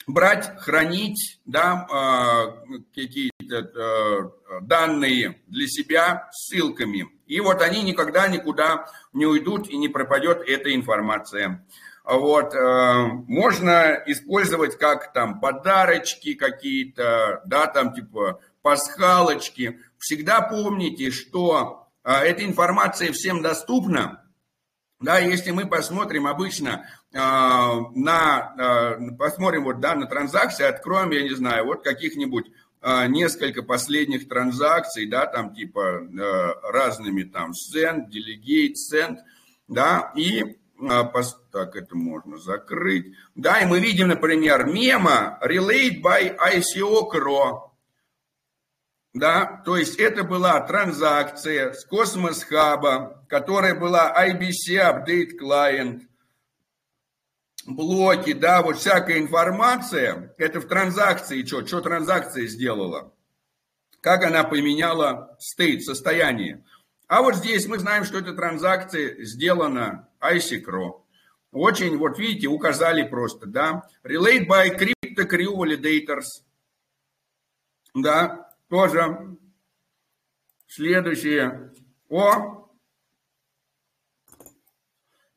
[0.07, 2.65] брать, хранить, да, а,
[2.95, 4.33] какие-то
[4.63, 7.09] данные для себя ссылками.
[7.27, 11.65] И вот они никогда никуда не уйдут и не пропадет эта информация.
[12.09, 19.81] Вот, э, можно использовать как там подарочки какие-то, да, там типа пасхалочки.
[19.99, 24.25] Всегда помните, что э, эта информация всем доступна.
[25.01, 31.23] Да, если мы посмотрим обычно э, на, э, посмотрим вот, да, на транзакции, откроем, я
[31.23, 32.51] не знаю, вот каких-нибудь
[32.83, 36.03] э, несколько последних транзакций, да, там типа
[36.65, 39.17] разными там send, delegate, send,
[39.69, 41.11] да, и а,
[41.51, 43.13] так, это можно закрыть.
[43.35, 47.63] Да, и мы видим, например, мема Relate by ICO Cro.
[49.15, 56.03] Да, то есть это была транзакция с Космос Хаба, которая была IBC Update Client,
[57.75, 63.13] блоки, да, вот всякая информация, это в транзакции, что, что транзакция сделала,
[64.01, 66.65] как она поменяла стейт, состояние.
[67.07, 71.03] А вот здесь мы знаем, что эта транзакция сделана ICCRO.
[71.53, 73.89] Очень, вот видите, указали просто, да.
[74.05, 76.45] Relate by Crypto Crew Validators.
[77.95, 79.37] Да, тоже.
[80.67, 81.73] Следующее.
[82.11, 82.71] О,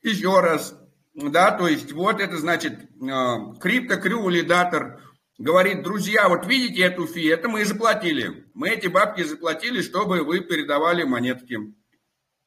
[0.02, 0.81] еще раз.
[1.13, 4.99] Да, то есть вот это значит Crew Validator
[5.38, 8.45] говорит, друзья, вот видите эту фи, это мы заплатили.
[8.53, 11.73] Мы эти бабки заплатили, чтобы вы передавали монетки.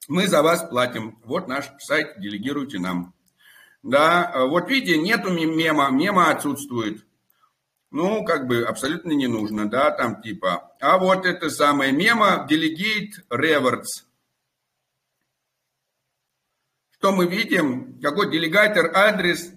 [0.08, 1.18] Мы за вас платим.
[1.24, 3.14] Вот наш сайт, делегируйте нам.
[3.82, 7.04] Да, вот видите, нету мема, мема отсутствует.
[7.90, 10.74] Ну, как бы абсолютно не нужно, да, там типа.
[10.80, 14.04] А вот это самое мема, delegate rewards.
[17.04, 18.00] Что мы видим?
[18.00, 19.50] Какой делегатор адрес,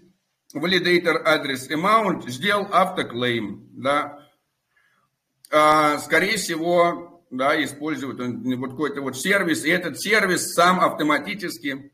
[0.54, 4.20] валидатор адрес, amount сделал автоклейм, да.
[5.50, 11.94] А, скорее всего, да, использует вот какой-то вот сервис, и этот сервис сам автоматически,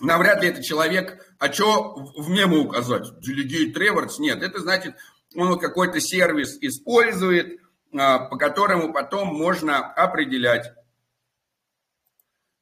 [0.00, 3.12] навряд ли это человек, а что в мему указать?
[3.20, 4.20] Delegate Rewards?
[4.20, 4.94] Нет, это значит,
[5.36, 7.60] он какой-то сервис использует,
[7.92, 10.72] а, по которому потом можно определять.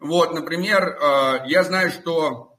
[0.00, 2.56] Вот, например, а, я знаю, что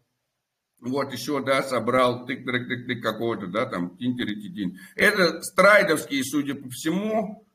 [0.79, 7.47] вот еще, да, собрал тык-тык-тык какого-то, да, там, тин тин Это страйдовские, судя по всему,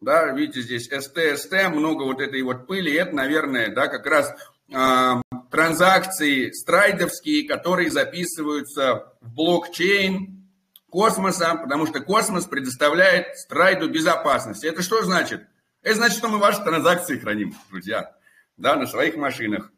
[0.00, 4.34] да, видите, здесь ST, много вот этой вот пыли, это, наверное, да, как раз
[4.72, 10.48] э, транзакции страйдовские, которые записываются в блокчейн
[10.90, 14.64] космоса, потому что космос предоставляет страйду безопасность.
[14.64, 15.46] Это что значит?
[15.82, 18.14] Это значит, что мы ваши транзакции храним, друзья,
[18.56, 19.70] да, на своих машинах.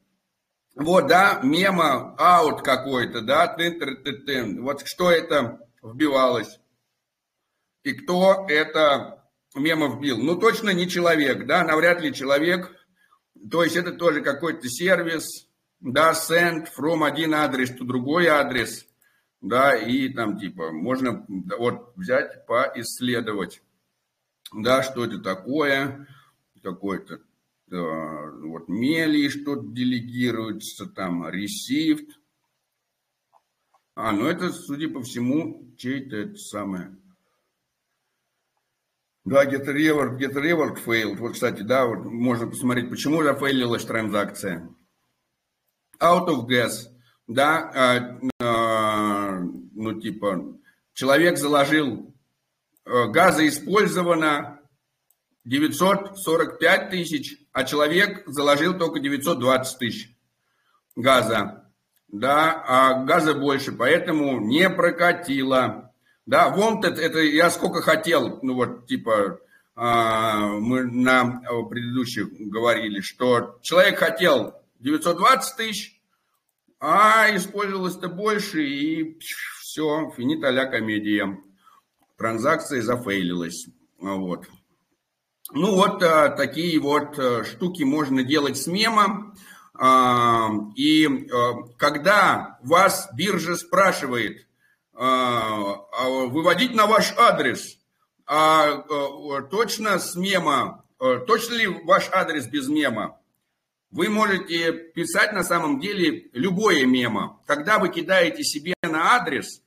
[0.75, 4.61] Вот, да, мема, аут какой-то, да, тын -тын -тын -тын.
[4.61, 6.61] вот что это вбивалось.
[7.83, 9.23] И кто это
[9.55, 10.19] мемов бил.
[10.19, 12.71] Ну, точно не человек, да, навряд ли человек.
[13.51, 15.49] То есть это тоже какой-то сервис,
[15.81, 18.87] да, send from один адрес to другой адрес,
[19.41, 21.25] да, и там типа можно
[21.59, 23.63] вот взять, поисследовать,
[24.53, 26.07] да, что это такое,
[26.63, 27.21] какой-то
[27.69, 32.11] вот мели что-то делегируется, там, received.
[33.95, 36.97] А, ну это, судя по всему, чей-то это самое
[39.27, 41.17] да, get reward, get reward failed.
[41.17, 44.69] Вот, кстати, да, вот можно посмотреть, почему зафейлилась транзакция.
[46.01, 46.87] Out of gas.
[47.27, 50.57] Да, а, а, ну, типа,
[50.95, 52.15] человек заложил,
[52.85, 54.61] а, газа использовано
[55.45, 60.11] 945 тысяч, а человек заложил только 920 тысяч
[60.95, 61.73] газа.
[62.07, 65.91] Да, а газа больше, поэтому не прокатило.
[66.27, 69.41] Да, wanted, это я сколько хотел, ну вот, типа,
[69.75, 75.99] а, мы на предыдущих говорили, что человек хотел 920 тысяч,
[76.79, 79.19] а использовалось-то больше, и
[79.61, 81.39] все, финита ля комедия.
[82.19, 83.67] Транзакция зафейлилась.
[83.99, 84.47] Вот.
[85.53, 89.35] Ну вот а, такие вот а, штуки можно делать с мемом.
[90.75, 91.29] И
[91.77, 94.47] когда вас биржа спрашивает,
[94.99, 97.77] а, а, выводить на ваш адрес.
[98.27, 100.85] А, а точно с мема,
[101.27, 103.21] точно ли ваш адрес без мема?
[103.91, 107.41] Вы можете писать на самом деле любое мемо.
[107.47, 109.61] Когда вы кидаете себе на адрес,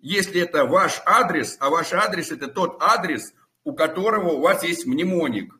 [0.00, 3.32] если это ваш адрес, а ваш адрес это тот адрес,
[3.64, 5.54] у которого у вас есть мнемоник.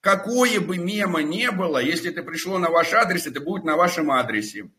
[0.00, 4.10] Какое бы мема не было, если это пришло на ваш адрес, это будет на вашем
[4.10, 4.70] адресе.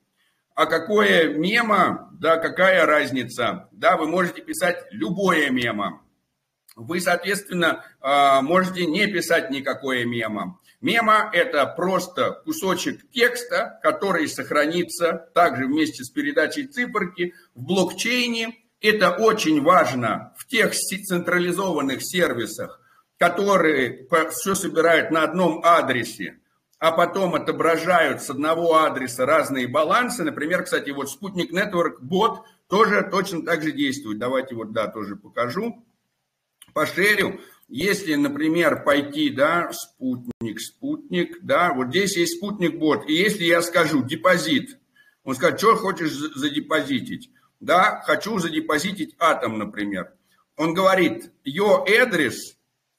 [0.53, 3.67] А какое мема, да, какая разница?
[3.71, 6.01] Да, вы можете писать любое мемо.
[6.75, 10.59] Вы, соответственно, а, можете не писать никакое мемо.
[10.81, 18.55] Мема– это просто кусочек текста, который сохранится также вместе с передачей циферки в блокчейне.
[18.87, 22.79] Это очень важно в тех централизованных сервисах,
[23.17, 26.39] которые все собирают на одном адресе,
[26.77, 30.23] а потом отображают с одного адреса разные балансы.
[30.23, 34.19] Например, кстати, вот Спутник Network бот тоже точно так же действует.
[34.19, 35.83] Давайте вот, да, тоже покажу
[36.73, 37.39] пошерю.
[37.67, 44.03] Если, например, пойти, да, спутник, спутник, да, вот здесь есть спутник-бот, и если я скажу
[44.03, 44.77] депозит,
[45.23, 47.31] он скажет, что хочешь задепозитить?
[47.65, 50.13] Да, хочу задепозитить атом, например.
[50.55, 52.35] Он говорит, your address,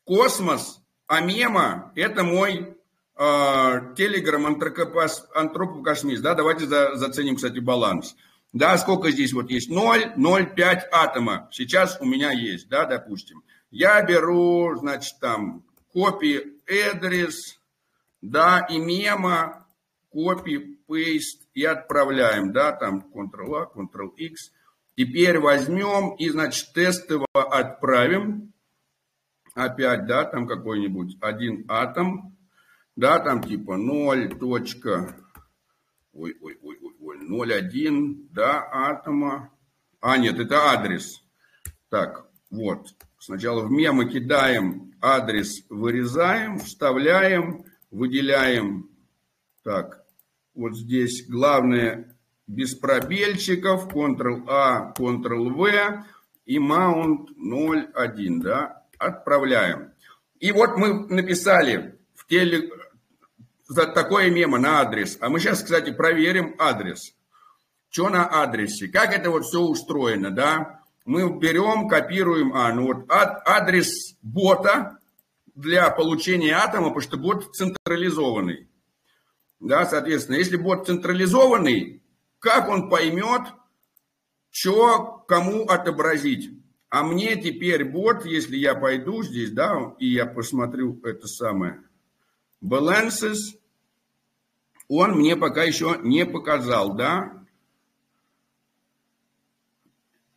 [0.03, 2.77] космос, а мема– это мой
[3.17, 6.21] телеграм антропокосмист.
[6.21, 8.17] Да, давайте за, заценим, кстати, баланс.
[8.53, 9.71] Да, сколько здесь вот есть?
[9.71, 11.49] 0, 0,5 атома.
[11.53, 13.45] Сейчас у меня есть, да, допустим.
[13.71, 15.63] Я беру, значит, там,
[15.95, 17.35] copy address,
[18.21, 19.65] да, и мема,
[20.13, 24.53] copy, paste и отправляем, да, там, Ctrl-A, Ctrl-X.
[24.97, 28.53] Теперь возьмем и, значит, тестово отправим.
[29.55, 32.37] Опять, да, там какой-нибудь один атом,
[32.95, 34.39] да, там типа 0.
[34.39, 35.17] Точка,
[36.13, 39.51] ой, ой, ой, ой, ой, 0,1, да, атома.
[40.01, 41.23] А, нет, это адрес.
[41.89, 42.95] Так, вот.
[43.19, 48.91] Сначала в мемы кидаем адрес, вырезаем, вставляем, выделяем.
[49.63, 50.06] Так,
[50.57, 52.17] вот здесь главное
[52.47, 56.05] без пробельчиков, Ctrl-A, Ctrl-V
[56.47, 59.93] и Mount 0.1, да, отправляем.
[60.41, 62.71] И вот мы написали в теле
[63.69, 65.19] за такое мемо на адрес.
[65.21, 67.15] А мы сейчас, кстати, проверим адрес.
[67.89, 68.89] Что на адресе?
[68.89, 70.83] Как это вот все устроено, да?
[71.07, 74.99] мы берем, копируем, а, ну вот адрес бота
[75.55, 78.69] для получения атома, потому что бот централизованный.
[79.61, 82.03] Да, соответственно, если бот централизованный,
[82.39, 83.43] как он поймет,
[84.51, 86.51] что кому отобразить?
[86.89, 91.83] А мне теперь бот, если я пойду здесь, да, и я посмотрю это самое,
[92.63, 93.59] balances,
[94.89, 97.37] он мне пока еще не показал, да,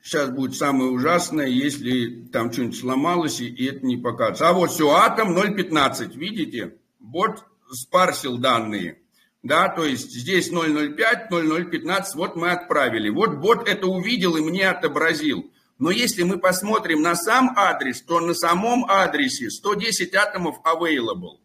[0.01, 4.49] Сейчас будет самое ужасное, если там что-нибудь сломалось, и это не покажется.
[4.49, 6.77] А вот все, атом 0.15, видите?
[6.99, 8.98] Бот спарсил данные.
[9.41, 13.09] Да, то есть здесь 0.05, 0.015, вот мы отправили.
[13.09, 15.49] Вот бот это увидел и мне отобразил.
[15.77, 21.37] Но если мы посмотрим на сам адрес, то на самом адресе 110 атомов available.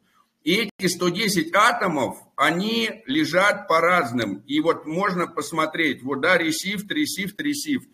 [0.43, 4.43] И эти 110 атомов, они лежат по разным.
[4.47, 7.89] И вот можно посмотреть, вот да, received, received, received.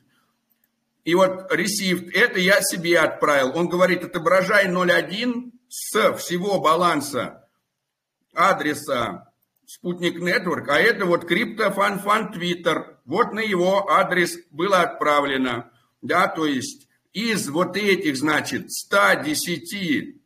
[1.05, 3.53] И вот received, это я себе отправил.
[3.55, 7.49] Он говорит, отображай 0.1 с всего баланса
[8.33, 9.30] адреса
[9.73, 12.97] Спутник Network, а это вот CryptoFanFan Twitter.
[13.05, 15.71] Вот на его адрес было отправлено.
[16.03, 20.17] Да, то есть из вот этих, значит, 110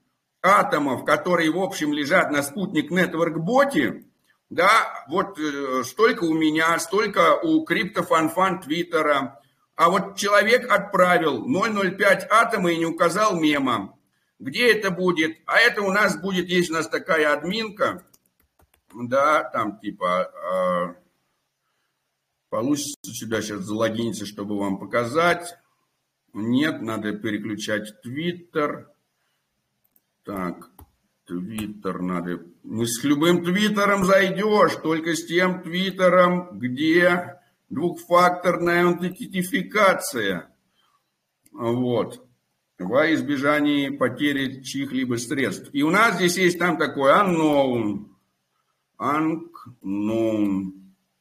[0.41, 4.07] атомов, которые, в общем, лежат на Спутник Network боте,
[4.49, 9.43] да, вот э, столько у меня, столько у CryptoFanFan Твиттера,
[9.77, 13.95] а вот человек отправил 0,05 атома и не указал мема.
[14.39, 15.37] Где это будет?
[15.45, 18.07] А это у нас будет, есть у нас такая админка,
[18.95, 21.05] да, там типа, э,
[22.49, 25.57] получится сюда сейчас залогиниться, чтобы вам показать.
[26.33, 28.91] Нет, надо переключать Твиттер.
[30.25, 30.71] Так,
[31.27, 32.43] Твиттер надо...
[32.63, 37.41] Мы с любым Твиттером зайдешь, только с тем Твиттером, где
[37.71, 40.51] двухфакторная аутентификация.
[41.53, 42.27] Вот.
[42.79, 45.71] Во избежание потери чьих-либо средств.
[45.73, 48.07] И у нас здесь есть там такой unknown.
[48.99, 50.73] Unknown.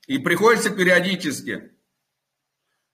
[0.08, 1.72] И приходится периодически.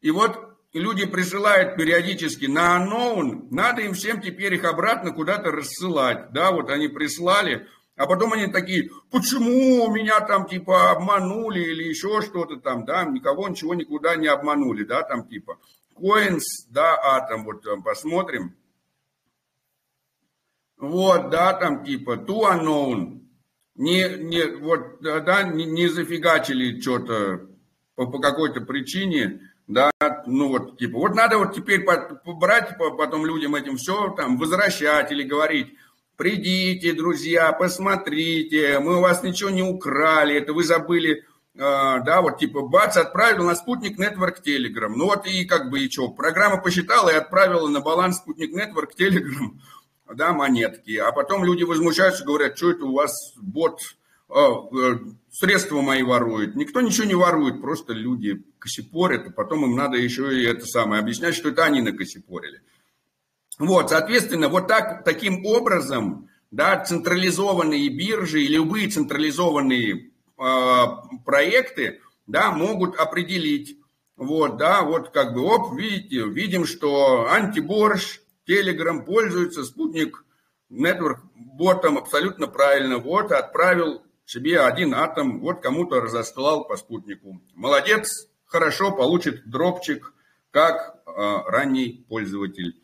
[0.02, 3.48] И вот люди присылают периодически на unknown.
[3.52, 6.32] Надо им всем теперь их обратно куда-то рассылать.
[6.32, 12.22] Да, вот они прислали, а потом они такие, почему меня там типа обманули или еще
[12.22, 15.60] что-то там, да, никого ничего никуда не обманули, да, там типа
[15.96, 18.56] coins, да, атом, вот там посмотрим.
[20.78, 23.20] Вот, да, там типа to unknown.
[23.80, 27.48] Не, не, вот, да, не, не зафигачили что-то
[27.96, 29.90] по, по какой-то причине, да,
[30.26, 31.86] ну вот, типа, вот надо вот теперь
[32.26, 35.76] брать потом людям этим все там возвращать или говорить,
[36.18, 41.24] придите, друзья, посмотрите, мы у вас ничего не украли, это вы забыли, э,
[41.56, 45.90] да, вот типа, бац, отправил на спутник Network Telegram, ну вот и как бы и
[45.90, 49.52] что, программа посчитала и отправила на баланс спутник Network Telegram,
[50.14, 53.80] да, монетки, а потом люди возмущаются, говорят, что это у вас бот
[54.30, 55.00] а, э,
[55.32, 56.56] средства мои воруют.
[56.56, 61.02] Никто ничего не ворует, просто люди косипорят, и потом им надо еще и это самое
[61.02, 62.62] объяснять, что это они накосипорили.
[63.58, 70.84] Вот, соответственно, вот так, таким образом, да, централизованные биржи и любые централизованные э,
[71.26, 73.80] проекты, да, могут определить,
[74.16, 80.26] вот, да, вот как бы, оп, видите, видим, что антиборж, Telegram пользуется, спутник
[80.72, 87.42] Network ботом абсолютно правильно, вот, отправил себе один атом, вот кому-то разослал по спутнику.
[87.54, 90.14] Молодец, хорошо, получит дропчик,
[90.52, 91.12] как э,
[91.48, 92.82] ранний пользователь.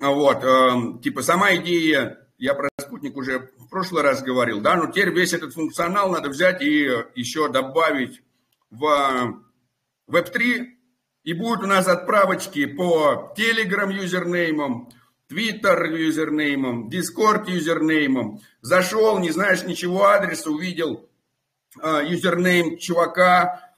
[0.00, 4.90] Вот, э, типа сама идея, я про спутник уже в прошлый раз говорил, да, но
[4.90, 8.22] теперь весь этот функционал надо взять и еще добавить
[8.70, 9.42] в
[10.10, 10.66] Web3,
[11.24, 14.90] и будут у нас отправочки по Telegram username ам,
[15.28, 21.08] Twitter username ом, Discord username ом, зашел, не знаешь ничего адреса, увидел
[21.82, 23.74] э, username чувака,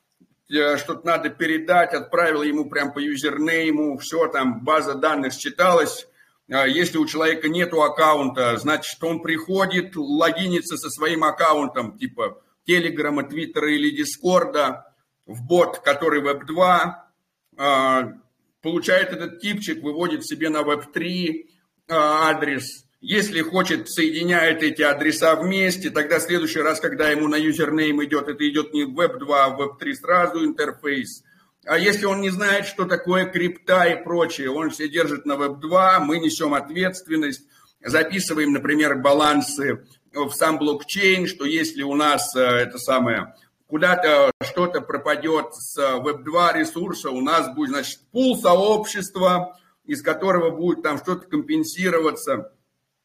[0.51, 6.07] э, что-то надо передать, отправил ему прям по username у, все там, база данных считалась.
[6.49, 13.23] Э, если у человека нету аккаунта, значит, он приходит, логинится со своим аккаунтом, типа Телеграма,
[13.23, 14.95] Твиттера или Дискорда,
[15.25, 18.15] в бот, который Web2,
[18.63, 21.47] получает этот типчик, выводит себе на Web3
[21.89, 22.85] а, адрес.
[23.01, 28.29] Если хочет, соединяет эти адреса вместе, тогда в следующий раз, когда ему на юзернейм идет,
[28.29, 31.23] это идет не в Web2, а в Web3 сразу интерфейс.
[31.65, 36.01] А если он не знает, что такое крипта и прочее, он все держит на Web2,
[36.01, 37.43] мы несем ответственность,
[37.85, 43.35] записываем, например, балансы в сам блокчейн, что если у нас э, это самое
[43.69, 50.83] куда-то что-то пропадет с Web2 ресурса, у нас будет, значит, пул сообщества, из которого будет
[50.83, 52.53] там что-то компенсироваться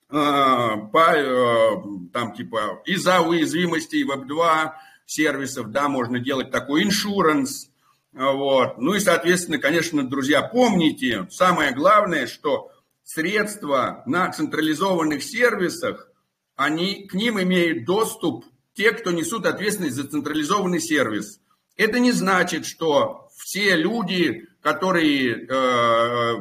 [0.10, 1.72] э, по, э,
[2.12, 4.72] там, типа, из-за уязвимостей Web2
[5.06, 7.70] сервисов, да, можно делать такой иншуранс,
[8.14, 8.78] вот.
[8.78, 12.72] Ну и, соответственно, конечно, друзья, помните, самое главное, что
[13.04, 16.10] средства на централизованных сервисах,
[16.56, 21.40] они, к ним имеют доступ те, кто несут ответственность за централизованный сервис.
[21.76, 26.36] Это не значит, что все люди, которые э, э,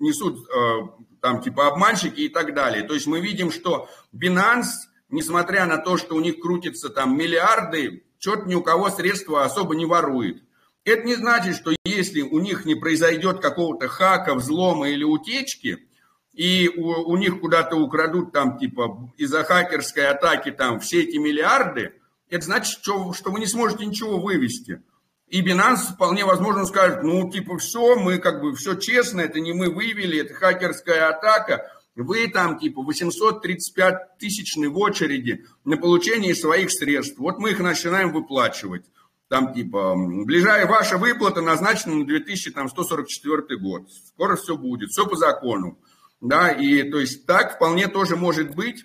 [0.00, 0.88] несут э,
[1.20, 2.82] там типа обманщики и так далее.
[2.82, 8.04] То есть мы видим, что Binance, несмотря на то, что у них крутятся там миллиарды,
[8.18, 10.42] что-то ни у кого средства особо не ворует.
[10.84, 15.88] Это не значит, что если у них не произойдет какого-то хака, взлома или утечки,
[16.34, 21.92] и у, у них куда-то украдут там типа из-за хакерской атаки там все эти миллиарды,
[22.28, 24.82] это значит, что, что вы не сможете ничего вывести.
[25.28, 29.52] И Binance вполне возможно скажет, ну типа все, мы как бы все честно, это не
[29.52, 36.72] мы вывели, это хакерская атака, вы там типа 835 тысячный в очереди на получение своих
[36.72, 37.18] средств.
[37.18, 38.84] Вот мы их начинаем выплачивать.
[39.28, 43.88] Там типа, ближайшая ваша выплата назначена на 2144 год.
[44.08, 45.78] Скоро все будет, все по закону
[46.20, 48.84] да, и то есть так вполне тоже может быть.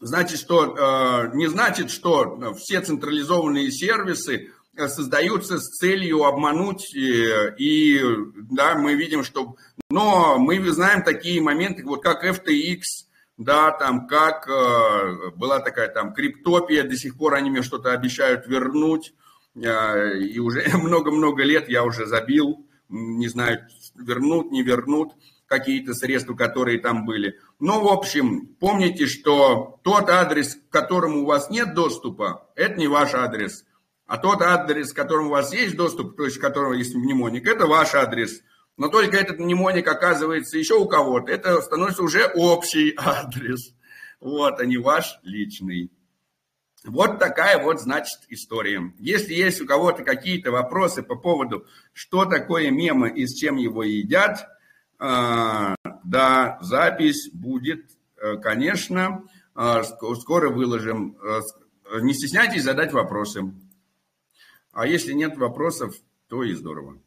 [0.00, 7.56] Значит, что, э, не значит, что все централизованные сервисы э, создаются с целью обмануть, э,
[7.58, 8.00] и
[8.50, 9.56] да, мы видим, что,
[9.90, 12.82] но мы знаем такие моменты, вот как FTX,
[13.38, 14.48] да, там как
[15.36, 19.14] была такая там криптопия, до сих пор они мне что-то обещают вернуть,
[19.54, 23.66] и уже много-много лет я уже забил, не знаю,
[23.96, 25.14] вернут, не вернут
[25.48, 27.40] какие-то средства, которые там были.
[27.58, 32.86] Но, в общем, помните, что тот адрес, к которому у вас нет доступа, это не
[32.86, 33.64] ваш адрес.
[34.06, 37.46] А тот адрес, к которому у вас есть доступ, то есть к которому есть мнемоник,
[37.46, 38.42] это ваш адрес.
[38.76, 41.32] Но только этот мнемоник оказывается еще у кого-то.
[41.32, 43.74] Это становится уже общий адрес.
[44.20, 45.90] Вот, а не ваш личный.
[46.84, 48.92] Вот такая вот, значит, история.
[48.98, 53.82] Если есть у кого-то какие-то вопросы по поводу, что такое мемы и с чем его
[53.82, 54.46] едят–
[54.98, 61.16] да, запись будет, э, конечно, а, скоро выложим.
[61.22, 61.40] Э,
[62.00, 63.52] не стесняйтесь задать вопросы.
[64.72, 65.94] А если нет вопросов,
[66.28, 67.00] то и здорово.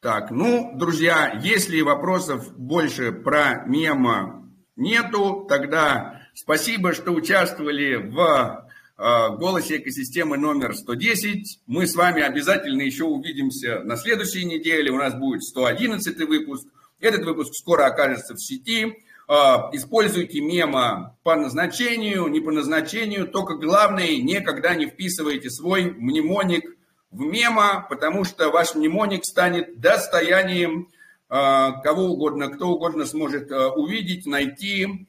[0.00, 8.67] Так, ну, друзья, если вопросов больше про мема нету, тогда спасибо, что участвовали в
[8.98, 11.60] голосе экосистемы номер 110.
[11.66, 14.90] Мы с вами обязательно еще увидимся на следующей неделе.
[14.90, 16.66] У нас будет 111 выпуск.
[17.00, 18.96] Этот выпуск скоро окажется в сети.
[19.28, 23.28] Используйте мема по назначению, не по назначению.
[23.28, 26.76] Только главное, никогда не вписывайте свой мнемоник
[27.12, 30.88] в мема, потому что ваш мнемоник станет достоянием
[31.28, 35.06] кого угодно, кто угодно сможет увидеть, найти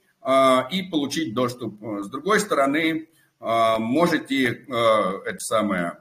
[0.72, 1.82] и получить доступ.
[2.02, 3.08] С другой стороны,
[3.40, 5.98] можете а, это самое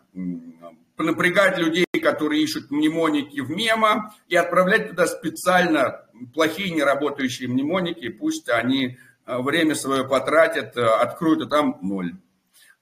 [0.97, 6.05] напрягать людей, которые ищут мнемоники в мема, и отправлять туда специально
[6.35, 12.17] плохие неработающие мнемоники, пусть они а, время свое потратят, откроют, а там ноль.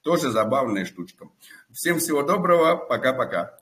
[0.03, 1.29] Тоже забавная штучка.
[1.73, 3.59] Всем всего доброго, пока-пока.